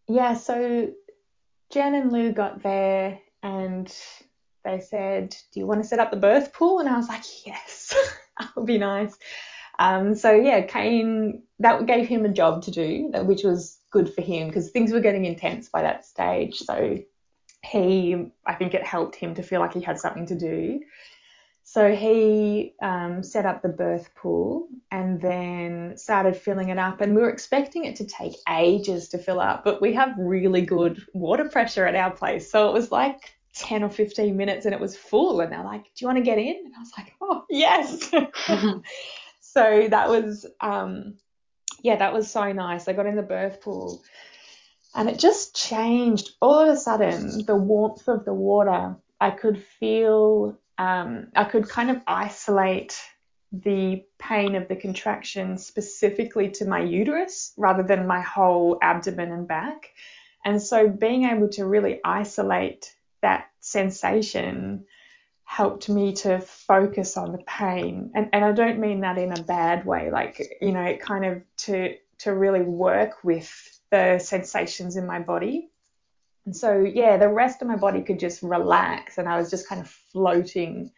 Yeah, 0.07 0.35
so 0.35 0.91
Jen 1.71 1.95
and 1.95 2.11
Lou 2.11 2.31
got 2.31 2.63
there 2.63 3.19
and 3.43 3.93
they 4.63 4.79
said, 4.79 5.35
Do 5.53 5.59
you 5.59 5.67
want 5.67 5.81
to 5.81 5.87
set 5.87 5.99
up 5.99 6.11
the 6.11 6.17
birth 6.17 6.53
pool? 6.53 6.79
And 6.79 6.89
I 6.89 6.97
was 6.97 7.07
like, 7.07 7.23
Yes, 7.45 7.93
that 8.39 8.55
would 8.55 8.65
be 8.65 8.77
nice. 8.77 9.17
Um, 9.77 10.15
so 10.15 10.31
yeah, 10.31 10.61
Kane, 10.61 11.43
that 11.59 11.85
gave 11.85 12.07
him 12.07 12.25
a 12.25 12.29
job 12.29 12.63
to 12.63 12.71
do, 12.71 13.11
which 13.23 13.43
was 13.43 13.77
good 13.91 14.13
for 14.13 14.21
him 14.21 14.47
because 14.47 14.71
things 14.71 14.91
were 14.91 15.01
getting 15.01 15.25
intense 15.25 15.69
by 15.69 15.81
that 15.81 16.05
stage. 16.05 16.59
So 16.59 16.99
he, 17.63 18.31
I 18.45 18.55
think 18.55 18.73
it 18.73 18.85
helped 18.85 19.15
him 19.15 19.35
to 19.35 19.43
feel 19.43 19.59
like 19.59 19.73
he 19.73 19.81
had 19.81 19.99
something 19.99 20.27
to 20.27 20.35
do. 20.35 20.79
So 21.67 21.93
he 21.93 22.75
um, 22.79 23.23
set 23.23 23.47
up 23.47 23.63
the 23.63 23.69
birth 23.69 24.13
pool 24.13 24.67
and 24.91 25.19
then 25.19 25.97
started 25.97 26.37
filling 26.37 26.69
it 26.69 26.77
up. 26.77 27.01
And 27.01 27.15
we 27.15 27.21
were 27.21 27.29
expecting 27.31 27.85
it 27.85 27.95
to 27.97 28.05
take 28.05 28.33
ages 28.47 29.09
to 29.09 29.17
fill 29.17 29.39
up, 29.39 29.63
but 29.63 29.81
we 29.81 29.93
have 29.93 30.13
really 30.17 30.61
good 30.61 31.03
water 31.13 31.49
pressure 31.49 31.87
at 31.87 31.95
our 31.95 32.11
place. 32.11 32.51
So 32.51 32.69
it 32.69 32.73
was 32.73 32.91
like 32.91 33.35
10 33.55 33.83
or 33.83 33.89
15 33.89 34.37
minutes 34.37 34.65
and 34.65 34.75
it 34.75 34.79
was 34.79 34.95
full. 34.95 35.41
And 35.41 35.51
they're 35.51 35.63
like, 35.63 35.83
Do 35.83 35.89
you 35.97 36.07
want 36.07 36.19
to 36.19 36.23
get 36.23 36.37
in? 36.37 36.55
And 36.65 36.73
I 36.75 36.79
was 36.79 36.91
like, 36.95 37.13
Oh, 37.19 37.45
yes. 37.49 38.11
so 39.41 39.87
that 39.89 40.07
was, 40.07 40.45
um, 40.61 41.15
yeah, 41.81 41.95
that 41.95 42.13
was 42.13 42.29
so 42.29 42.51
nice. 42.51 42.87
I 42.87 42.93
got 42.93 43.07
in 43.07 43.15
the 43.15 43.23
birth 43.23 43.61
pool 43.61 44.03
and 44.93 45.09
it 45.09 45.17
just 45.17 45.55
changed. 45.55 46.29
All 46.41 46.59
of 46.59 46.69
a 46.69 46.77
sudden, 46.77 47.43
the 47.45 47.55
warmth 47.55 48.07
of 48.07 48.23
the 48.23 48.35
water, 48.35 48.95
I 49.19 49.31
could 49.31 49.61
feel, 49.79 50.59
um, 50.77 51.27
I 51.35 51.45
could 51.45 51.69
kind 51.69 51.89
of 51.89 52.01
isolate 52.07 53.01
the 53.51 54.03
pain 54.19 54.55
of 54.55 54.67
the 54.67 54.75
contraction 54.75 55.57
specifically 55.57 56.49
to 56.49 56.65
my 56.65 56.81
uterus 56.81 57.53
rather 57.57 57.83
than 57.83 58.07
my 58.07 58.21
whole 58.21 58.77
abdomen 58.81 59.31
and 59.31 59.47
back. 59.47 59.91
And 60.43 60.61
so 60.61 60.87
being 60.87 61.25
able 61.25 61.49
to 61.49 61.65
really 61.65 61.99
isolate 62.03 62.93
that 63.21 63.49
sensation 63.59 64.85
helped 65.43 65.89
me 65.89 66.13
to 66.13 66.39
focus 66.39 67.17
on 67.17 67.31
the 67.31 67.43
pain. 67.47 68.11
And, 68.15 68.29
and 68.33 68.43
I 68.43 68.51
don't 68.51 68.79
mean 68.79 69.01
that 69.01 69.17
in 69.17 69.31
a 69.31 69.43
bad 69.43 69.85
way, 69.85 70.11
like, 70.11 70.57
you 70.61 70.71
know, 70.71 70.83
it 70.83 70.99
kind 70.99 71.25
of 71.25 71.41
to, 71.57 71.95
to 72.19 72.33
really 72.33 72.61
work 72.63 73.23
with 73.23 73.79
the 73.91 74.19
sensations 74.19 74.97
in 74.97 75.05
my 75.05 75.19
body. 75.19 75.69
And 76.45 76.55
so, 76.55 76.79
yeah, 76.79 77.17
the 77.17 77.29
rest 77.29 77.61
of 77.61 77.67
my 77.67 77.75
body 77.75 78.03
could 78.03 78.19
just 78.19 78.43
relax, 78.43 79.17
and 79.17 79.27
I 79.27 79.37
was 79.37 79.49
just 79.49 79.67
kind 79.67 79.81
of 79.81 79.89
floating 79.89 80.91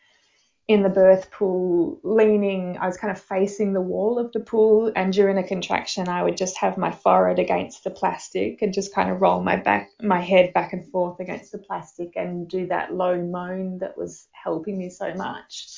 in 0.67 0.83
the 0.83 0.89
birth 0.89 1.31
pool, 1.31 2.01
leaning. 2.03 2.77
I 2.77 2.87
was 2.87 2.97
kind 2.97 3.15
of 3.15 3.23
facing 3.23 3.71
the 3.71 3.79
wall 3.79 4.19
of 4.19 4.33
the 4.33 4.41
pool, 4.41 4.91
and 4.93 5.13
during 5.13 5.37
a 5.37 5.47
contraction, 5.47 6.09
I 6.09 6.23
would 6.23 6.35
just 6.35 6.57
have 6.57 6.77
my 6.77 6.91
forehead 6.91 7.39
against 7.39 7.85
the 7.85 7.89
plastic 7.89 8.61
and 8.61 8.73
just 8.73 8.93
kind 8.93 9.09
of 9.09 9.21
roll 9.21 9.41
my 9.41 9.55
back, 9.55 9.91
my 10.01 10.19
head 10.19 10.51
back 10.53 10.73
and 10.73 10.85
forth 10.91 11.21
against 11.21 11.53
the 11.53 11.59
plastic, 11.59 12.17
and 12.17 12.49
do 12.49 12.67
that 12.67 12.93
low 12.93 13.15
moan 13.21 13.77
that 13.77 13.97
was 13.97 14.27
helping 14.33 14.77
me 14.77 14.89
so 14.89 15.13
much. 15.13 15.69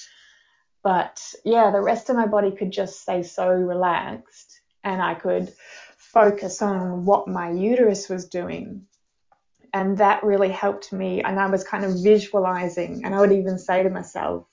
But 0.82 1.22
yeah, 1.46 1.70
the 1.70 1.82
rest 1.82 2.10
of 2.10 2.16
my 2.16 2.26
body 2.26 2.50
could 2.52 2.72
just 2.72 3.02
stay 3.02 3.22
so 3.22 3.48
relaxed, 3.50 4.62
and 4.84 5.00
I 5.00 5.14
could 5.14 5.54
focus 5.98 6.64
on 6.64 7.06
what 7.06 7.28
my 7.28 7.52
uterus 7.52 8.10
was 8.10 8.28
doing. 8.28 8.88
And 9.74 9.98
that 9.98 10.24
really 10.24 10.50
helped 10.50 10.92
me. 10.92 11.22
And 11.22 11.40
I 11.40 11.48
was 11.48 11.64
kind 11.64 11.86
of 11.86 12.02
visualizing, 12.02 13.02
and 13.04 13.14
I 13.14 13.20
would 13.20 13.32
even 13.32 13.58
say 13.58 13.84
to 13.84 13.90
myself, 13.90 14.46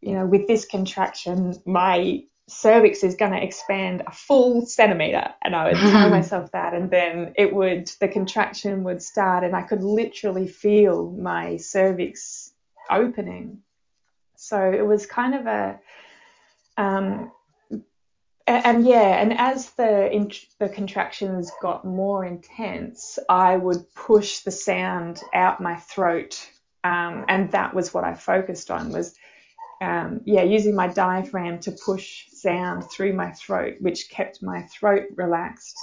you 0.00 0.12
know, 0.12 0.26
with 0.26 0.46
this 0.46 0.64
contraction, 0.64 1.54
my 1.64 2.24
cervix 2.46 3.02
is 3.02 3.14
going 3.14 3.32
to 3.32 3.42
expand 3.42 4.02
a 4.06 4.12
full 4.12 4.66
centimeter. 4.66 5.34
And 5.42 5.56
I 5.56 5.68
would 5.68 5.76
tell 5.76 6.10
myself 6.18 6.52
that. 6.52 6.74
And 6.74 6.90
then 6.90 7.32
it 7.36 7.54
would, 7.54 7.90
the 8.00 8.08
contraction 8.08 8.84
would 8.84 9.02
start, 9.02 9.44
and 9.44 9.56
I 9.56 9.62
could 9.62 9.82
literally 9.82 10.46
feel 10.46 11.10
my 11.10 11.56
cervix 11.56 12.52
opening. 12.90 13.62
So 14.36 14.60
it 14.70 14.86
was 14.86 15.06
kind 15.06 15.34
of 15.34 15.46
a, 15.46 15.80
um, 16.76 17.32
and, 18.46 18.86
yeah, 18.86 19.20
and 19.20 19.32
as 19.38 19.70
the 19.70 20.10
the 20.58 20.68
contractions 20.68 21.50
got 21.62 21.84
more 21.84 22.24
intense, 22.24 23.18
I 23.28 23.56
would 23.56 23.92
push 23.94 24.40
the 24.40 24.50
sound 24.50 25.20
out 25.32 25.62
my 25.62 25.76
throat, 25.76 26.46
um, 26.82 27.24
and 27.28 27.50
that 27.52 27.74
was 27.74 27.94
what 27.94 28.04
I 28.04 28.14
focused 28.14 28.70
on 28.70 28.92
was, 28.92 29.14
um, 29.80 30.20
yeah, 30.24 30.42
using 30.42 30.74
my 30.74 30.88
diaphragm 30.88 31.60
to 31.60 31.72
push 31.72 32.28
sound 32.32 32.84
through 32.90 33.14
my 33.14 33.30
throat, 33.32 33.76
which 33.80 34.10
kept 34.10 34.42
my 34.42 34.62
throat 34.62 35.06
relaxed, 35.16 35.78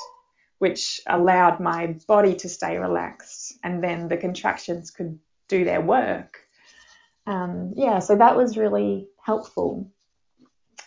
which 0.59 1.01
allowed 1.07 1.59
my 1.59 1.97
body 2.07 2.35
to 2.35 2.49
stay 2.49 2.77
relaxed, 2.77 3.57
and 3.63 3.83
then 3.83 4.07
the 4.07 4.17
contractions 4.17 4.91
could 4.91 5.17
do 5.47 5.65
their 5.65 5.81
work. 5.81 6.39
Um, 7.25 7.73
yeah, 7.75 7.99
so 7.99 8.15
that 8.15 8.35
was 8.35 8.57
really 8.57 9.07
helpful. 9.23 9.91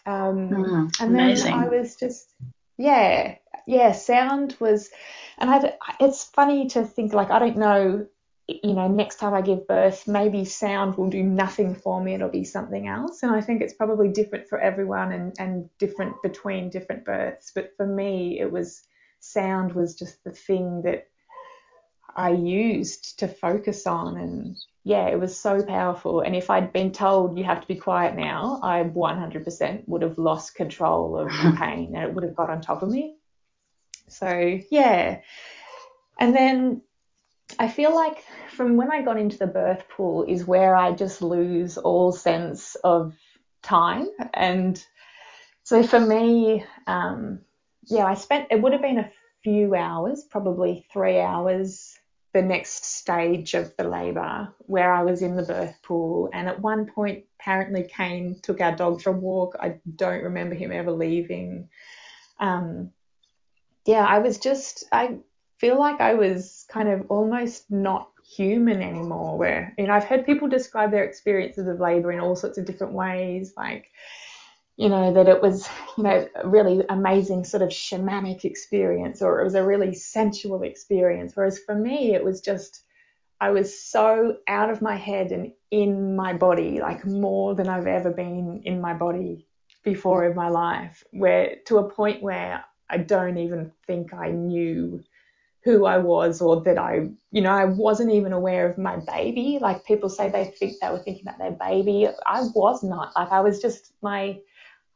Um, 0.07 0.51
mm, 0.51 0.93
and 1.01 1.15
then 1.15 1.53
I 1.53 1.69
was 1.69 1.97
just, 1.97 2.29
yeah, 2.77 3.37
yeah, 3.67 3.93
sound 3.93 4.57
was, 4.61 4.91
and 5.39 5.51
I, 5.51 5.75
it's 6.01 6.25
funny 6.25 6.69
to 6.71 6.85
think 6.85 7.13
like, 7.13 7.31
I 7.31 7.39
don't 7.39 7.57
know 7.57 8.07
you 8.47 8.75
know, 8.75 8.89
next 8.89 9.17
time 9.17 9.33
I 9.33 9.41
give 9.41 9.67
birth, 9.67 10.07
maybe 10.07 10.45
sound 10.45 10.97
will 10.97 11.09
do 11.09 11.23
nothing 11.23 11.75
for 11.75 12.03
me, 12.03 12.15
it'll 12.15 12.29
be 12.29 12.45
something 12.45 12.87
else. 12.87 13.23
And 13.23 13.33
I 13.33 13.41
think 13.41 13.63
it's 13.63 13.73
probably 13.73 14.09
different 14.09 14.49
for 14.49 14.61
everyone 14.61 15.13
and, 15.13 15.35
and 15.39 15.71
different 15.79 16.21
between 16.23 16.69
different 16.69 17.05
births. 17.05 17.53
But 17.55 17.71
for 17.77 17.87
me, 17.87 18.39
it 18.39 18.51
was 18.51 18.83
sound 19.21 19.73
was 19.73 19.95
just 19.95 20.23
the 20.25 20.31
thing 20.31 20.83
that 20.83 21.09
I 22.15 22.31
used 22.31 23.19
to 23.19 23.29
focus 23.29 23.87
on. 23.87 24.17
And 24.17 24.57
yeah, 24.85 25.09
it 25.09 25.19
was 25.19 25.39
so 25.39 25.63
powerful. 25.63 26.21
And 26.21 26.35
if 26.37 26.51
I'd 26.51 26.73
been 26.73 26.93
told 26.93 27.39
you 27.39 27.45
have 27.45 27.61
to 27.61 27.69
be 27.69 27.77
quiet 27.77 28.17
now, 28.17 28.61
I 28.63 28.83
100% 28.83 29.89
would 29.89 30.03
have 30.03 30.19
lost 30.19 30.55
control 30.55 31.19
of 31.19 31.29
the 31.29 31.57
pain 31.59 31.95
and 31.95 32.05
it 32.05 32.15
would 32.15 32.25
have 32.25 32.37
got 32.37 32.51
on 32.51 32.61
top 32.61 32.83
of 32.83 32.91
me. 32.91 33.17
So 34.09 34.61
yeah. 34.71 35.21
And 36.19 36.35
then 36.35 36.83
I 37.59 37.69
feel 37.69 37.95
like 37.95 38.25
from 38.51 38.77
when 38.77 38.91
I 38.91 39.03
got 39.03 39.19
into 39.19 39.39
the 39.39 39.47
birth 39.47 39.89
pool 39.89 40.25
is 40.25 40.47
where 40.47 40.75
I 40.77 40.93
just 40.93 41.23
lose 41.23 41.77
all 41.77 42.13
sense 42.13 42.77
of 42.77 43.15
time. 43.63 44.09
And 44.33 44.85
so 45.63 45.83
for 45.83 46.01
me, 46.01 46.65
um, 46.87 47.41
yeah, 47.87 48.05
I 48.05 48.15
spent, 48.15 48.49
it 48.51 48.61
would 48.61 48.73
have 48.73 48.83
been 48.83 48.99
a 48.99 49.11
few 49.43 49.75
hours, 49.75 50.25
probably 50.31 50.87
three 50.93 51.21
hours, 51.21 51.95
the 52.35 52.43
next 52.43 52.85
stage 52.85 53.55
of 53.55 53.75
the 53.77 53.89
labour 53.89 54.53
where 54.59 54.93
I 54.93 55.05
was 55.05 55.23
in 55.23 55.37
the 55.37 55.45
birth 55.45 55.77
pool. 55.83 56.29
And 56.35 56.49
at 56.49 56.61
one 56.61 56.87
point, 56.87 57.25
apparently, 57.39 57.85
Kane 57.85 58.41
took 58.43 58.61
our 58.61 58.75
dog 58.75 59.01
for 59.01 59.11
a 59.11 59.13
walk. 59.13 59.57
I 59.61 59.77
don't 59.95 60.25
remember 60.25 60.57
him 60.57 60.73
ever 60.73 60.91
leaving. 60.91 61.69
Um, 62.41 62.91
yeah, 63.87 64.05
I 64.05 64.19
was 64.19 64.39
just, 64.39 64.85
I 64.91 65.19
feel 65.59 65.79
like 65.79 66.01
I 66.01 66.15
was 66.15 66.67
kind 66.69 66.89
of 66.89 67.07
almost 67.09 67.71
not 67.71 68.11
human 68.29 68.83
anymore. 68.83 69.39
Where, 69.39 69.73
you 69.79 69.87
know, 69.87 69.93
I've 69.93 70.05
heard 70.05 70.27
people 70.27 70.49
describe 70.49 70.91
their 70.91 71.05
experiences 71.05 71.69
of 71.69 71.79
labour 71.79 72.11
in 72.11 72.19
all 72.19 72.35
sorts 72.35 72.59
of 72.59 72.65
different 72.65 72.95
ways, 72.95 73.53
like, 73.57 73.87
you 74.77 74.89
know, 74.89 75.13
that 75.13 75.29
it 75.29 75.41
was, 75.41 75.69
you 75.97 76.05
know, 76.05 76.27
a 76.35 76.49
really 76.49 76.83
amazing 76.89 77.45
sort 77.45 77.63
of 77.63 77.69
shamanic 77.69 78.45
experience 78.45 79.23
or 79.23 79.41
it 79.41 79.45
was 79.45 79.55
a 79.55 79.65
really 79.65 79.95
sensual 79.95 80.63
experience. 80.63 81.33
Whereas 81.35 81.61
for 81.65 81.75
me, 81.75 82.15
it 82.15 82.25
was 82.25 82.41
just, 82.41 82.83
I 83.41 83.51
was 83.51 83.79
so 83.79 84.39
out 84.49 84.71
of 84.71 84.83
my 84.83 84.97
head 84.97 85.31
and 85.31 85.53
in 85.71 86.17
my 86.17 86.33
body, 86.33 86.81
like 86.81 87.05
more 87.05 87.55
than 87.55 87.69
I've 87.69 87.87
ever 87.87 88.11
been 88.11 88.63
in 88.65 88.81
my 88.81 88.95
body 88.95 89.47
before 89.85 90.25
in 90.25 90.35
my 90.35 90.49
life, 90.49 91.05
where 91.11 91.57
to 91.67 91.79
a 91.79 91.91
point 91.91 92.23
where 92.23 92.65
I 92.89 92.99
don't 92.99 93.39
even 93.39 93.71
think 93.87 94.13
I 94.15 94.31
knew 94.31 95.03
who 95.63 95.87
I 95.87 95.99
was 95.99 96.41
or 96.43 96.63
that 96.63 96.79
I, 96.79 97.09
you 97.31 97.41
know, 97.41 97.51
I 97.51 97.65
wasn't 97.65 98.13
even 98.13 98.33
aware 98.33 98.69
of 98.69 98.77
my 98.77 98.97
baby. 98.97 99.59
Like 99.61 99.85
people 99.85 100.09
say 100.09 100.29
they 100.29 100.45
think 100.45 100.75
they 100.81 100.91
were 100.91 100.99
thinking 100.99 101.27
about 101.27 101.39
their 101.39 101.53
baby. 101.53 102.09
I 102.27 102.43
was 102.55 102.83
not. 102.83 103.13
Like 103.17 103.33
I 103.33 103.41
was 103.41 103.61
just 103.61 103.93
my, 104.03 104.39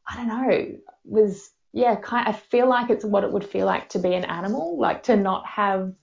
I 0.09 0.15
don't 0.15 0.27
know, 0.27 0.77
was, 1.05 1.51
yeah, 1.71 1.95
kind 1.95 2.27
I 2.27 2.31
feel 2.31 2.67
like 2.67 2.89
it's 2.89 3.05
what 3.05 3.23
it 3.23 3.31
would 3.31 3.45
feel 3.45 3.65
like 3.65 3.89
to 3.89 3.99
be 3.99 4.13
an 4.15 4.25
animal, 4.25 4.79
like 4.79 5.03
to 5.03 5.15
not 5.15 5.45
have, 5.45 5.93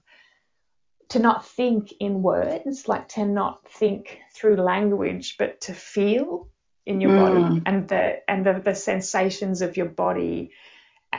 to 1.11 1.19
not 1.19 1.47
think 1.47 1.93
in 1.99 2.23
words, 2.23 2.87
like 2.87 3.09
to 3.11 3.25
not 3.25 3.69
think 3.69 4.21
through 4.35 4.57
language, 4.57 5.37
but 5.39 5.61
to 5.63 5.75
feel 5.75 6.49
in 6.85 7.01
your 7.01 7.11
mm. 7.11 7.19
body 7.19 7.63
and 7.67 7.89
the, 7.89 8.31
and 8.31 8.47
the, 8.47 8.63
the 8.65 8.75
sensations 8.75 9.61
of 9.61 9.77
your 9.77 9.87
body 9.87 10.53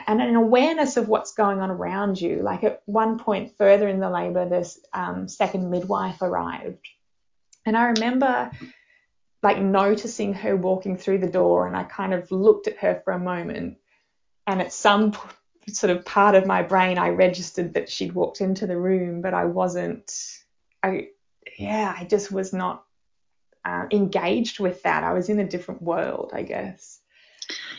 and 0.06 0.22
an 0.22 0.36
awareness 0.36 0.96
of 0.96 1.08
what's 1.08 1.32
going 1.32 1.60
on 1.60 1.70
around 1.70 2.20
you. 2.20 2.42
Like 2.42 2.64
at 2.64 2.82
one 2.86 3.18
point 3.18 3.56
further 3.58 3.88
in 3.88 4.00
the 4.00 4.10
labour, 4.10 4.48
this 4.48 4.78
um, 4.92 5.28
second 5.28 5.70
midwife 5.70 6.22
arrived. 6.22 6.86
And 7.66 7.76
I 7.76 7.88
remember 7.88 8.50
like 9.42 9.58
noticing 9.60 10.34
her 10.34 10.56
walking 10.56 10.96
through 10.96 11.18
the 11.18 11.30
door 11.30 11.66
and 11.66 11.76
I 11.76 11.84
kind 11.84 12.12
of 12.12 12.30
looked 12.30 12.66
at 12.66 12.78
her 12.78 13.00
for 13.04 13.12
a 13.12 13.18
moment. 13.18 13.78
And 14.46 14.60
at 14.60 14.72
some 14.72 15.16
sort 15.68 15.96
of 15.96 16.04
part 16.04 16.34
of 16.34 16.46
my 16.46 16.62
brain, 16.62 16.98
I 16.98 17.10
registered 17.10 17.74
that 17.74 17.88
she'd 17.88 18.14
walked 18.14 18.40
into 18.40 18.66
the 18.66 18.78
room, 18.78 19.20
but 19.20 19.34
I 19.34 19.44
wasn't, 19.44 20.10
I, 20.82 21.08
yeah, 21.56 21.94
I 21.96 22.04
just 22.04 22.32
was 22.32 22.52
not 22.52 22.84
uh, 23.64 23.86
engaged 23.92 24.58
with 24.58 24.82
that. 24.82 25.04
I 25.04 25.12
was 25.12 25.28
in 25.28 25.38
a 25.38 25.48
different 25.48 25.82
world, 25.82 26.30
I 26.32 26.42
guess. 26.42 27.00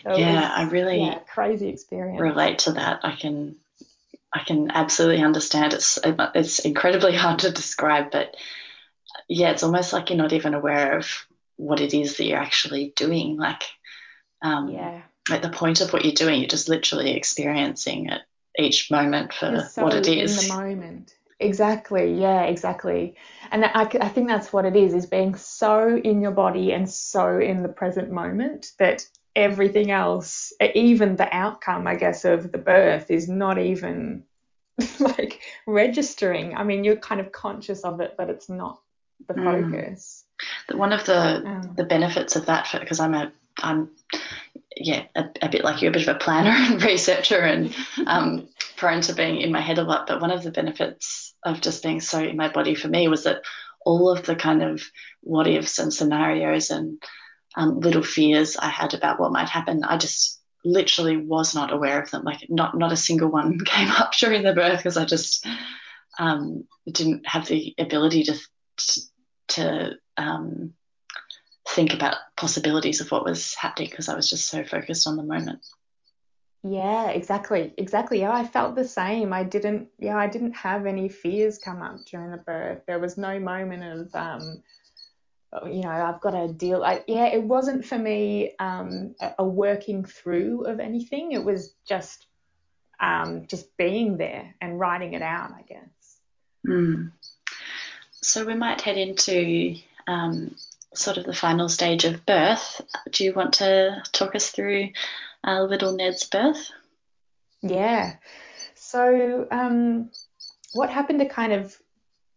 So 0.03 0.15
yeah, 0.15 0.41
was, 0.41 0.51
I 0.55 0.63
really 0.71 1.01
yeah, 1.01 1.19
crazy 1.19 1.69
experience. 1.69 2.21
Relate 2.21 2.59
to 2.59 2.73
that. 2.73 3.01
I 3.03 3.15
can 3.15 3.55
I 4.33 4.43
can 4.43 4.71
absolutely 4.71 5.23
understand. 5.23 5.73
It's 5.73 5.99
it's 6.03 6.59
incredibly 6.59 7.15
hard 7.15 7.39
to 7.39 7.51
describe, 7.51 8.11
but 8.11 8.35
yeah, 9.27 9.51
it's 9.51 9.63
almost 9.63 9.93
like 9.93 10.09
you're 10.09 10.17
not 10.17 10.33
even 10.33 10.53
aware 10.53 10.97
of 10.97 11.07
what 11.59 11.81
it 11.81 11.93
is 11.93 12.17
that 12.17 12.23
you're 12.23 12.39
actually 12.39 12.93
doing. 12.95 13.37
Like, 13.37 13.63
um, 14.41 14.69
yeah, 14.69 15.01
at 15.29 15.41
the 15.41 15.49
point 15.49 15.81
of 15.81 15.91
what 15.91 16.05
you're 16.05 16.13
doing, 16.13 16.39
you're 16.39 16.47
just 16.47 16.69
literally 16.69 17.11
experiencing 17.11 18.07
it 18.07 18.21
each 18.57 18.89
moment 18.89 19.33
for 19.33 19.67
so 19.69 19.83
what 19.83 19.93
it 19.93 20.07
is. 20.07 20.43
In 20.43 20.49
the 20.49 20.55
moment. 20.55 21.15
Exactly. 21.39 22.13
Yeah, 22.19 22.43
exactly. 22.43 23.15
And 23.51 23.63
I, 23.65 23.83
I 23.83 24.09
think 24.09 24.27
that's 24.27 24.51
what 24.51 24.65
it 24.65 24.75
is, 24.75 24.93
is 24.93 25.05
being 25.05 25.35
so 25.35 25.95
in 25.95 26.21
your 26.21 26.31
body 26.31 26.73
and 26.73 26.89
so 26.89 27.39
in 27.39 27.63
the 27.63 27.69
present 27.69 28.11
moment 28.11 28.71
that 28.77 29.05
everything 29.35 29.89
else, 29.89 30.51
even 30.75 31.15
the 31.15 31.33
outcome, 31.33 31.87
I 31.87 31.95
guess, 31.95 32.25
of 32.25 32.51
the 32.51 32.57
birth 32.57 33.09
is 33.09 33.29
not 33.29 33.57
even 33.57 34.23
like 34.99 35.41
registering. 35.65 36.55
I 36.55 36.63
mean, 36.63 36.83
you're 36.83 36.97
kind 36.97 37.21
of 37.21 37.31
conscious 37.31 37.81
of 37.81 38.01
it, 38.01 38.15
but 38.17 38.29
it's 38.29 38.49
not 38.49 38.81
the 39.27 39.33
hmm. 39.33 39.71
focus. 39.71 40.25
Mm. 40.69 40.77
One 40.77 40.93
of 40.93 41.05
the 41.05 41.45
um, 41.45 41.73
the 41.75 41.83
benefits 41.83 42.35
of 42.35 42.45
that, 42.47 42.67
because 42.79 42.99
I'm 42.99 43.13
a 43.13 43.31
I'm 43.61 43.89
yeah 44.75 45.03
a, 45.15 45.25
a, 45.41 45.49
bit 45.49 45.63
like 45.63 45.81
you, 45.81 45.89
a 45.89 45.91
bit 45.91 46.07
of 46.07 46.15
a 46.15 46.19
planner 46.19 46.51
and 46.55 46.83
researcher, 46.83 47.39
and 47.39 47.75
um, 48.05 48.47
prone 48.77 49.01
to 49.01 49.13
being 49.13 49.41
in 49.41 49.51
my 49.51 49.61
head 49.61 49.77
a 49.77 49.83
lot. 49.83 50.07
But 50.07 50.21
one 50.21 50.31
of 50.31 50.43
the 50.43 50.51
benefits 50.51 51.33
of 51.43 51.61
just 51.61 51.83
being 51.83 52.01
so 52.01 52.19
in 52.19 52.37
my 52.37 52.49
body 52.49 52.75
for 52.75 52.87
me 52.87 53.07
was 53.07 53.23
that 53.23 53.41
all 53.85 54.09
of 54.09 54.25
the 54.25 54.35
kind 54.35 54.61
of 54.61 54.83
what 55.21 55.47
ifs 55.47 55.79
and 55.79 55.93
scenarios 55.93 56.69
and 56.69 57.01
um, 57.55 57.79
little 57.79 58.03
fears 58.03 58.57
I 58.57 58.69
had 58.69 58.93
about 58.93 59.19
what 59.19 59.31
might 59.31 59.49
happen. 59.49 59.83
I 59.83 59.97
just 59.97 60.39
literally 60.65 61.17
was 61.17 61.55
not 61.55 61.71
aware 61.71 62.01
of 62.01 62.11
them. 62.11 62.23
Like 62.23 62.45
not 62.49 62.77
not 62.77 62.91
a 62.91 62.97
single 62.97 63.29
one 63.29 63.59
came 63.65 63.89
up 63.89 64.13
during 64.13 64.43
the 64.43 64.53
birth 64.53 64.77
because 64.77 64.97
I 64.97 65.05
just 65.05 65.45
um, 66.17 66.65
didn't 66.91 67.27
have 67.27 67.47
the 67.47 67.73
ability 67.77 68.23
to 68.25 68.39
to 69.49 69.93
um, 70.19 70.73
think 71.67 71.93
about 71.93 72.15
possibilities 72.35 73.01
of 73.01 73.11
what 73.11 73.25
was 73.25 73.55
happening 73.55 73.89
because 73.89 74.09
I 74.09 74.15
was 74.15 74.29
just 74.29 74.47
so 74.47 74.63
focused 74.63 75.07
on 75.07 75.17
the 75.17 75.23
moment. 75.23 75.65
Yeah, 76.63 77.09
exactly. 77.09 77.73
Exactly. 77.77 78.19
Yeah, 78.19 78.33
I 78.33 78.45
felt 78.45 78.75
the 78.75 78.87
same. 78.87 79.31
I 79.31 79.43
didn't 79.43 79.87
yeah, 79.97 80.17
I 80.17 80.27
didn't 80.27 80.53
have 80.53 80.85
any 80.85 81.07
fears 81.07 81.57
come 81.57 81.81
up 81.81 82.05
during 82.05 82.31
the 82.31 82.37
birth. 82.37 82.81
There 82.85 82.99
was 82.99 83.17
no 83.17 83.39
moment 83.39 83.83
of 83.83 84.15
um 84.15 84.63
you 85.65 85.81
know, 85.81 85.89
I've 85.89 86.21
got 86.21 86.31
to 86.31 86.53
deal. 86.53 86.83
I, 86.83 87.03
yeah, 87.07 87.25
it 87.25 87.41
wasn't 87.41 87.85
for 87.85 87.97
me 87.97 88.53
um, 88.59 89.15
a, 89.19 89.33
a, 89.39 89.43
working 89.43 90.05
through 90.05 90.65
of 90.65 90.79
anything. 90.79 91.31
It 91.31 91.43
was 91.43 91.73
just 91.87 92.27
um, 92.99 93.47
just 93.47 93.75
being 93.77 94.17
there 94.17 94.55
and 94.61 94.79
writing 94.79 95.13
it 95.13 95.21
out, 95.21 95.51
I 95.51 95.63
guess. 95.63 96.19
Mm. 96.67 97.11
So 98.21 98.45
we 98.45 98.53
might 98.53 98.81
head 98.81 98.97
into 98.97 99.75
um, 100.09 100.55
sort 100.93 101.17
of 101.17 101.25
the 101.25 101.33
final 101.33 101.69
stage 101.69 102.03
of 102.03 102.25
birth. 102.25 102.81
Do 103.11 103.23
you 103.23 103.33
want 103.33 103.53
to 103.55 104.01
talk 104.11 104.35
us 104.35 104.49
through 104.49 104.89
uh, 105.45 105.61
little 105.61 105.95
Ned's 105.95 106.25
birth? 106.25 106.69
Yeah. 107.61 108.15
So 108.75 109.47
um, 109.51 110.09
what 110.73 110.89
happened 110.89 111.19
to 111.19 111.29
kind 111.29 111.53
of 111.53 111.77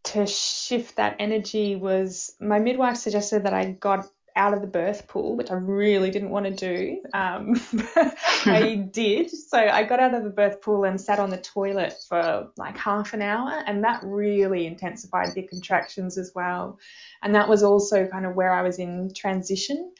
to 0.04 0.26
shift 0.26 0.96
that 0.96 1.16
energy 1.18 1.76
was 1.76 2.34
my 2.40 2.58
midwife 2.58 2.96
suggested 2.96 3.44
that 3.44 3.54
I 3.54 3.70
got 3.70 4.10
out 4.36 4.54
of 4.54 4.60
the 4.60 4.66
birth 4.66 5.06
pool, 5.08 5.36
which 5.36 5.50
I 5.50 5.54
really 5.54 6.10
didn't 6.10 6.30
want 6.30 6.46
to 6.46 6.52
do. 6.52 7.02
Um, 7.12 7.60
I 8.46 8.88
did. 8.90 9.30
So 9.30 9.58
I 9.58 9.84
got 9.84 10.00
out 10.00 10.14
of 10.14 10.24
the 10.24 10.30
birth 10.30 10.60
pool 10.60 10.84
and 10.84 11.00
sat 11.00 11.18
on 11.18 11.30
the 11.30 11.38
toilet 11.38 11.94
for 12.08 12.48
like 12.56 12.76
half 12.76 13.14
an 13.14 13.22
hour, 13.22 13.62
and 13.66 13.84
that 13.84 14.02
really 14.04 14.66
intensified 14.66 15.34
the 15.34 15.42
contractions 15.42 16.18
as 16.18 16.32
well. 16.34 16.78
And 17.22 17.34
that 17.34 17.48
was 17.48 17.62
also 17.62 18.06
kind 18.06 18.26
of 18.26 18.34
where 18.34 18.52
I 18.52 18.62
was 18.62 18.78
in 18.78 19.12
transition. 19.14 19.92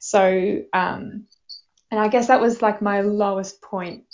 So, 0.00 0.62
um, 0.72 1.26
and 1.90 2.00
I 2.00 2.08
guess 2.08 2.28
that 2.28 2.40
was 2.40 2.62
like 2.62 2.82
my 2.82 3.00
lowest 3.00 3.62
point 3.62 4.04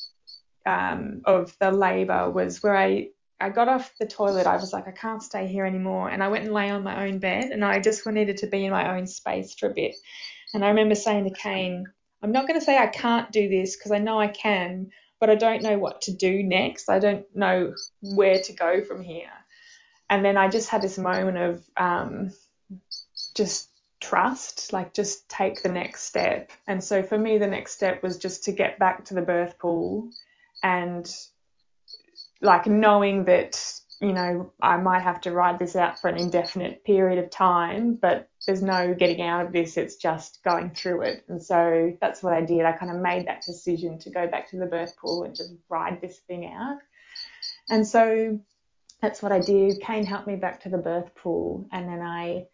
um, 0.67 1.23
of 1.25 1.57
the 1.59 1.71
labour 1.71 2.31
was 2.31 2.63
where 2.63 2.77
I 2.77 3.09
I 3.43 3.51
got 3.51 3.69
off 3.69 3.93
the 3.99 4.07
toilet. 4.07 4.47
I 4.47 4.57
was 4.57 4.73
like, 4.73 4.87
I 4.87 4.93
can't 4.93 5.23
stay 5.23 5.47
here 5.47 5.67
anymore. 5.67 6.09
And 6.09 6.23
I 6.23 6.29
went 6.29 6.45
and 6.45 6.55
lay 6.55 6.71
on 6.71 6.85
my 6.85 7.07
own 7.07 7.19
bed 7.19 7.51
and 7.51 7.65
I 7.65 7.81
just 7.81 8.07
needed 8.07 8.39
to 8.39 8.47
be 8.47 8.65
in 8.65 8.71
my 8.71 8.97
own 8.97 9.07
space 9.07 9.55
for 9.55 9.69
a 9.69 9.75
bit. 9.75 9.95
And 10.55 10.65
I 10.65 10.69
remember 10.69 10.95
saying 10.95 11.25
to 11.25 11.35
Kane, 11.35 11.87
I'm 12.23 12.33
not 12.33 12.47
going 12.47 12.59
to 12.59 12.65
say 12.65 12.79
I 12.79 12.87
can't 12.87 13.33
do 13.33 13.49
this 13.49 13.77
because 13.77 13.91
I 13.91 13.99
know 13.99 14.21
I 14.21 14.29
can, 14.29 14.91
but 15.19 15.29
I 15.29 15.35
don't 15.35 15.63
know 15.63 15.79
what 15.79 16.03
to 16.03 16.13
do 16.13 16.43
next. 16.43 16.89
I 16.89 17.01
don't 17.01 17.27
know 17.35 17.75
where 18.01 18.41
to 18.41 18.53
go 18.53 18.83
from 18.85 19.03
here. 19.03 19.33
and 20.09 20.25
then 20.25 20.37
I 20.37 20.49
just 20.49 20.69
had 20.69 20.83
this 20.83 20.99
moment 20.99 21.39
of 21.39 21.65
um, 21.77 22.33
just 23.35 23.71
trust, 24.01 24.73
like 24.73 24.93
just 24.95 25.29
take 25.29 25.63
the 25.63 25.69
next 25.69 26.05
step. 26.05 26.51
And 26.67 26.83
so 26.85 27.03
for 27.03 27.19
me, 27.19 27.39
the 27.39 27.47
next 27.47 27.73
step 27.73 28.03
was 28.03 28.19
just 28.19 28.45
to 28.45 28.53
get 28.53 28.79
back 28.79 29.07
to 29.07 29.15
the 29.15 29.23
birth 29.23 29.59
pool 29.59 30.11
and 30.63 31.11
like 32.43 32.67
knowing 32.67 33.25
that, 33.25 33.81
you 34.01 34.13
know, 34.13 34.53
I 34.61 34.77
might 34.77 35.03
have 35.03 35.21
to 35.23 35.33
ride 35.33 35.59
this 35.59 35.77
out 35.77 36.01
for 36.01 36.09
an 36.09 36.19
indefinite 36.19 36.85
period 36.85 37.23
of 37.23 37.31
time, 37.31 37.95
but 37.95 38.29
there's 38.47 38.63
no 38.63 38.95
getting 38.95 39.23
out 39.23 39.47
of 39.47 39.53
this. 39.53 39.77
It's 39.77 39.97
just 39.97 40.43
going 40.45 40.71
through 40.71 41.03
it. 41.03 41.25
And 41.29 41.43
so 41.43 41.97
that's 42.01 42.23
what 42.23 42.33
I 42.33 42.43
did. 42.43 42.65
I 42.65 42.73
kind 42.73 42.91
of 42.91 42.99
made 42.99 43.29
that 43.29 43.45
decision 43.47 43.99
to 44.01 44.11
go 44.11 44.27
back 44.27 44.51
to 44.51 44.59
the 44.59 44.67
birth 44.67 44.97
pool 44.97 45.23
and 45.23 45.35
just 45.35 45.55
ride 45.69 46.01
this 46.01 46.19
thing 46.27 46.53
out. 46.53 46.79
And 47.71 47.87
so 47.87 48.41
that's 49.01 49.23
what 49.23 49.33
I 49.33 49.41
did. 49.41 49.81
Kane 49.81 50.05
helped 50.05 50.27
me 50.27 50.37
back 50.37 50.63
to 50.63 50.69
the 50.69 50.79
birth 50.79 51.15
pool 51.15 51.69
and 51.73 51.89
then 51.89 52.01
I 52.01 52.47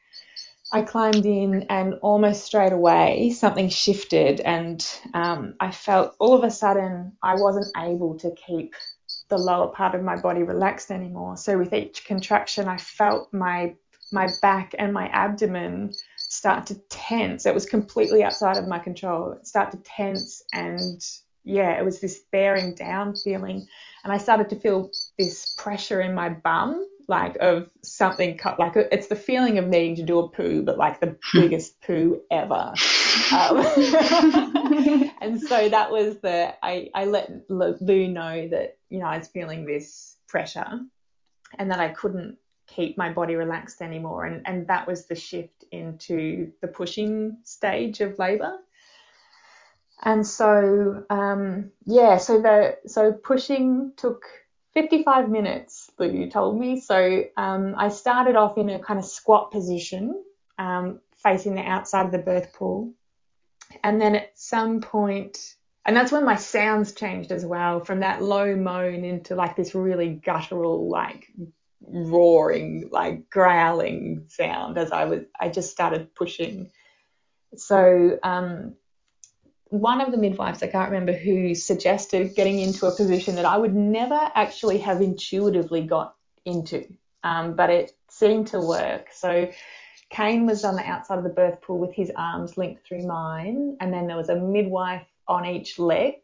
I 0.71 0.83
climbed 0.83 1.25
in, 1.25 1.65
and 1.71 1.95
almost 2.03 2.45
straight 2.45 2.73
away 2.73 3.31
something 3.31 3.71
shifted, 3.71 4.41
and 4.41 4.87
um, 5.15 5.55
I 5.61 5.71
felt 5.71 6.15
all 6.19 6.35
of 6.35 6.45
a 6.45 6.51
sudden 6.51 7.17
I 7.23 7.37
wasn't 7.37 7.75
able 7.77 8.19
to 8.19 8.33
keep 8.33 8.75
the 9.29 9.39
lower 9.39 9.69
part 9.69 9.95
of 9.95 10.03
my 10.03 10.17
body 10.17 10.43
relaxed 10.43 10.91
anymore. 10.91 11.37
So 11.37 11.59
with 11.59 11.73
each 11.73 12.05
contraction, 12.05 12.69
I 12.69 12.79
felt 12.79 13.33
my 13.33 13.75
my 14.11 14.29
back 14.41 14.75
and 14.79 14.93
my 14.95 15.07
abdomen 15.09 15.93
start 16.17 16.67
to 16.67 16.75
tense. 16.89 17.45
It 17.45 17.53
was 17.53 17.67
completely 17.67 18.25
outside 18.25 18.57
of 18.57 18.67
my 18.67 18.79
control. 18.79 19.33
It 19.33 19.47
start 19.47 19.71
to 19.73 19.79
tense, 19.79 20.43
and 20.53 21.05
yeah, 21.45 21.79
it 21.79 21.85
was 21.85 22.01
this 22.01 22.21
bearing 22.33 22.75
down 22.75 23.17
feeling, 23.17 23.67
and 24.05 24.13
I 24.13 24.19
started 24.19 24.49
to 24.51 24.57
feel 24.57 24.91
this 25.19 25.55
pressure 25.59 26.01
in 26.01 26.15
my 26.15 26.31
bum 26.31 26.87
like 27.09 27.37
of 27.41 27.71
something 27.83 28.37
cut 28.37 28.61
like 28.61 28.75
it's 28.77 29.07
the 29.07 29.17
feeling 29.17 29.57
of 29.57 29.67
needing 29.67 29.97
to 29.97 30.03
do 30.03 30.19
a 30.19 30.29
poo 30.29 30.63
but 30.63 30.77
like 30.77 31.01
the 31.01 31.17
biggest 31.33 31.81
poo 31.81 32.21
ever 32.31 32.75
um, 33.33 33.57
and 35.21 35.41
so 35.41 35.69
that 35.69 35.91
was 35.91 36.19
the 36.19 36.55
I, 36.63 36.91
I 36.95 37.05
let 37.05 37.31
lou 37.49 38.09
know 38.09 38.49
that 38.49 38.79
you 38.89 38.99
know 38.99 39.07
i 39.07 39.19
was 39.19 39.29
feeling 39.29 39.65
this 39.65 40.17
pressure 40.27 40.81
and 41.59 41.71
that 41.71 41.81
i 41.81 41.89
couldn't 41.89 42.39
keep 42.67 42.99
my 42.99 43.13
body 43.13 43.35
relaxed 43.35 43.81
anymore 43.81 44.25
and 44.25 44.43
and 44.47 44.67
that 44.69 44.87
was 44.87 45.07
the 45.07 45.15
shift 45.15 45.65
into 45.73 46.53
the 46.61 46.69
pushing 46.69 47.39
stage 47.45 48.01
of 48.01 48.19
labor 48.19 48.59
and 50.03 50.27
so 50.27 51.05
um, 51.11 51.71
yeah 51.85 52.19
so 52.19 52.41
the 52.41 52.79
so 52.87 53.13
pushing 53.13 53.93
took 53.97 54.25
55 54.75 55.29
minutes, 55.29 55.91
you 55.99 56.31
told 56.31 56.59
me. 56.59 56.81
So 56.81 57.25
um, 57.37 57.75
I 57.77 57.89
started 57.89 58.37
off 58.37 58.59
in 58.59 58.71
a 58.71 58.79
kind 58.79 58.99
of 58.99 59.05
squat 59.05 59.51
position, 59.51 60.23
um, 60.57 61.01
facing 61.17 61.57
the 61.57 61.63
outside 61.63 62.07
of 62.07 62.13
the 62.13 62.19
birth 62.19 62.53
pool. 62.53 62.93
And 63.83 64.01
then 64.01 64.15
at 64.15 64.39
some 64.39 64.81
point, 64.81 65.55
and 65.85 65.97
that's 65.97 66.13
when 66.13 66.25
my 66.25 66.37
sounds 66.37 66.93
changed 66.93 67.33
as 67.33 67.45
well, 67.45 67.85
from 67.85 68.01
that 68.01 68.23
low 68.23 68.57
moan 68.57 69.05
into 69.05 69.35
like 69.35 69.57
this 69.57 69.75
really 69.75 70.09
guttural, 70.11 70.89
like 70.89 71.27
roaring, 71.81 72.89
like 72.91 73.31
growling 73.31 74.25
sound 74.29 74.79
as 74.79 74.93
I 74.93 75.05
was, 75.05 75.21
I 75.39 75.49
just 75.49 75.71
started 75.71 76.15
pushing. 76.15 76.71
So 77.57 78.19
um, 78.23 78.75
one 79.71 80.01
of 80.01 80.11
the 80.11 80.19
midwives, 80.19 80.63
I 80.63 80.69
can't 80.69 80.91
remember 80.91 81.13
who, 81.13 81.55
suggested 81.55 82.35
getting 82.35 82.59
into 82.59 82.87
a 82.87 82.95
position 82.95 83.37
that 83.37 83.45
I 83.45 83.57
would 83.57 83.75
never 83.75 84.19
actually 84.35 84.79
have 84.79 85.01
intuitively 85.01 85.83
got 85.83 86.15
into, 86.45 86.87
um, 87.23 87.55
but 87.55 87.71
it 87.71 87.93
seemed 88.09 88.49
to 88.49 88.61
work. 88.61 89.09
So 89.13 89.51
Kane 90.11 90.47
was 90.47 90.65
on 90.65 90.77
the 90.77 90.89
outside 90.89 91.19
of 91.19 91.25
the 91.25 91.31
birth 91.31 91.61
pool 91.61 91.79
with 91.79 91.95
his 91.95 92.11
arms 92.17 92.57
linked 92.57 92.87
through 92.87 93.07
mine, 93.07 93.77
and 93.81 93.93
then 93.93 94.07
there 94.07 94.17
was 94.17 94.29
a 94.29 94.37
midwife 94.37 95.07
on 95.27 95.45
each 95.45 95.79
leg. 95.79 96.15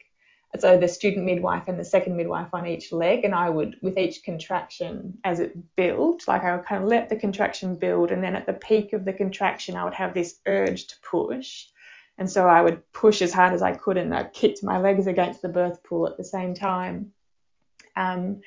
So 0.59 0.78
the 0.78 0.89
student 0.89 1.26
midwife 1.26 1.66
and 1.66 1.78
the 1.78 1.85
second 1.85 2.16
midwife 2.16 2.55
on 2.55 2.66
each 2.66 2.93
leg, 2.93 3.24
and 3.24 3.35
I 3.35 3.51
would, 3.51 3.76
with 3.82 3.99
each 3.99 4.22
contraction 4.22 5.18
as 5.24 5.41
it 5.41 5.57
built, 5.76 6.28
like 6.28 6.45
I 6.45 6.57
would 6.57 6.64
kind 6.64 6.82
of 6.82 6.89
let 6.89 7.09
the 7.09 7.16
contraction 7.16 7.74
build, 7.74 8.11
and 8.12 8.22
then 8.22 8.37
at 8.37 8.47
the 8.47 8.53
peak 8.53 8.93
of 8.93 9.05
the 9.05 9.12
contraction, 9.12 9.76
I 9.76 9.85
would 9.85 9.95
have 9.95 10.14
this 10.14 10.39
urge 10.47 10.87
to 10.87 10.97
push 11.03 11.66
and 12.18 12.30
so 12.30 12.49
I 12.49 12.62
would 12.62 12.93
push 12.93 13.22
as 13.22 13.32
hard 13.32 13.53
as 13.53 13.62
I 13.62 13.72
could 13.72 13.97
and 13.97 14.14
I 14.14 14.24
kicked 14.24 14.62
my 14.62 14.78
legs 14.78 15.07
against 15.07 15.43
the 15.43 15.49
birth 15.49 15.82
pool 15.82 16.07
at 16.07 16.16
the 16.16 16.24
same 16.24 16.55
time. 16.55 17.12
Um, 17.97 18.41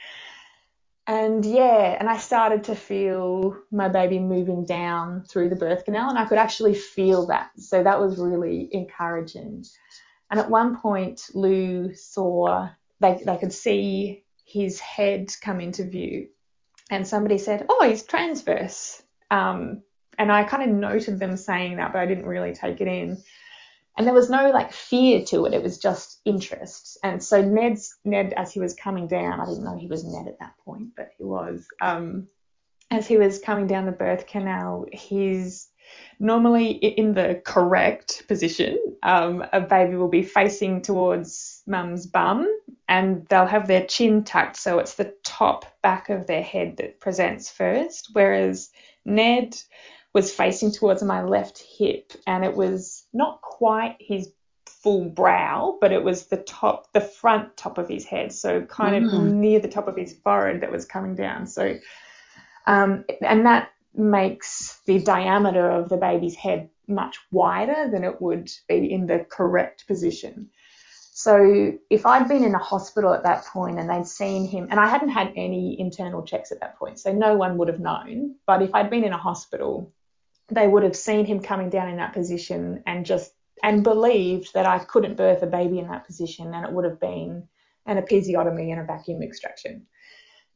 and 1.08 1.46
yeah, 1.46 1.96
and 1.98 2.10
I 2.10 2.18
started 2.18 2.66
to 2.66 2.76
feel 2.76 3.58
my 3.72 3.88
baby 3.88 4.20
moving 4.20 4.66
down 4.66 5.24
through 5.24 5.48
the 5.48 5.56
birth 5.56 5.86
canal 5.86 6.10
and 6.10 6.20
I 6.20 6.26
could 6.26 6.38
actually 6.38 6.74
feel 6.74 7.28
that. 7.28 7.52
So 7.58 7.82
that 7.82 8.02
was 8.02 8.18
really 8.20 8.68
encouraging. 8.74 9.64
And 10.30 10.40
at 10.40 10.50
one 10.50 10.78
point, 10.78 11.22
Lou 11.34 11.96
saw, 11.96 12.70
they, 13.00 13.22
they 13.26 13.38
could 13.38 13.54
see 13.54 14.26
his 14.46 14.82
head 14.82 15.34
come 15.42 15.62
into 15.62 15.86
view. 15.86 16.28
And 16.90 17.08
somebody 17.08 17.38
said, 17.38 17.66
Oh, 17.70 17.88
he's 17.88 18.04
transverse. 18.04 19.02
Um, 19.32 19.84
and 20.18 20.30
I 20.30 20.44
kind 20.44 20.70
of 20.70 20.76
noted 20.76 21.20
them 21.20 21.38
saying 21.38 21.78
that, 21.78 21.94
but 21.94 22.00
I 22.00 22.06
didn't 22.06 22.26
really 22.26 22.54
take 22.54 22.82
it 22.82 22.88
in 22.88 23.22
and 23.98 24.06
there 24.06 24.14
was 24.14 24.30
no 24.30 24.52
like 24.52 24.72
fear 24.72 25.24
to 25.26 25.46
it. 25.46 25.54
It 25.54 25.64
was 25.64 25.80
just 25.80 26.22
interest. 26.24 26.98
And 27.04 27.22
so 27.22 27.42
Ned's 27.42 27.98
Ned, 28.06 28.34
as 28.38 28.54
he 28.54 28.60
was 28.60 28.76
coming 28.76 29.08
down, 29.08 29.40
I 29.40 29.46
didn't 29.46 29.64
know 29.64 29.78
he 29.78 29.88
was 29.88 30.04
Ned 30.04 30.28
at 30.28 30.40
that 30.40 30.54
point, 30.64 30.90
but 30.96 31.10
he 31.18 31.24
was. 31.24 31.66
Um, 31.82 32.28
as 32.90 33.08
he 33.08 33.18
was 33.18 33.40
coming 33.40 33.68
down 33.68 33.86
the 33.86 33.92
birth 33.92 34.28
canal, 34.28 34.86
he's 34.94 35.68
normally 36.20 36.72
in 36.72 37.14
the 37.14 37.42
correct 37.44 38.24
position. 38.28 38.78
Um, 39.04 39.44
a 39.52 39.62
baby 39.62 39.96
will 39.96 40.10
be 40.10 40.24
facing 40.24 40.82
towards 40.82 41.64
mum's 41.66 42.06
bum, 42.06 42.48
and 42.88 43.26
they'll 43.28 43.46
have 43.46 43.68
their 43.68 43.86
chin 43.86 44.24
tucked, 44.24 44.58
so 44.58 44.80
it's 44.80 44.96
the 44.96 45.14
top 45.24 45.66
back 45.82 46.10
of 46.10 46.28
their 46.28 46.44
head 46.44 46.78
that 46.78 47.00
presents 47.00 47.50
first. 47.50 48.10
Whereas 48.14 48.70
Ned 49.06 49.58
was 50.14 50.34
facing 50.34 50.72
towards 50.72 51.04
my 51.04 51.24
left 51.24 51.60
hip, 51.78 52.14
and 52.26 52.46
it 52.46 52.56
was 52.56 52.97
not 53.14 53.42
quite 53.42 53.98
his 54.00 54.32
full 54.66 55.06
brow, 55.10 55.78
but 55.82 55.92
it 55.92 56.04
was 56.04 56.28
the 56.28 56.38
top, 56.38 56.92
the 56.94 57.02
front 57.02 57.56
top 57.58 57.78
of 57.78 57.88
his 57.88 58.06
head, 58.06 58.32
so 58.32 58.62
kind 58.62 59.06
mm. 59.06 59.14
of 59.14 59.24
near 59.24 59.60
the 59.60 59.68
top 59.68 59.88
of 59.88 59.96
his 59.96 60.14
forehead 60.24 60.62
that 60.62 60.72
was 60.72 60.86
coming 60.86 61.16
down. 61.16 61.48
So, 61.48 61.78
um, 62.66 63.06
and 63.22 63.46
that 63.46 63.72
makes 63.94 64.80
the 64.86 65.00
diameter 65.00 65.70
of 65.70 65.90
the 65.90 65.98
baby's 65.98 66.36
head 66.36 66.70
much 66.88 67.20
wider 67.32 67.90
than 67.92 68.04
it 68.04 68.22
would 68.22 68.50
be 68.68 68.92
in 68.92 69.08
the 69.08 69.26
correct 69.30 69.88
position. 69.88 70.50
So 71.14 71.74
if 71.90 72.06
I'd 72.06 72.28
been 72.28 72.44
in 72.44 72.54
a 72.54 72.60
hospital 72.60 73.12
at 73.14 73.24
that 73.24 73.44
point 73.46 73.80
and 73.80 73.90
they'd 73.90 74.06
seen 74.06 74.48
him, 74.48 74.68
and 74.70 74.80
I 74.80 74.88
hadn't 74.88 75.10
had 75.10 75.34
any 75.36 75.80
internal 75.80 76.22
checks 76.22 76.52
at 76.52 76.60
that 76.60 76.78
point, 76.78 77.00
so 77.00 77.12
no 77.12 77.36
one 77.36 77.58
would 77.58 77.70
have 77.70 77.80
known. 77.80 78.36
But 78.46 78.62
if 78.62 78.76
I'd 78.76 78.92
been 78.92 79.04
in 79.04 79.14
a 79.14 79.18
hospital 79.18 79.92
they 80.50 80.68
would 80.68 80.84
have 80.84 80.96
seen 80.96 81.26
him 81.26 81.42
coming 81.42 81.70
down 81.70 81.90
in 81.90 81.98
that 81.98 82.14
position 82.14 82.84
and 82.86 83.06
just 83.06 83.32
and 83.64 83.84
believed 83.84 84.54
that 84.54 84.66
I 84.66 84.80
couldn't 84.80 85.18
birth 85.18 85.42
a 85.42 85.48
baby 85.48 85.80
in 85.80 85.88
that 85.88 86.06
position 86.06 86.54
and 86.54 86.66
it 86.66 86.72
would 86.72 86.86
have 86.86 87.00
been 87.00 87.48
an 87.86 87.98
episiotomy 87.98 88.72
and 88.72 88.80
a 88.80 88.84
vacuum 88.84 89.24
extraction. 89.24 89.88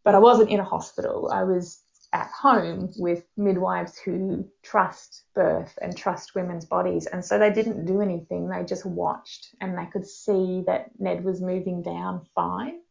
But 0.03 0.15
I 0.15 0.19
wasn't 0.19 0.49
in 0.49 0.59
a 0.59 0.63
hospital. 0.63 1.29
I 1.31 1.43
was 1.43 1.81
at 2.13 2.29
home 2.29 2.91
with 2.97 3.23
midwives 3.37 3.97
who 3.97 4.45
trust 4.63 5.23
birth 5.33 5.77
and 5.81 5.97
trust 5.97 6.35
women's 6.35 6.65
bodies. 6.65 7.05
And 7.07 7.23
so 7.23 7.39
they 7.39 7.51
didn't 7.51 7.85
do 7.85 8.01
anything. 8.01 8.49
They 8.49 8.63
just 8.63 8.85
watched 8.85 9.55
and 9.61 9.77
they 9.77 9.85
could 9.85 10.05
see 10.05 10.63
that 10.67 10.91
Ned 10.99 11.23
was 11.23 11.41
moving 11.41 11.81
down 11.81 12.25
fine. 12.35 12.81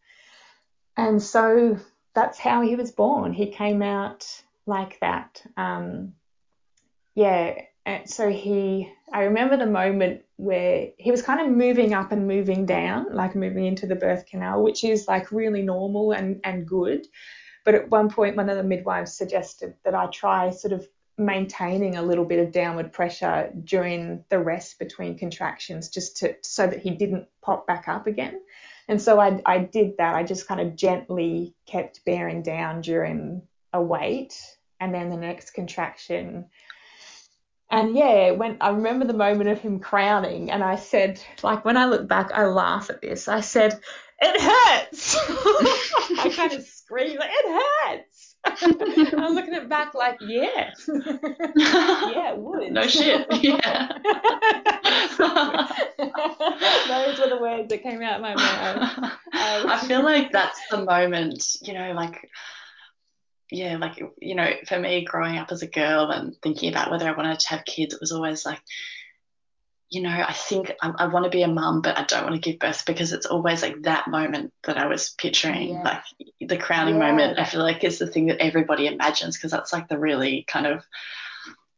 And 0.96 1.22
so 1.22 1.78
that's 2.14 2.38
how 2.38 2.62
he 2.62 2.76
was 2.76 2.92
born. 2.92 3.32
He 3.32 3.52
came 3.52 3.82
out 3.82 4.26
like 4.66 4.98
that. 5.00 5.42
Um, 5.56 6.14
yeah, 7.14 7.62
and 7.86 8.08
so 8.08 8.28
he, 8.28 8.92
I 9.12 9.24
remember 9.24 9.56
the 9.56 9.66
moment 9.66 10.22
where 10.36 10.88
he 10.98 11.10
was 11.10 11.22
kind 11.22 11.40
of 11.40 11.48
moving 11.48 11.94
up 11.94 12.12
and 12.12 12.26
moving 12.26 12.66
down, 12.66 13.06
like 13.12 13.34
moving 13.34 13.64
into 13.64 13.86
the 13.86 13.94
birth 13.94 14.26
canal, 14.26 14.62
which 14.62 14.84
is 14.84 15.08
like 15.08 15.32
really 15.32 15.62
normal 15.62 16.12
and, 16.12 16.40
and 16.44 16.66
good. 16.66 17.06
But 17.64 17.74
at 17.74 17.90
one 17.90 18.08
point, 18.08 18.36
one 18.36 18.48
of 18.48 18.56
the 18.56 18.62
midwives 18.62 19.14
suggested 19.14 19.74
that 19.84 19.94
I 19.94 20.06
try 20.06 20.50
sort 20.50 20.72
of 20.72 20.86
maintaining 21.18 21.96
a 21.96 22.02
little 22.02 22.24
bit 22.24 22.38
of 22.38 22.52
downward 22.52 22.92
pressure 22.92 23.52
during 23.64 24.24
the 24.30 24.38
rest 24.38 24.78
between 24.78 25.18
contractions 25.18 25.88
just 25.88 26.16
to 26.18 26.34
so 26.42 26.66
that 26.66 26.80
he 26.80 26.90
didn't 26.90 27.28
pop 27.42 27.66
back 27.66 27.88
up 27.88 28.06
again. 28.06 28.40
And 28.88 29.00
so 29.00 29.20
I, 29.20 29.40
I 29.46 29.58
did 29.58 29.98
that. 29.98 30.14
I 30.16 30.24
just 30.24 30.48
kind 30.48 30.60
of 30.60 30.74
gently 30.74 31.54
kept 31.66 32.04
bearing 32.04 32.42
down 32.42 32.80
during 32.80 33.42
a 33.72 33.80
wait. 33.80 34.40
And 34.80 34.94
then 34.94 35.10
the 35.10 35.16
next 35.16 35.50
contraction, 35.50 36.46
and 37.70 37.94
yeah, 37.94 38.32
when 38.32 38.56
I 38.60 38.70
remember 38.70 39.06
the 39.06 39.12
moment 39.12 39.48
of 39.48 39.60
him 39.60 39.78
crowning, 39.80 40.50
and 40.50 40.62
I 40.62 40.76
said, 40.76 41.22
like 41.42 41.64
when 41.64 41.76
I 41.76 41.86
look 41.86 42.08
back, 42.08 42.32
I 42.32 42.46
laugh 42.46 42.90
at 42.90 43.00
this. 43.00 43.28
I 43.28 43.40
said, 43.40 43.80
"It 44.20 44.40
hurts." 44.40 45.16
I 46.20 46.32
kind 46.34 46.52
of 46.52 46.64
screamed, 46.64 47.18
like, 47.18 47.30
"It 47.32 47.62
hurts!" 47.62 48.30
I'm 49.14 49.34
looking 49.34 49.54
at 49.54 49.68
back 49.68 49.94
like, 49.94 50.18
yeah, 50.20 50.70
yeah, 50.88 52.32
it 52.32 52.38
would. 52.38 52.72
No 52.72 52.86
shit. 52.86 53.26
Yeah. 53.42 53.88
Those 56.88 57.18
were 57.18 57.28
the 57.28 57.38
words 57.40 57.68
that 57.68 57.82
came 57.82 58.02
out 58.02 58.16
of 58.16 58.22
my 58.22 58.34
mouth. 58.34 59.04
Um, 59.04 59.70
I 59.70 59.84
feel 59.86 60.02
like 60.02 60.32
that's 60.32 60.58
the 60.70 60.84
moment, 60.84 61.56
you 61.62 61.74
know, 61.74 61.92
like 61.92 62.30
yeah, 63.50 63.76
like 63.76 64.00
you 64.20 64.34
know, 64.34 64.48
for 64.66 64.78
me 64.78 65.04
growing 65.04 65.36
up 65.38 65.50
as 65.52 65.62
a 65.62 65.66
girl 65.66 66.10
and 66.10 66.36
thinking 66.42 66.70
about 66.70 66.90
whether 66.90 67.08
I 67.08 67.16
wanted 67.16 67.40
to 67.40 67.48
have 67.48 67.64
kids, 67.64 67.94
it 67.94 68.00
was 68.00 68.12
always 68.12 68.46
like, 68.46 68.60
you 69.88 70.02
know, 70.02 70.10
I 70.10 70.32
think 70.32 70.72
I, 70.80 70.92
I 70.96 71.06
want 71.08 71.24
to 71.24 71.30
be 71.30 71.42
a 71.42 71.48
mum, 71.48 71.82
but 71.82 71.98
I 71.98 72.04
don't 72.04 72.22
want 72.22 72.34
to 72.34 72.50
give 72.50 72.60
birth 72.60 72.84
because 72.86 73.12
it's 73.12 73.26
always 73.26 73.62
like 73.62 73.82
that 73.82 74.08
moment 74.08 74.52
that 74.64 74.78
I 74.78 74.86
was 74.86 75.10
picturing, 75.10 75.70
Yeah. 75.70 75.82
like 75.82 76.02
the 76.48 76.56
crowning 76.56 76.94
Yeah, 76.96 77.10
moment. 77.10 77.38
I 77.38 77.44
feel 77.44 77.62
like 77.62 77.82
is 77.84 77.98
the 77.98 78.06
thing 78.06 78.26
that 78.26 78.40
everybody 78.40 78.86
imagines 78.86 79.36
because 79.36 79.50
that's 79.50 79.72
like 79.72 79.88
the 79.88 79.98
really 79.98 80.44
kind 80.48 80.66
of 80.66 80.84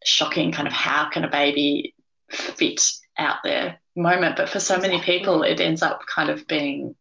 shocking 0.05 0.53
kind 0.53 0.67
of 0.67 0.75
how 0.75 1.09
can 1.09 1.25
a 1.25 1.31
baby 1.31 1.95
fit 2.29 2.81
out 3.19 3.37
there 3.45 3.81
moment. 3.97 4.37
But 4.37 4.49
for 4.49 4.61
so 4.61 4.79
many 4.79 5.01
people, 5.01 5.43
it 5.43 5.61
ends 5.61 5.83
up 5.83 6.03
kind 6.07 6.31
of 6.31 6.47
being 6.47 6.95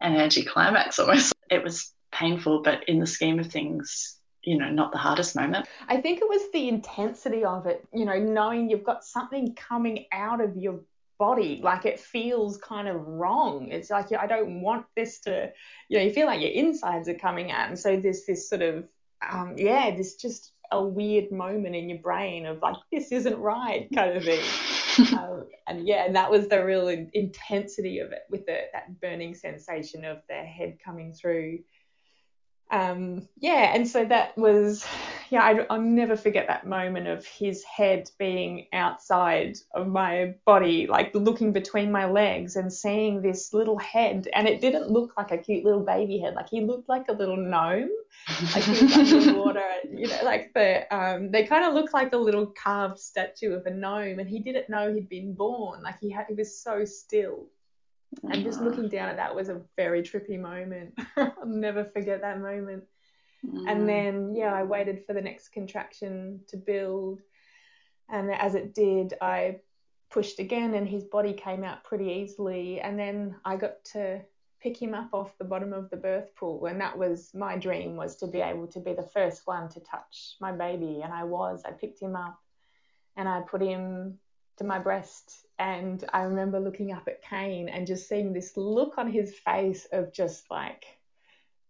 an 0.00 0.16
anticlimax 0.16 0.98
almost. 0.98 1.32
It 1.50 1.64
was 1.64 1.92
painful, 2.12 2.62
but 2.62 2.88
in 2.88 2.98
the 2.98 3.06
scheme 3.06 3.38
of 3.38 3.46
things, 3.46 4.16
you 4.42 4.58
know, 4.58 4.70
not 4.70 4.92
the 4.92 4.98
hardest 4.98 5.36
moment. 5.36 5.66
I 5.88 6.00
think 6.00 6.20
it 6.20 6.28
was 6.28 6.42
the 6.52 6.68
intensity 6.68 7.44
of 7.44 7.66
it, 7.66 7.86
you 7.92 8.04
know, 8.04 8.18
knowing 8.18 8.70
you've 8.70 8.84
got 8.84 9.04
something 9.04 9.54
coming 9.54 10.06
out 10.12 10.40
of 10.40 10.56
your 10.56 10.80
body. 11.18 11.60
Like 11.62 11.84
it 11.84 12.00
feels 12.00 12.56
kind 12.56 12.88
of 12.88 12.96
wrong. 13.06 13.68
It's 13.70 13.90
like, 13.90 14.12
I 14.12 14.26
don't 14.26 14.62
want 14.62 14.86
this 14.96 15.20
to, 15.20 15.52
you 15.88 15.98
know, 15.98 16.04
you 16.04 16.12
feel 16.12 16.26
like 16.26 16.40
your 16.40 16.50
insides 16.50 17.08
are 17.08 17.14
coming 17.14 17.52
out. 17.52 17.68
And 17.68 17.78
so 17.78 18.00
there's 18.00 18.24
this 18.24 18.48
sort 18.48 18.62
of, 18.62 18.88
um, 19.30 19.54
yeah, 19.56 19.94
this 19.94 20.16
just 20.16 20.52
a 20.72 20.82
weird 20.82 21.30
moment 21.30 21.76
in 21.76 21.88
your 21.88 21.98
brain 21.98 22.46
of 22.46 22.62
like, 22.62 22.76
this 22.90 23.12
isn't 23.12 23.36
right 23.36 23.88
kind 23.94 24.16
of 24.16 24.24
thing. 24.24 24.42
um, 25.18 25.44
and 25.66 25.86
yeah, 25.86 26.06
and 26.06 26.16
that 26.16 26.30
was 26.30 26.48
the 26.48 26.64
real 26.64 26.88
in- 26.88 27.10
intensity 27.12 27.98
of 27.98 28.12
it 28.12 28.22
with 28.30 28.46
the, 28.46 28.58
that 28.72 29.00
burning 29.00 29.34
sensation 29.34 30.04
of 30.04 30.18
the 30.28 30.36
head 30.36 30.78
coming 30.82 31.12
through. 31.12 31.58
Um, 32.70 33.28
yeah, 33.38 33.72
and 33.74 33.86
so 33.86 34.04
that 34.04 34.36
was, 34.38 34.86
yeah, 35.30 35.42
I, 35.42 35.66
I'll 35.68 35.80
never 35.80 36.16
forget 36.16 36.46
that 36.46 36.66
moment 36.66 37.08
of 37.08 37.26
his 37.26 37.64
head 37.64 38.10
being 38.18 38.66
outside 38.72 39.56
of 39.74 39.88
my 39.88 40.34
body, 40.46 40.86
like 40.86 41.14
looking 41.14 41.52
between 41.52 41.90
my 41.90 42.06
legs 42.06 42.56
and 42.56 42.72
seeing 42.72 43.22
this 43.22 43.52
little 43.52 43.78
head. 43.78 44.28
And 44.34 44.46
it 44.46 44.60
didn't 44.60 44.90
look 44.90 45.16
like 45.16 45.32
a 45.32 45.38
cute 45.38 45.64
little 45.64 45.84
baby 45.84 46.18
head, 46.18 46.34
like 46.34 46.48
he 46.48 46.60
looked 46.60 46.88
like 46.88 47.06
a 47.08 47.12
little 47.12 47.36
gnome 47.36 47.90
like 48.54 48.64
he 48.64 48.84
was 48.84 48.96
under 48.96 49.20
the 49.20 49.34
water, 49.34 49.62
you 49.92 50.06
know, 50.06 50.18
like 50.24 50.52
the 50.54 50.94
um, 50.94 51.30
they 51.30 51.44
kind 51.44 51.64
of 51.64 51.74
looked 51.74 51.94
like 51.94 52.12
a 52.12 52.16
little 52.16 52.46
carved 52.46 52.98
statue 52.98 53.52
of 53.52 53.66
a 53.66 53.70
gnome, 53.70 54.18
and 54.18 54.28
he 54.28 54.40
didn't 54.40 54.68
know 54.68 54.92
he'd 54.92 55.08
been 55.08 55.34
born. 55.34 55.82
Like 55.82 55.98
he 56.00 56.10
had, 56.10 56.26
he 56.28 56.34
was 56.34 56.60
so 56.60 56.84
still, 56.84 57.46
and 58.30 58.44
just 58.44 58.60
looking 58.60 58.88
down 58.88 59.08
at 59.08 59.16
that 59.16 59.34
was 59.34 59.48
a 59.48 59.60
very 59.76 60.02
trippy 60.02 60.38
moment. 60.38 60.94
I'll 61.16 61.46
never 61.46 61.84
forget 61.84 62.20
that 62.22 62.40
moment. 62.40 62.84
Mm. 63.46 63.70
And 63.70 63.88
then 63.88 64.34
yeah, 64.34 64.52
I 64.52 64.64
waited 64.64 65.04
for 65.06 65.12
the 65.12 65.22
next 65.22 65.48
contraction 65.48 66.40
to 66.48 66.56
build, 66.56 67.20
and 68.08 68.30
as 68.32 68.54
it 68.54 68.74
did, 68.74 69.14
I 69.20 69.60
pushed 70.10 70.40
again, 70.40 70.74
and 70.74 70.88
his 70.88 71.04
body 71.04 71.32
came 71.32 71.64
out 71.64 71.84
pretty 71.84 72.06
easily, 72.06 72.80
and 72.80 72.98
then 72.98 73.36
I 73.44 73.56
got 73.56 73.84
to 73.92 74.22
pick 74.60 74.80
him 74.80 74.94
up 74.94 75.08
off 75.12 75.38
the 75.38 75.44
bottom 75.44 75.72
of 75.72 75.88
the 75.90 75.96
birth 75.96 76.34
pool 76.36 76.66
and 76.66 76.80
that 76.80 76.96
was 76.96 77.30
my 77.32 77.56
dream 77.56 77.96
was 77.96 78.16
to 78.16 78.26
be 78.26 78.40
able 78.40 78.66
to 78.66 78.78
be 78.78 78.92
the 78.92 79.02
first 79.14 79.46
one 79.46 79.68
to 79.70 79.80
touch 79.80 80.36
my 80.40 80.52
baby 80.52 81.00
and 81.02 81.12
I 81.12 81.24
was 81.24 81.62
I 81.64 81.70
picked 81.70 82.00
him 82.00 82.14
up 82.14 82.38
and 83.16 83.28
I 83.28 83.40
put 83.40 83.62
him 83.62 84.18
to 84.60 84.64
my 84.64 84.78
breast 84.78 85.46
and 85.58 86.04
I 86.12 86.22
remember 86.22 86.60
looking 86.60 86.92
up 86.92 87.08
at 87.08 87.22
Kane 87.22 87.70
and 87.70 87.86
just 87.86 88.06
seeing 88.06 88.34
this 88.34 88.58
look 88.58 88.98
on 88.98 89.10
his 89.10 89.34
face 89.34 89.86
of 89.90 90.12
just 90.12 90.50
like 90.50 90.84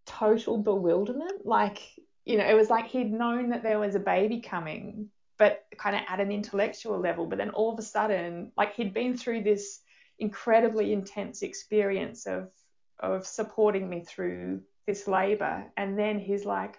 total 0.06 0.58
bewilderment. 0.58 1.46
Like 1.46 1.80
you 2.24 2.36
know 2.36 2.44
it 2.44 2.54
was 2.54 2.68
like 2.68 2.88
he'd 2.88 3.12
known 3.12 3.50
that 3.50 3.62
there 3.62 3.78
was 3.78 3.94
a 3.94 4.00
baby 4.00 4.40
coming 4.40 5.08
but 5.38 5.64
kind 5.78 5.94
of 5.94 6.02
at 6.08 6.18
an 6.18 6.32
intellectual 6.32 6.98
level. 6.98 7.26
But 7.26 7.38
then 7.38 7.50
all 7.50 7.72
of 7.72 7.78
a 7.78 7.82
sudden 7.82 8.50
like 8.56 8.74
he'd 8.74 8.92
been 8.92 9.16
through 9.16 9.44
this 9.44 9.80
incredibly 10.18 10.92
intense 10.92 11.42
experience 11.42 12.26
of 12.26 12.50
of 12.98 13.24
supporting 13.24 13.88
me 13.88 14.00
through 14.00 14.62
this 14.88 15.06
labor. 15.06 15.64
And 15.76 15.96
then 15.96 16.18
he's 16.18 16.44
like 16.44 16.76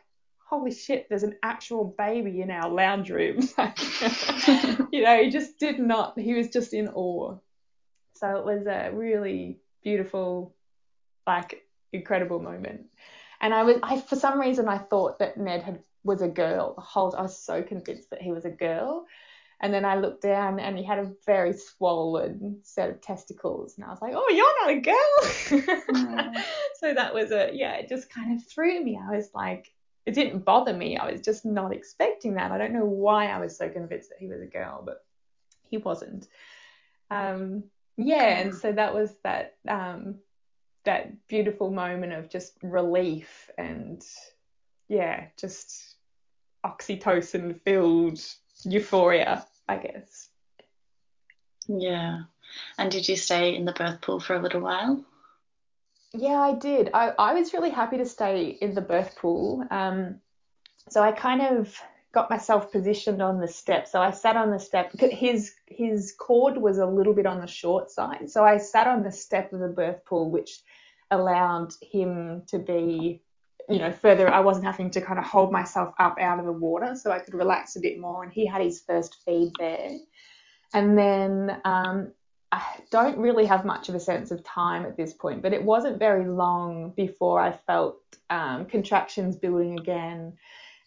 holy 0.52 0.72
shit 0.72 1.08
there's 1.08 1.24
an 1.24 1.36
actual 1.41 1.95
baby 1.97 2.41
in 2.41 2.52
our 2.52 2.70
lounge 2.70 3.10
room 3.10 3.39
you 4.91 5.02
know 5.02 5.24
he 5.24 5.30
just 5.30 5.58
did 5.58 5.80
not 5.80 6.20
he 6.20 6.34
was 6.34 6.49
just 6.49 6.74
in 6.74 6.89
awe 6.89 7.38
so 8.16 8.36
it 8.36 8.45
was 8.45 8.68
a 8.68 8.91
really 8.93 9.58
beautiful 9.82 10.54
like 11.26 11.64
incredible 11.93 12.41
moment 12.41 12.82
and 13.39 13.54
i 13.54 13.64
was 13.64 13.78
i 13.82 13.99
for 14.02 14.18
some 14.18 14.39
reason 14.39 14.68
i 14.68 14.78
thought 14.78 15.20
that 15.20 15.38
ned 15.38 15.64
had 15.64 15.82
was 16.04 16.22
a 16.22 16.28
girl 16.28 16.74
the 16.76 16.82
whole 16.82 17.16
i 17.16 17.22
was 17.22 17.38
so 17.38 17.64
convinced 17.64 18.10
that 18.10 18.22
he 18.22 18.34
was 18.34 18.43
a 18.43 18.49
girl 18.49 19.06
and 19.64 19.72
then 19.72 19.86
I 19.86 19.95
looked 19.95 20.24
down 20.24 20.60
and 20.60 20.76
he 20.76 20.84
had 20.84 20.97
a 20.97 21.14
very 21.28 21.54
swollen 21.54 22.62
set 22.64 22.89
of 22.89 22.99
testicles. 22.99 23.76
And 23.78 23.86
I 23.86 23.89
was 23.89 24.02
like, 24.02 24.14
oh, 24.16 24.30
you're 24.30 24.66
not 24.66 24.72
a 24.72 24.82
girl. 24.82 25.68
Mm. 25.91 26.43
so 26.80 26.93
that 26.93 27.14
was 27.14 27.32
a, 27.32 27.52
yeah, 27.54 27.76
it 27.76 27.88
just 27.88 28.10
kind 28.10 28.36
of 28.36 28.47
threw 28.47 28.84
me. 28.84 28.97
I 28.99 29.16
was 29.16 29.30
like, 29.36 29.72
it 30.06 30.14
didn't 30.14 30.45
bother 30.45 30.74
me. 30.74 30.97
I 30.97 31.12
was 31.12 31.22
just 31.22 31.45
not 31.45 31.74
expecting 31.74 32.36
that. 32.36 32.52
I 32.52 32.58
don't 32.58 32.74
know 32.74 32.86
why 32.86 33.28
I 33.28 33.39
was 33.39 33.56
so 33.56 33.70
convinced 33.70 34.10
that 34.10 34.20
he 34.20 34.28
was 34.28 34.41
a 34.41 34.47
girl, 34.47 34.82
but 34.86 35.04
he 35.70 35.78
wasn't. 35.78 36.28
Um, 37.10 37.66
yeah, 37.97 38.39
and 38.39 38.56
so 38.56 38.72
that 38.72 38.93
was 38.93 39.14
that 39.24 39.56
um, 39.68 40.16
that 40.86 41.28
beautiful 41.28 41.72
moment 41.72 42.14
of 42.14 42.30
just 42.30 42.54
relief 42.64 43.49
and 43.58 44.04
yeah, 44.88 45.26
just 45.38 45.95
oxytocin 46.66 47.60
filled 47.62 48.20
euphoria, 48.64 49.45
I 49.68 49.78
guess. 49.78 50.30
Yeah. 51.68 52.24
And 52.78 52.91
did 52.91 53.08
you 53.08 53.16
stay 53.16 53.56
in 53.56 53.66
the 53.66 53.72
birth 53.72 54.02
pool 54.02 54.20
for 54.20 54.36
a 54.36 54.41
little 54.41 54.62
while? 54.62 55.04
Yeah, 56.14 56.39
I 56.39 56.53
did. 56.53 56.89
I, 56.93 57.14
I 57.18 57.34
was 57.34 57.53
really 57.53 57.70
happy 57.70 57.97
to 57.97 58.05
stay 58.05 58.57
in 58.62 58.76
the 58.76 58.82
birth 58.82 59.16
pool. 59.16 59.66
Um, 59.72 60.20
so 60.89 61.01
I 61.01 61.12
kind 61.12 61.41
of 61.41 61.80
got 62.14 62.30
myself 62.30 62.72
positioned 62.72 63.22
on 63.22 63.39
the 63.39 63.47
step. 63.47 63.88
So 63.88 64.01
I 64.01 64.12
sat 64.12 64.36
on 64.36 64.51
the 64.51 64.59
step. 64.59 64.91
His 64.99 65.53
his 65.68 66.14
cord 66.20 66.57
was 66.57 66.78
a 66.78 66.86
little 66.86 67.14
bit 67.14 67.26
on 67.26 67.39
the 67.39 67.47
short 67.47 67.89
side. 67.89 68.30
So 68.30 68.43
I 68.43 68.57
sat 68.57 68.88
on 68.88 69.03
the 69.03 69.12
step 69.12 69.53
of 69.53 69.62
the 69.62 69.70
birth 69.70 70.03
pool, 70.05 70.30
which 70.30 70.62
allowed 71.12 71.74
him 71.82 72.43
to 72.47 72.59
be, 72.59 73.22
you 73.70 73.80
know, 73.80 73.93
further. 73.93 74.30
I 74.30 74.41
wasn't 74.41 74.66
having 74.66 74.91
to 74.91 75.01
kind 75.01 75.20
of 75.20 75.26
hold 75.26 75.51
myself 75.53 75.93
up 75.97 76.18
out 76.20 76.39
of 76.39 76.45
the 76.45 76.51
water, 76.51 76.95
so 76.95 77.12
I 77.12 77.20
could 77.20 77.36
relax 77.36 77.78
a 77.78 77.80
bit 77.80 77.99
more. 77.99 78.24
And 78.24 78.34
he 78.34 78.45
had 78.45 78.62
his 78.62 78.82
first 78.82 79.18
feed 79.24 79.53
there. 79.57 79.97
And 80.74 80.97
then 80.97 81.62
um, 81.64 82.12
I 82.52 82.64
don't 82.89 83.18
really 83.18 83.45
have 83.45 83.64
much 83.64 83.88
of 83.88 83.95
a 83.95 83.99
sense 83.99 84.32
of 84.32 84.43
time 84.43 84.86
at 84.86 84.97
this 84.97 85.14
point, 85.14 85.41
but 85.41 85.54
it 85.54 85.64
wasn't 85.64 85.99
very 85.99 86.28
long 86.28 86.91
before 86.91 87.39
I 87.39 87.54
felt 87.54 87.99
um, 88.30 88.66
contractions 88.66 89.38
building 89.38 89.80
again. 89.80 90.34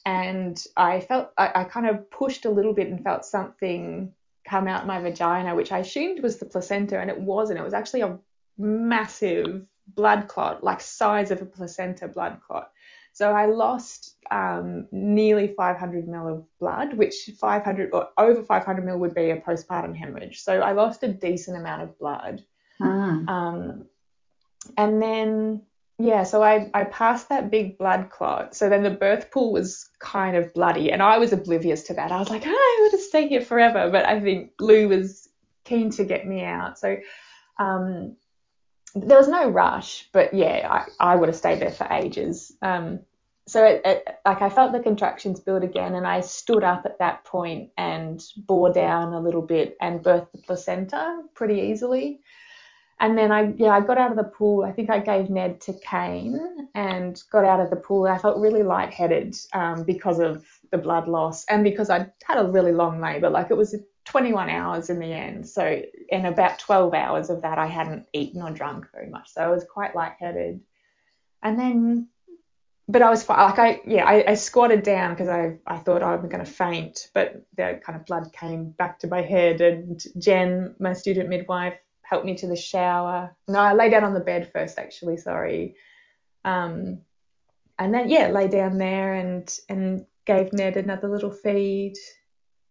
And 0.04 0.62
I 0.76 1.00
felt, 1.00 1.30
I, 1.38 1.50
I 1.54 1.64
kind 1.64 1.86
of 1.86 2.10
pushed 2.10 2.44
a 2.44 2.50
little 2.50 2.74
bit 2.74 2.88
and 2.88 3.02
felt 3.02 3.24
something 3.24 4.12
come 4.46 4.68
out 4.68 4.86
my 4.86 5.00
vagina, 5.00 5.54
which 5.54 5.72
I 5.72 5.78
assumed 5.78 6.22
was 6.22 6.36
the 6.36 6.44
placenta, 6.44 7.00
and 7.00 7.08
it 7.08 7.18
wasn't. 7.18 7.58
It 7.58 7.64
was 7.64 7.72
actually 7.72 8.02
a 8.02 8.18
massive 8.58 9.64
blood 9.88 10.28
clot, 10.28 10.62
like 10.62 10.82
size 10.82 11.30
of 11.30 11.40
a 11.40 11.46
placenta 11.46 12.08
blood 12.08 12.40
clot. 12.46 12.70
So 13.14 13.32
I 13.32 13.46
lost 13.46 14.03
um, 14.30 14.86
nearly 14.92 15.48
500 15.48 16.06
ml 16.06 16.32
of 16.32 16.44
blood, 16.58 16.94
which 16.94 17.30
500 17.38 17.90
or 17.92 18.08
over 18.18 18.42
500 18.42 18.84
ml 18.84 18.98
would 18.98 19.14
be 19.14 19.30
a 19.30 19.40
postpartum 19.40 19.96
hemorrhage. 19.96 20.42
So 20.42 20.60
I 20.60 20.72
lost 20.72 21.02
a 21.02 21.08
decent 21.08 21.56
amount 21.56 21.82
of 21.82 21.98
blood. 21.98 22.44
Mm. 22.80 23.28
Um, 23.28 23.84
and 24.76 25.00
then, 25.00 25.62
yeah, 25.98 26.24
so 26.24 26.42
I, 26.42 26.70
I 26.74 26.84
passed 26.84 27.28
that 27.28 27.50
big 27.50 27.78
blood 27.78 28.10
clot. 28.10 28.54
So 28.54 28.68
then 28.68 28.82
the 28.82 28.90
birth 28.90 29.30
pool 29.30 29.52
was 29.52 29.88
kind 29.98 30.36
of 30.36 30.52
bloody, 30.54 30.90
and 30.90 31.02
I 31.02 31.18
was 31.18 31.32
oblivious 31.32 31.84
to 31.84 31.94
that. 31.94 32.12
I 32.12 32.18
was 32.18 32.30
like, 32.30 32.44
oh, 32.46 32.50
I 32.50 32.78
want 32.80 32.92
to 32.92 32.98
stay 32.98 33.28
here 33.28 33.42
forever. 33.42 33.90
But 33.90 34.06
I 34.06 34.20
think 34.20 34.52
Lou 34.60 34.88
was 34.88 35.28
keen 35.64 35.90
to 35.90 36.04
get 36.04 36.26
me 36.26 36.44
out. 36.44 36.78
So 36.78 36.96
um, 37.58 38.16
there 38.94 39.18
was 39.18 39.28
no 39.28 39.48
rush, 39.48 40.08
but 40.12 40.34
yeah, 40.34 40.86
I, 41.00 41.12
I 41.12 41.16
would 41.16 41.28
have 41.28 41.36
stayed 41.36 41.60
there 41.60 41.70
for 41.70 41.86
ages. 41.90 42.52
Um, 42.62 43.00
so 43.46 43.64
it, 43.64 43.82
it, 43.84 44.18
like 44.24 44.42
I 44.42 44.48
felt 44.48 44.72
the 44.72 44.80
contractions 44.80 45.40
build 45.40 45.64
again, 45.64 45.94
and 45.94 46.06
I 46.06 46.20
stood 46.20 46.64
up 46.64 46.86
at 46.86 46.98
that 46.98 47.24
point 47.24 47.70
and 47.76 48.24
bore 48.36 48.72
down 48.72 49.12
a 49.12 49.20
little 49.20 49.42
bit 49.42 49.76
and 49.80 50.02
birthed 50.02 50.32
the 50.32 50.38
placenta 50.38 51.22
pretty 51.34 51.60
easily. 51.60 52.20
and 53.00 53.18
then 53.18 53.32
I 53.32 53.52
yeah 53.56 53.70
I 53.70 53.80
got 53.80 53.98
out 53.98 54.10
of 54.10 54.16
the 54.16 54.24
pool. 54.24 54.64
I 54.64 54.72
think 54.72 54.90
I 54.90 54.98
gave 54.98 55.30
Ned 55.30 55.60
to 55.62 55.72
Kane 55.74 56.68
and 56.74 57.22
got 57.30 57.44
out 57.44 57.60
of 57.60 57.70
the 57.70 57.76
pool. 57.76 58.06
I 58.06 58.18
felt 58.18 58.38
really 58.38 58.62
lightheaded 58.62 59.36
um, 59.52 59.84
because 59.84 60.20
of 60.20 60.44
the 60.70 60.78
blood 60.78 61.08
loss 61.08 61.44
and 61.46 61.64
because 61.64 61.90
I 61.90 62.10
had 62.24 62.38
a 62.38 62.50
really 62.50 62.72
long 62.72 63.00
labour. 63.00 63.30
Like 63.30 63.50
it 63.50 63.56
was 63.56 63.74
21 64.04 64.50
hours 64.50 64.90
in 64.90 64.98
the 64.98 65.12
end. 65.12 65.48
So 65.48 65.82
in 66.08 66.26
about 66.26 66.58
12 66.58 66.94
hours 66.94 67.30
of 67.30 67.42
that, 67.42 67.58
I 67.58 67.66
hadn't 67.66 68.06
eaten 68.12 68.42
or 68.42 68.50
drunk 68.50 68.86
very 68.92 69.08
much. 69.08 69.32
So 69.32 69.42
I 69.42 69.48
was 69.48 69.64
quite 69.64 69.94
lightheaded. 69.94 70.60
And 71.42 71.58
then, 71.58 72.08
but 72.88 73.02
I 73.02 73.10
was. 73.10 73.28
Like 73.28 73.58
I, 73.58 73.80
yeah, 73.86 74.04
I, 74.04 74.32
I 74.32 74.34
squatted 74.34 74.82
down 74.82 75.14
because 75.14 75.28
I, 75.28 75.58
I 75.66 75.78
thought 75.78 76.02
I 76.02 76.16
was 76.16 76.30
going 76.30 76.44
to 76.44 76.50
faint, 76.50 77.08
but 77.14 77.44
the 77.56 77.80
kind 77.84 77.98
of 77.98 78.06
blood 78.06 78.32
came 78.32 78.70
back 78.70 78.98
to 79.00 79.06
my 79.06 79.22
head. 79.22 79.60
And 79.60 80.02
Jen, 80.18 80.74
my 80.78 80.92
student 80.92 81.28
midwife, 81.28 81.78
helped 82.02 82.26
me 82.26 82.36
to 82.36 82.46
the 82.46 82.56
shower. 82.56 83.34
No, 83.48 83.58
I 83.58 83.72
lay 83.72 83.88
down 83.88 84.04
on 84.04 84.14
the 84.14 84.20
bed 84.20 84.50
first, 84.52 84.78
actually. 84.78 85.16
Sorry. 85.16 85.76
Um, 86.44 87.00
and 87.78 87.92
then 87.92 88.08
yeah, 88.08 88.28
lay 88.28 88.48
down 88.48 88.78
there 88.78 89.14
and 89.14 89.58
and 89.68 90.06
gave 90.26 90.52
Ned 90.52 90.76
another 90.76 91.08
little 91.08 91.30
feed, 91.30 91.94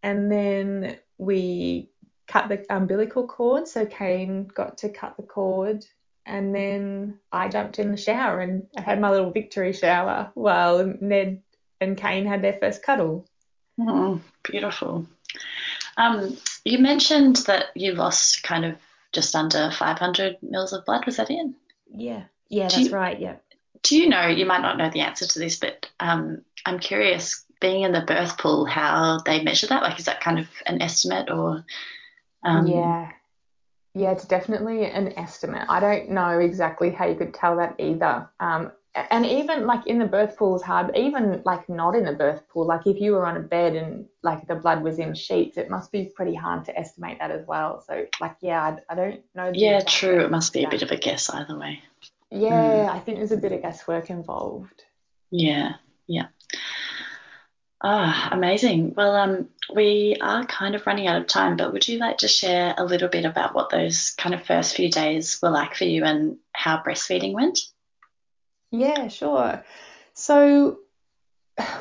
and 0.01 0.31
then 0.31 0.97
we 1.17 1.89
cut 2.27 2.49
the 2.49 2.65
umbilical 2.69 3.27
cord. 3.27 3.67
So 3.67 3.85
Kane 3.85 4.47
got 4.47 4.77
to 4.79 4.89
cut 4.89 5.17
the 5.17 5.23
cord, 5.23 5.85
and 6.25 6.55
then 6.55 7.19
I 7.31 7.49
jumped 7.49 7.79
in 7.79 7.91
the 7.91 7.97
shower 7.97 8.39
and 8.39 8.67
I 8.77 8.81
had 8.81 8.99
my 8.99 9.11
little 9.11 9.31
victory 9.31 9.73
shower 9.73 10.31
while 10.33 10.93
Ned 11.01 11.41
and 11.81 11.97
Kane 11.97 12.25
had 12.25 12.41
their 12.41 12.53
first 12.53 12.83
cuddle. 12.83 13.27
Oh, 13.79 14.21
beautiful. 14.43 15.07
Um, 15.97 16.37
you 16.63 16.79
mentioned 16.79 17.37
that 17.47 17.65
you 17.75 17.93
lost 17.93 18.43
kind 18.43 18.65
of 18.65 18.75
just 19.11 19.35
under 19.35 19.71
500 19.71 20.37
mils 20.41 20.73
of 20.73 20.85
blood. 20.85 21.05
Was 21.05 21.17
that 21.17 21.29
in? 21.29 21.55
Yeah, 21.91 22.23
yeah, 22.49 22.63
that's 22.63 22.77
you, 22.77 22.91
right. 22.91 23.19
Yeah. 23.19 23.35
Do 23.83 23.97
you 23.97 24.09
know? 24.09 24.27
You 24.27 24.45
might 24.45 24.61
not 24.61 24.77
know 24.77 24.89
the 24.89 25.01
answer 25.01 25.27
to 25.27 25.39
this, 25.39 25.57
but 25.57 25.87
um, 25.99 26.41
I'm 26.65 26.79
curious. 26.79 27.45
Being 27.59 27.83
in 27.83 27.93
the 27.93 28.01
birth 28.01 28.37
pool, 28.37 28.65
how 28.65 29.19
they 29.25 29.41
measure 29.41 29.67
that? 29.67 29.83
Like, 29.83 29.97
is 29.97 30.05
that 30.05 30.19
kind 30.19 30.37
of 30.39 30.47
an 30.65 30.81
estimate 30.81 31.29
or? 31.29 31.63
Um... 32.43 32.67
Yeah, 32.67 33.11
yeah, 33.93 34.11
it's 34.11 34.25
definitely 34.25 34.85
an 34.85 35.13
estimate. 35.17 35.65
I 35.69 35.79
don't 35.79 36.09
know 36.09 36.39
exactly 36.39 36.89
how 36.89 37.07
you 37.07 37.15
could 37.15 37.33
tell 37.33 37.57
that 37.57 37.75
either. 37.79 38.29
Um, 38.39 38.71
and 38.95 39.25
even 39.25 39.65
like 39.65 39.87
in 39.87 39.97
the 39.97 40.05
birth 40.05 40.37
pool 40.37 40.55
is 40.55 40.61
hard 40.61 40.95
even 40.95 41.41
like 41.45 41.67
not 41.67 41.95
in 41.95 42.05
the 42.05 42.11
birth 42.11 42.47
pool 42.47 42.65
like 42.65 42.85
if 42.85 42.99
you 43.01 43.13
were 43.13 43.25
on 43.25 43.37
a 43.37 43.39
bed 43.39 43.75
and 43.75 44.05
like 44.21 44.45
the 44.47 44.55
blood 44.55 44.83
was 44.83 44.99
in 44.99 45.15
sheets 45.15 45.57
it 45.57 45.69
must 45.69 45.91
be 45.91 46.11
pretty 46.15 46.35
hard 46.35 46.63
to 46.63 46.77
estimate 46.77 47.17
that 47.19 47.31
as 47.31 47.45
well 47.47 47.83
so 47.87 48.05
like 48.21 48.35
yeah 48.41 48.61
i, 48.61 48.77
I 48.91 48.95
don't 48.95 49.21
know 49.33 49.51
yeah 49.53 49.79
true 49.81 50.23
it 50.23 50.29
must 50.29 50.53
be 50.53 50.63
a 50.63 50.69
bit 50.69 50.83
of 50.83 50.91
a 50.91 50.97
guess 50.97 51.29
either 51.29 51.57
way 51.57 51.81
yeah 52.29 52.51
mm. 52.51 52.89
i 52.89 52.99
think 52.99 53.17
there's 53.17 53.31
a 53.31 53.37
bit 53.37 53.51
of 53.51 53.63
guesswork 53.63 54.09
involved 54.11 54.83
yeah 55.31 55.73
yeah 56.07 56.27
Ah, 57.85 58.29
oh, 58.31 58.37
amazing. 58.37 58.93
Well, 58.95 59.13
um, 59.13 59.49
we 59.73 60.17
are 60.21 60.45
kind 60.45 60.75
of 60.75 60.85
running 60.85 61.07
out 61.07 61.21
of 61.21 61.27
time, 61.27 61.57
but 61.57 61.71
would 61.71 61.87
you 61.87 61.99
like 61.99 62.19
to 62.19 62.27
share 62.27 62.73
a 62.77 62.85
little 62.85 63.09
bit 63.09 63.25
about 63.25 63.55
what 63.55 63.69
those 63.69 64.11
kind 64.17 64.35
of 64.35 64.45
first 64.45 64.75
few 64.75 64.89
days 64.89 65.39
were 65.41 65.49
like 65.49 65.75
for 65.75 65.85
you 65.85 66.03
and 66.03 66.37
how 66.53 66.81
breastfeeding 66.81 67.33
went? 67.33 67.59
Yeah, 68.71 69.07
sure. 69.07 69.63
So 70.13 70.79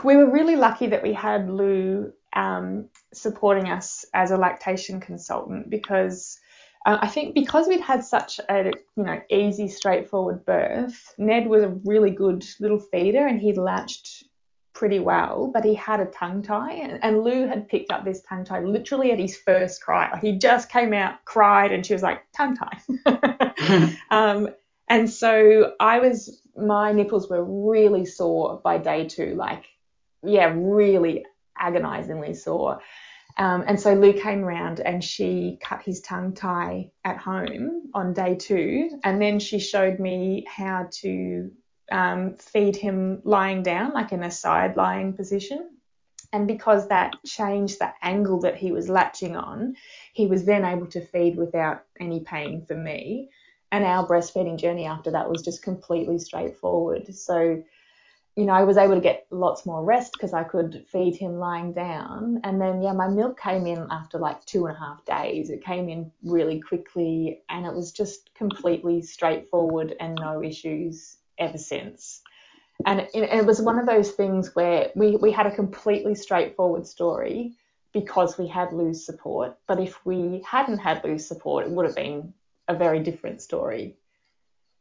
we 0.04 0.16
were 0.16 0.30
really 0.30 0.56
lucky 0.56 0.88
that 0.88 1.02
we 1.02 1.12
had 1.12 1.48
Lou 1.48 2.12
um, 2.34 2.88
supporting 3.12 3.70
us 3.70 4.04
as 4.14 4.30
a 4.30 4.36
lactation 4.36 5.00
consultant 5.00 5.68
because 5.68 6.38
uh, 6.84 6.98
I 7.00 7.08
think 7.08 7.34
because 7.34 7.68
we'd 7.68 7.80
had 7.80 8.04
such 8.04 8.40
a 8.48 8.72
you 8.96 9.04
know 9.04 9.20
easy, 9.30 9.68
straightforward 9.68 10.44
birth, 10.44 11.14
Ned 11.18 11.46
was 11.46 11.62
a 11.62 11.76
really 11.84 12.10
good 12.10 12.44
little 12.60 12.80
feeder 12.80 13.26
and 13.26 13.40
he 13.40 13.52
latched 13.52 14.08
pretty 14.82 14.98
well, 14.98 15.48
but 15.54 15.64
he 15.64 15.76
had 15.76 16.00
a 16.00 16.06
tongue 16.06 16.42
tie, 16.42 16.72
and, 16.72 16.98
and 17.04 17.22
Lou 17.22 17.46
had 17.46 17.68
picked 17.68 17.92
up 17.92 18.04
this 18.04 18.20
tongue 18.22 18.44
tie 18.44 18.64
literally 18.64 19.12
at 19.12 19.20
his 19.20 19.36
first 19.36 19.80
cry. 19.80 20.10
Like 20.10 20.22
he 20.22 20.38
just 20.38 20.68
came 20.70 20.92
out, 20.92 21.24
cried, 21.24 21.70
and 21.70 21.86
she 21.86 21.92
was 21.92 22.02
like 22.02 22.24
tongue 22.36 22.56
tie. 22.56 23.94
um, 24.10 24.48
and 24.88 25.08
so 25.08 25.74
I 25.78 26.00
was, 26.00 26.42
my 26.56 26.90
nipples 26.90 27.30
were 27.30 27.44
really 27.44 28.04
sore 28.04 28.60
by 28.64 28.78
day 28.78 29.06
two, 29.06 29.36
like, 29.36 29.66
yeah, 30.24 30.52
really 30.52 31.26
agonizingly 31.56 32.34
sore. 32.34 32.80
Um, 33.38 33.62
and 33.64 33.78
so 33.78 33.94
Lou 33.94 34.14
came 34.14 34.42
round 34.42 34.80
and 34.80 35.02
she 35.04 35.60
cut 35.62 35.82
his 35.82 36.00
tongue 36.00 36.34
tie 36.34 36.90
at 37.04 37.18
home 37.18 37.88
on 37.94 38.14
day 38.14 38.34
two. 38.34 38.98
And 39.04 39.22
then 39.22 39.38
she 39.38 39.60
showed 39.60 40.00
me 40.00 40.44
how 40.48 40.88
to 41.02 41.52
um, 41.92 42.34
feed 42.36 42.76
him 42.76 43.20
lying 43.24 43.62
down, 43.62 43.92
like 43.92 44.12
in 44.12 44.22
a 44.22 44.30
side 44.30 44.76
lying 44.76 45.12
position. 45.12 45.70
And 46.32 46.48
because 46.48 46.88
that 46.88 47.14
changed 47.26 47.78
the 47.78 47.92
angle 48.02 48.40
that 48.40 48.56
he 48.56 48.72
was 48.72 48.88
latching 48.88 49.36
on, 49.36 49.76
he 50.14 50.26
was 50.26 50.44
then 50.44 50.64
able 50.64 50.86
to 50.86 51.04
feed 51.04 51.36
without 51.36 51.84
any 52.00 52.20
pain 52.20 52.64
for 52.66 52.74
me 52.74 53.28
and 53.72 53.84
our 53.84 54.06
breastfeeding 54.06 54.58
journey 54.58 54.84
after 54.84 55.10
that 55.10 55.28
was 55.28 55.42
just 55.42 55.62
completely 55.62 56.18
straightforward. 56.18 57.12
So, 57.14 57.62
you 58.36 58.44
know, 58.44 58.52
I 58.52 58.64
was 58.64 58.76
able 58.76 58.94
to 58.94 59.00
get 59.00 59.26
lots 59.30 59.64
more 59.64 59.82
rest 59.82 60.12
because 60.12 60.34
I 60.34 60.44
could 60.44 60.84
feed 60.92 61.16
him 61.16 61.38
lying 61.38 61.72
down. 61.72 62.40
And 62.44 62.60
then, 62.60 62.82
yeah, 62.82 62.92
my 62.92 63.08
milk 63.08 63.40
came 63.40 63.66
in 63.66 63.86
after 63.90 64.18
like 64.18 64.44
two 64.44 64.66
and 64.66 64.76
a 64.76 64.78
half 64.78 65.04
days. 65.06 65.48
It 65.48 65.64
came 65.64 65.88
in 65.88 66.12
really 66.22 66.60
quickly 66.60 67.40
and 67.48 67.64
it 67.64 67.74
was 67.74 67.92
just 67.92 68.34
completely 68.34 69.00
straightforward 69.00 69.96
and 69.98 70.18
no 70.20 70.42
issues 70.42 71.16
ever 71.42 71.58
since. 71.58 72.20
And 72.86 73.00
it, 73.00 73.10
it 73.14 73.46
was 73.46 73.60
one 73.60 73.78
of 73.78 73.86
those 73.86 74.10
things 74.12 74.54
where 74.54 74.90
we, 74.94 75.16
we 75.16 75.30
had 75.30 75.46
a 75.46 75.54
completely 75.54 76.14
straightforward 76.14 76.86
story 76.86 77.52
because 77.92 78.38
we 78.38 78.48
had 78.48 78.72
Lou's 78.72 79.04
support. 79.04 79.56
But 79.66 79.78
if 79.80 80.04
we 80.04 80.42
hadn't 80.46 80.78
had 80.78 81.04
Lou's 81.04 81.26
support, 81.26 81.66
it 81.66 81.70
would 81.70 81.86
have 81.86 81.94
been 81.94 82.32
a 82.68 82.74
very 82.74 83.00
different 83.00 83.42
story. 83.42 83.96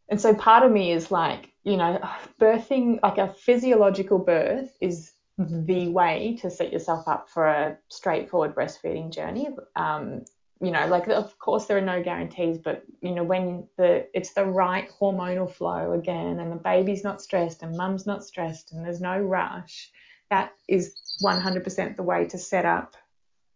And 0.09 0.19
so 0.19 0.33
part 0.33 0.63
of 0.63 0.71
me 0.71 0.91
is 0.91 1.11
like, 1.11 1.49
you 1.63 1.77
know, 1.77 1.99
birthing, 2.39 2.99
like 3.03 3.17
a 3.17 3.33
physiological 3.33 4.19
birth 4.19 4.75
is 4.81 5.11
the 5.37 5.87
way 5.87 6.37
to 6.41 6.51
set 6.51 6.71
yourself 6.71 7.07
up 7.07 7.29
for 7.29 7.47
a 7.47 7.77
straightforward 7.87 8.53
breastfeeding 8.53 9.11
journey. 9.11 9.49
Um, 9.75 10.25
you 10.61 10.71
know, 10.71 10.85
like 10.87 11.07
of 11.07 11.37
course 11.39 11.65
there 11.65 11.77
are 11.77 11.81
no 11.81 12.03
guarantees, 12.03 12.59
but 12.59 12.83
you 13.01 13.11
know, 13.11 13.23
when 13.23 13.67
the 13.77 14.07
it's 14.13 14.33
the 14.33 14.45
right 14.45 14.89
hormonal 14.99 15.51
flow 15.51 15.93
again 15.93 16.39
and 16.39 16.51
the 16.51 16.57
baby's 16.57 17.03
not 17.03 17.21
stressed 17.21 17.63
and 17.63 17.75
mum's 17.75 18.05
not 18.05 18.23
stressed 18.23 18.71
and 18.71 18.85
there's 18.85 19.01
no 19.01 19.17
rush, 19.17 19.91
that 20.29 20.53
is 20.67 20.95
100% 21.23 21.95
the 21.95 22.03
way 22.03 22.25
to 22.25 22.37
set 22.37 22.65
up, 22.65 22.95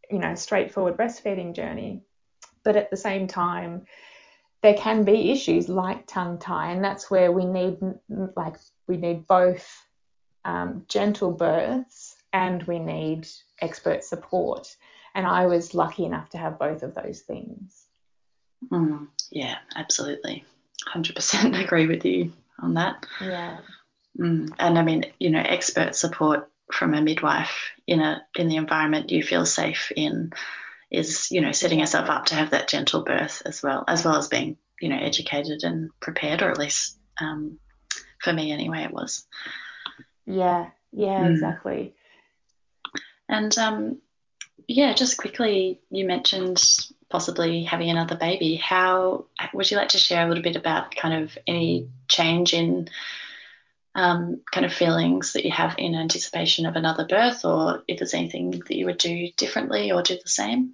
you 0.10 0.18
know, 0.18 0.34
straightforward 0.34 0.98
breastfeeding 0.98 1.56
journey. 1.56 2.02
But 2.64 2.76
at 2.76 2.90
the 2.90 2.98
same 2.98 3.28
time, 3.28 3.86
there 4.64 4.74
can 4.74 5.04
be 5.04 5.32
issues 5.32 5.70
like 5.70 6.08
tongue 6.08 6.40
tie, 6.40 6.72
and 6.72 6.84
that's 6.84 7.12
where 7.12 7.32
we 7.32 7.46
need 7.46 7.78
like 8.36 8.56
we 8.88 8.98
need 8.98 9.28
both 9.28 9.86
um, 10.44 10.86
gentle 10.88 11.32
births 11.32 12.16
and 12.34 12.64
we 12.64 12.80
need 12.80 13.28
expert 13.62 14.04
support. 14.04 14.76
And 15.16 15.26
I 15.26 15.48
was 15.48 15.74
lucky 15.74 16.06
enough 16.06 16.30
to 16.32 16.38
have 16.38 16.60
both 16.60 16.84
of 16.84 16.94
those 16.94 17.22
things. 17.22 17.86
Mm, 18.70 19.08
yeah, 19.32 19.56
absolutely. 19.76 20.44
100% 20.94 21.60
agree 21.64 21.88
with 21.88 22.06
you 22.06 22.34
on 22.60 22.76
that. 22.76 23.06
Yeah. 23.22 23.58
Mm, 24.20 24.54
and 24.60 24.78
I 24.78 24.84
mean, 24.84 25.06
you 25.20 25.30
know, 25.30 25.40
expert 25.40 25.96
support 25.96 26.50
from 26.72 26.94
a 26.94 27.02
midwife 27.02 27.72
in 27.88 28.02
a 28.02 28.26
in 28.36 28.48
the 28.48 28.56
environment 28.56 29.12
you 29.12 29.22
feel 29.22 29.46
safe 29.46 29.92
in 29.96 30.32
is 30.92 31.32
you 31.32 31.42
know 31.42 31.52
setting 31.52 31.80
yourself 31.80 32.10
up 32.10 32.26
to 32.26 32.36
have 32.36 32.52
that 32.52 32.68
gentle 32.68 33.04
birth 33.04 33.44
as 33.46 33.62
well 33.62 33.84
as 33.88 34.04
well 34.04 34.16
as 34.16 34.28
being 34.28 34.58
you 34.82 34.90
know 34.90 34.98
educated 34.98 35.64
and 35.64 35.92
prepared 36.00 36.42
or 36.42 36.50
at 36.50 36.58
least 36.58 36.98
um, 37.22 37.60
for 38.20 38.34
me 38.34 38.52
anyway 38.52 38.84
it 38.84 38.92
was 38.92 39.26
yeah 40.26 40.70
yeah 40.92 41.28
mm. 41.28 41.32
exactly 41.32 41.94
and 43.30 43.56
um, 43.58 44.02
yeah 44.68 44.94
just 44.94 45.18
quickly 45.18 45.80
you 45.90 46.06
mentioned 46.06 46.62
possibly 47.10 47.64
having 47.64 47.90
another 47.90 48.16
baby. 48.16 48.56
How 48.56 49.26
would 49.54 49.70
you 49.70 49.78
like 49.78 49.90
to 49.90 49.98
share 49.98 50.26
a 50.26 50.28
little 50.28 50.44
bit 50.44 50.56
about 50.56 50.96
kind 50.96 51.24
of 51.24 51.38
any 51.48 51.88
change 52.08 52.54
in 52.54 52.90
um, 53.94 54.42
kind 54.52 54.66
of 54.66 54.74
feelings 54.74 55.34
that 55.34 55.46
you 55.46 55.52
have 55.52 55.76
in 55.78 55.96
anticipation 55.96 56.66
of 56.66 56.76
another 56.76 57.06
birth 57.08 57.46
or 57.46 57.84
if 57.88 58.00
there's 58.00 58.14
anything 58.14 58.52
that 58.52 58.76
you 58.76 58.86
would 58.86 58.98
do 58.98 59.30
differently 59.38 59.92
or 59.92 60.02
do 60.02 60.16
the 60.22 60.30
same 60.30 60.74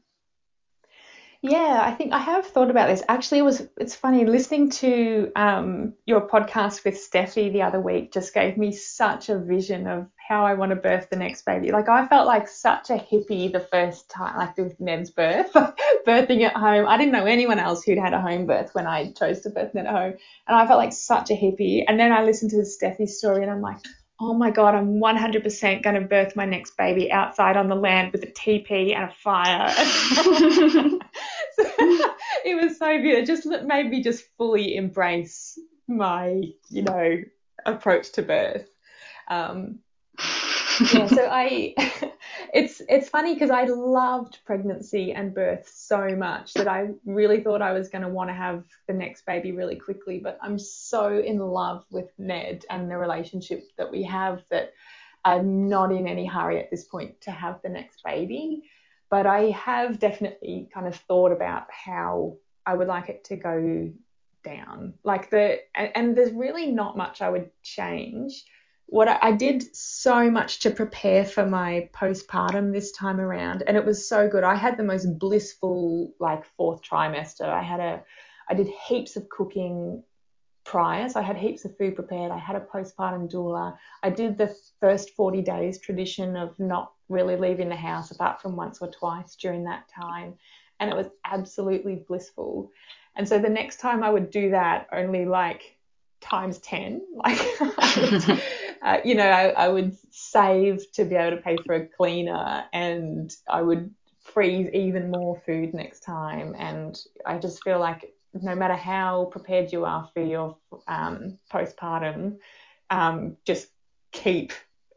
Yeah, 1.44 1.82
I 1.84 1.92
think 1.96 2.14
I 2.14 2.20
have 2.20 2.46
thought 2.46 2.70
about 2.70 2.88
this. 2.88 3.02
Actually, 3.10 3.40
it 3.40 3.44
was 3.44 3.68
it's 3.78 3.96
funny 3.96 4.26
listening 4.26 4.70
to 4.72 5.32
um, 5.36 5.94
your 6.06 6.28
podcast 6.28 6.86
with 6.86 6.94
Steffi 6.94 7.52
the 7.52 7.64
other 7.64 7.80
week. 7.80 8.14
Just 8.14 8.36
gave 8.36 8.58
me 8.58 8.72
such 8.72 9.30
a 9.30 9.40
vision 9.40 9.88
of 9.88 10.08
how 10.30 10.46
I 10.46 10.54
want 10.54 10.70
to 10.70 10.76
birth 10.76 11.10
the 11.10 11.16
next 11.16 11.44
baby. 11.44 11.72
Like 11.72 11.90
I 11.90 12.06
felt 12.06 12.28
like 12.28 12.48
such 12.48 12.92
a 12.92 12.94
hippie 12.94 13.52
the 13.52 13.68
first 13.72 14.08
time, 14.08 14.38
like 14.38 14.56
with 14.56 14.80
Ned's 14.80 15.10
birth, 15.10 15.52
birthing 16.08 16.44
at 16.44 16.54
home. 16.54 16.86
I 16.88 16.96
didn't 16.98 17.14
know 17.14 17.26
anyone 17.26 17.58
else 17.58 17.84
who'd 17.84 17.98
had 17.98 18.14
a 18.14 18.22
home 18.22 18.46
birth 18.46 18.70
when 18.74 18.86
I 18.86 19.12
chose 19.12 19.42
to 19.42 19.50
birth 19.50 19.74
Ned 19.74 19.88
at 19.88 19.96
home, 19.96 20.14
and 20.48 20.56
I 20.56 20.68
felt 20.68 20.78
like 20.78 20.94
such 20.94 21.32
a 21.32 21.34
hippie. 21.34 21.84
And 21.88 22.00
then 22.00 22.12
I 22.12 22.22
listened 22.24 22.52
to 22.52 22.58
Steffi's 22.58 23.18
story, 23.18 23.42
and 23.42 23.52
I'm 23.52 23.62
like, 23.62 23.80
oh 24.20 24.36
my 24.36 24.52
God, 24.52 24.76
I'm 24.76 25.00
100% 25.00 25.84
going 25.84 25.96
to 25.96 26.02
birth 26.02 26.36
my 26.36 26.46
next 26.46 26.78
baby 26.78 27.12
outside 27.12 27.58
on 27.58 27.68
the 27.68 27.76
land 27.76 28.12
with 28.12 28.22
a 28.22 28.32
teepee 28.32 28.94
and 28.94 29.10
a 29.10 29.14
fire. 29.24 29.74
it 32.46 32.62
was 32.62 32.78
so 32.78 32.98
good. 32.98 33.20
It 33.20 33.26
just 33.26 33.46
made 33.46 33.90
me 33.90 34.02
just 34.02 34.26
fully 34.38 34.76
embrace 34.76 35.58
my, 35.88 36.42
you 36.70 36.82
know, 36.84 37.22
approach 37.66 38.12
to 38.14 38.22
birth. 38.22 38.70
Um, 39.28 39.80
yeah, 40.94 41.08
so 41.08 41.28
I, 41.32 41.74
it's 42.54 42.82
it's 42.90 43.10
funny 43.10 43.34
because 43.34 43.50
I 43.50 43.66
loved 43.66 44.40
pregnancy 44.46 45.14
and 45.14 45.34
birth 45.34 45.72
so 45.74 46.16
much 46.16 46.54
that 46.54 46.68
I 46.68 46.90
really 47.06 47.42
thought 47.42 47.62
I 47.62 47.74
was 47.74 47.90
going 47.90 48.04
to 48.04 48.10
want 48.10 48.30
to 48.30 48.34
have 48.34 48.64
the 48.88 48.94
next 48.94 49.26
baby 49.26 49.52
really 49.52 49.76
quickly. 49.76 50.20
But 50.20 50.38
I'm 50.42 50.60
so 50.60 51.18
in 51.20 51.40
love 51.40 51.86
with 51.90 52.10
Ned 52.18 52.66
and 52.70 52.90
the 52.90 52.98
relationship 52.98 53.64
that 53.78 53.92
we 53.92 54.04
have 54.04 54.44
that 54.50 54.74
I'm 55.24 55.70
not 55.70 55.92
in 55.92 56.08
any 56.08 56.26
hurry 56.26 56.60
at 56.60 56.72
this 56.72 56.86
point 56.86 57.22
to 57.22 57.32
have 57.32 57.62
the 57.62 57.70
next 57.70 58.04
baby. 58.04 58.64
But 59.12 59.28
I 59.28 59.52
have 59.52 60.00
definitely 60.00 60.70
kind 60.74 60.88
of 60.88 60.96
thought 60.96 61.32
about 61.32 61.68
how 61.70 62.38
I 62.66 62.74
would 62.74 62.88
like 62.88 63.10
it 63.10 63.26
to 63.26 63.36
go 63.36 63.92
down. 64.44 64.96
Like 65.04 65.30
the 65.30 65.60
and, 65.76 65.92
and 65.94 66.18
there's 66.18 66.32
really 66.32 66.72
not 66.72 66.98
much 66.98 67.22
I 67.22 67.30
would 67.30 67.52
change 67.62 68.46
what 68.92 69.08
I, 69.08 69.20
I, 69.22 69.32
did 69.32 69.74
so 69.74 70.30
much 70.30 70.60
to 70.60 70.70
prepare 70.70 71.24
for 71.24 71.46
my 71.46 71.90
postpartum 71.94 72.74
this 72.74 72.92
time 72.92 73.22
around, 73.22 73.64
and 73.66 73.78
it 73.78 73.86
was 73.86 74.06
so 74.08 74.28
good. 74.28 74.44
I 74.44 74.56
had 74.56 74.76
the 74.76 74.84
most 74.84 75.18
blissful 75.18 76.14
like 76.20 76.44
fourth 76.58 76.82
trimester. 76.82 77.48
I 77.48 77.64
had 77.64 77.80
a, 77.80 78.04
I 78.50 78.54
did 78.54 78.68
heaps 78.68 79.16
of 79.16 79.30
cooking 79.30 80.04
prior, 80.64 81.10
so 81.10 81.20
I 81.20 81.24
had 81.24 81.38
heaps 81.38 81.66
of 81.66 81.78
food 81.78 81.96
prepared. 81.96 82.32
I 82.32 82.38
had 82.38 82.56
a 82.56 82.62
postpartum 82.62 83.32
doula. 83.32 83.78
I 84.04 84.10
did 84.10 84.38
the 84.38 84.56
first 84.80 85.12
40 85.16 85.42
days 85.42 85.80
tradition 85.80 86.36
of 86.36 86.58
not 86.60 86.94
really 87.10 87.36
leaving 87.36 87.70
the 87.70 87.76
house 87.76 88.12
apart 88.12 88.42
from 88.42 88.56
once 88.56 88.80
or 88.82 88.90
twice 88.90 89.36
during 89.36 89.64
that 89.66 89.90
time, 89.90 90.36
and 90.80 90.90
it 90.90 90.96
was 90.96 91.08
absolutely 91.26 92.04
blissful. 92.08 92.72
And 93.16 93.28
so 93.28 93.40
the 93.40 93.50
next 93.50 93.80
time 93.80 94.04
I 94.04 94.10
would 94.10 94.32
do 94.32 94.52
that, 94.52 94.88
only 94.94 95.26
like 95.26 95.78
times 96.22 96.60
10 96.60 97.02
like 97.16 97.40
would, 97.60 98.42
uh, 98.84 98.98
you 99.04 99.16
know 99.16 99.28
I, 99.28 99.50
I, 99.50 99.68
would 99.68 99.98
save 100.12 100.92
to 100.94 101.04
be 101.04 101.16
able 101.16 101.36
to 101.36 101.42
pay 101.42 101.58
for 101.66 101.74
a 101.74 101.88
cleaner 101.88 102.64
and 102.72 103.36
i 103.50 103.62
would 103.62 103.94
freeze 104.20 104.70
even 104.72 105.10
more 105.10 105.42
food 105.46 105.74
next 105.74 106.02
time 106.02 106.56
and 106.58 106.98
i 107.26 107.40
just 107.40 107.64
feel 107.64 107.80
like 107.80 108.14
no 108.34 108.56
matter 108.56 108.76
how 108.76 109.26
prepared 109.26 109.72
you 109.72 109.86
are 109.86 110.10
for 110.14 110.24
your 110.24 110.58
um, 110.88 111.38
postpartum 111.52 112.38
um, 112.90 113.38
just 113.46 113.68
keep 114.12 114.52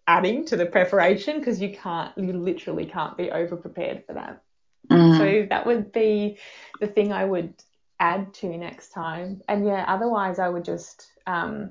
adding 0.07 0.45
to 0.45 0.57
the 0.57 0.67
preparation 0.67 1.39
because 1.39 1.61
you 1.61 1.75
can't 1.75 2.17
you 2.19 2.33
literally 2.33 2.85
can't 2.85 3.17
be 3.17 3.31
over 3.31 3.57
prepared 3.57 4.05
for 4.07 4.15
that 4.15 4.43
mm. 4.91 5.17
so 5.17 5.47
that 5.49 5.67
would 5.67 5.93
be 5.93 6.37
the 6.81 6.87
thing 6.87 7.13
i 7.13 7.25
would 7.25 7.55
add 7.99 8.35
to 8.35 8.47
next 8.59 8.91
time 8.91 9.41
and 9.49 9.67
yeah 9.67 9.85
otherwise 9.89 10.39
i 10.39 10.49
would 10.49 10.65
just 10.65 11.11
um, 11.27 11.71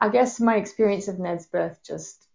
I 0.00 0.08
guess 0.08 0.40
my 0.40 0.56
experience 0.56 1.08
of 1.08 1.18
Ned's 1.18 1.46
birth 1.46 1.78
just 1.86 2.26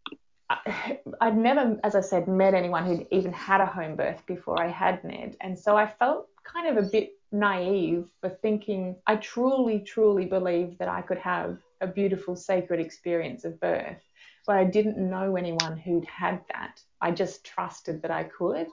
I'd 1.19 1.35
never, 1.35 1.79
as 1.83 1.95
I 1.95 2.01
said, 2.01 2.27
met 2.27 2.53
anyone 2.53 2.85
who'd 2.85 3.07
even 3.09 3.33
had 3.33 3.61
a 3.61 3.65
home 3.65 3.95
birth 3.95 4.23
before 4.27 4.61
I 4.61 4.67
had 4.67 5.03
Ned. 5.03 5.35
And 5.41 5.57
so 5.57 5.75
I 5.75 5.87
felt 5.87 6.27
kind 6.43 6.77
of 6.77 6.85
a 6.85 6.87
bit 6.87 7.14
naive 7.31 8.07
for 8.21 8.29
thinking 8.29 8.95
I 9.07 9.17
truly, 9.17 9.79
truly 9.79 10.25
believed 10.25 10.79
that 10.79 10.87
I 10.87 11.01
could 11.01 11.17
have 11.19 11.57
a 11.81 11.87
beautiful, 11.87 12.35
sacred 12.35 12.79
experience 12.79 13.45
of 13.45 13.59
birth. 13.59 14.01
But 14.47 14.57
I 14.57 14.63
didn't 14.63 14.97
know 14.97 15.35
anyone 15.35 15.77
who'd 15.77 16.05
had 16.05 16.41
that. 16.53 16.79
I 17.01 17.11
just 17.11 17.43
trusted 17.45 18.01
that 18.03 18.11
I 18.11 18.23
could. 18.25 18.67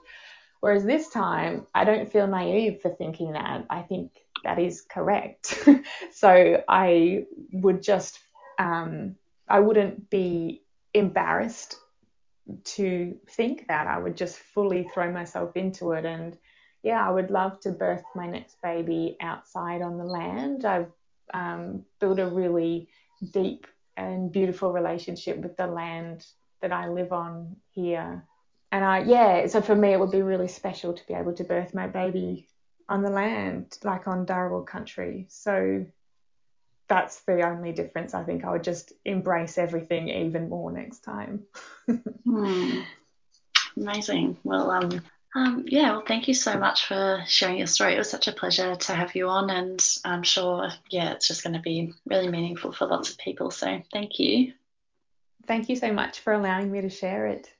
Whereas 0.61 0.85
this 0.85 1.09
time, 1.09 1.67
I 1.75 1.83
don't 1.83 2.11
feel 2.11 2.27
naive 2.27 2.81
for 2.81 2.89
thinking 2.89 3.33
that. 3.33 3.65
I 3.69 3.81
think 3.81 4.11
that 4.43 4.59
is 4.59 4.81
correct. 4.81 5.67
so 6.13 6.63
I 6.67 7.25
would 7.51 7.81
just, 7.81 8.19
um, 8.59 9.15
I 9.49 9.59
wouldn't 9.59 10.09
be 10.09 10.63
embarrassed 10.93 11.75
to 12.63 13.15
think 13.29 13.67
that. 13.67 13.87
I 13.87 13.97
would 13.97 14.15
just 14.15 14.37
fully 14.37 14.87
throw 14.93 15.11
myself 15.11 15.55
into 15.57 15.91
it. 15.93 16.05
And 16.05 16.37
yeah, 16.83 17.07
I 17.07 17.11
would 17.11 17.31
love 17.31 17.59
to 17.61 17.71
birth 17.71 18.03
my 18.13 18.27
next 18.27 18.61
baby 18.61 19.15
outside 19.21 19.81
on 19.81 19.97
the 19.97 20.03
land. 20.03 20.65
I've 20.65 20.91
um, 21.33 21.85
built 21.99 22.19
a 22.19 22.27
really 22.27 22.89
deep 23.31 23.65
and 23.95 24.31
beautiful 24.31 24.73
relationship 24.73 25.37
with 25.37 25.55
the 25.55 25.67
land 25.67 26.25
that 26.61 26.73
I 26.73 26.89
live 26.89 27.13
on 27.13 27.55
here. 27.71 28.25
And 28.71 28.83
I, 28.83 28.99
yeah, 29.03 29.47
so 29.47 29.61
for 29.61 29.75
me, 29.75 29.93
it 29.93 29.99
would 29.99 30.11
be 30.11 30.21
really 30.21 30.47
special 30.47 30.93
to 30.93 31.07
be 31.07 31.13
able 31.13 31.33
to 31.33 31.43
birth 31.43 31.73
my 31.73 31.87
baby 31.87 32.47
on 32.89 33.01
the 33.01 33.09
land, 33.09 33.77
like 33.83 34.07
on 34.07 34.25
Dharawal 34.25 34.65
country. 34.65 35.25
So 35.29 35.85
that's 36.89 37.21
the 37.21 37.47
only 37.47 37.71
difference. 37.71 38.13
I 38.13 38.23
think 38.23 38.43
I 38.43 38.51
would 38.51 38.63
just 38.63 38.91
embrace 39.05 39.57
everything 39.57 40.09
even 40.09 40.49
more 40.49 40.71
next 40.71 40.99
time. 40.99 41.43
hmm. 42.25 42.81
Amazing. 43.77 44.37
Well, 44.43 44.69
um, 44.69 45.01
um, 45.35 45.65
yeah, 45.67 45.91
well, 45.91 46.03
thank 46.05 46.27
you 46.27 46.33
so 46.33 46.57
much 46.57 46.85
for 46.85 47.23
sharing 47.27 47.57
your 47.57 47.67
story. 47.67 47.95
It 47.95 47.97
was 47.97 48.09
such 48.09 48.27
a 48.27 48.33
pleasure 48.33 48.75
to 48.75 48.93
have 48.93 49.15
you 49.15 49.27
on, 49.29 49.49
and 49.49 49.83
I'm 50.05 50.23
sure, 50.23 50.69
yeah, 50.89 51.11
it's 51.13 51.27
just 51.27 51.43
going 51.43 51.53
to 51.53 51.61
be 51.61 51.93
really 52.05 52.27
meaningful 52.29 52.71
for 52.71 52.85
lots 52.85 53.09
of 53.09 53.17
people. 53.17 53.49
So 53.49 53.81
thank 53.91 54.19
you. 54.19 54.53
Thank 55.47 55.69
you 55.69 55.75
so 55.75 55.91
much 55.91 56.19
for 56.19 56.33
allowing 56.33 56.71
me 56.71 56.81
to 56.81 56.89
share 56.89 57.27
it. 57.27 57.51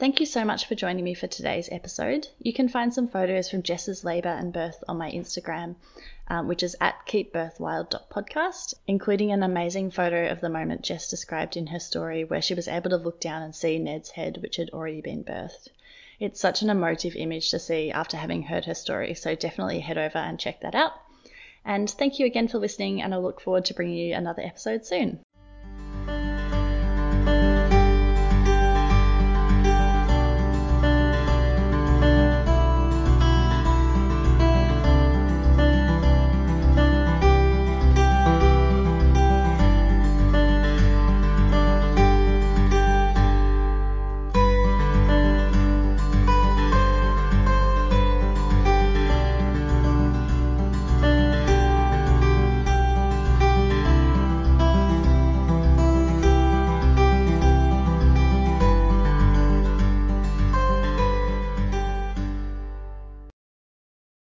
Thank 0.00 0.18
you 0.18 0.24
so 0.24 0.46
much 0.46 0.64
for 0.64 0.74
joining 0.74 1.04
me 1.04 1.12
for 1.12 1.26
today's 1.26 1.68
episode. 1.70 2.26
You 2.38 2.54
can 2.54 2.70
find 2.70 2.94
some 2.94 3.06
photos 3.06 3.50
from 3.50 3.62
Jess's 3.62 4.02
labour 4.02 4.30
and 4.30 4.50
birth 4.50 4.82
on 4.88 4.96
my 4.96 5.10
Instagram, 5.10 5.74
um, 6.26 6.48
which 6.48 6.62
is 6.62 6.74
at 6.80 7.06
keepbirthwild.podcast, 7.06 8.72
including 8.86 9.30
an 9.30 9.42
amazing 9.42 9.90
photo 9.90 10.30
of 10.30 10.40
the 10.40 10.48
moment 10.48 10.80
Jess 10.80 11.10
described 11.10 11.54
in 11.54 11.66
her 11.66 11.78
story 11.78 12.24
where 12.24 12.40
she 12.40 12.54
was 12.54 12.66
able 12.66 12.88
to 12.88 12.96
look 12.96 13.20
down 13.20 13.42
and 13.42 13.54
see 13.54 13.78
Ned's 13.78 14.08
head, 14.12 14.38
which 14.40 14.56
had 14.56 14.70
already 14.70 15.02
been 15.02 15.22
birthed. 15.22 15.68
It's 16.18 16.40
such 16.40 16.62
an 16.62 16.70
emotive 16.70 17.14
image 17.14 17.50
to 17.50 17.58
see 17.58 17.90
after 17.90 18.16
having 18.16 18.44
heard 18.44 18.64
her 18.64 18.74
story, 18.74 19.12
so 19.12 19.34
definitely 19.34 19.80
head 19.80 19.98
over 19.98 20.16
and 20.16 20.40
check 20.40 20.60
that 20.62 20.74
out. 20.74 20.94
And 21.62 21.90
thank 21.90 22.18
you 22.18 22.24
again 22.24 22.48
for 22.48 22.56
listening, 22.56 23.02
and 23.02 23.12
I 23.12 23.18
look 23.18 23.38
forward 23.38 23.66
to 23.66 23.74
bringing 23.74 23.98
you 23.98 24.14
another 24.14 24.40
episode 24.40 24.86
soon. 24.86 25.20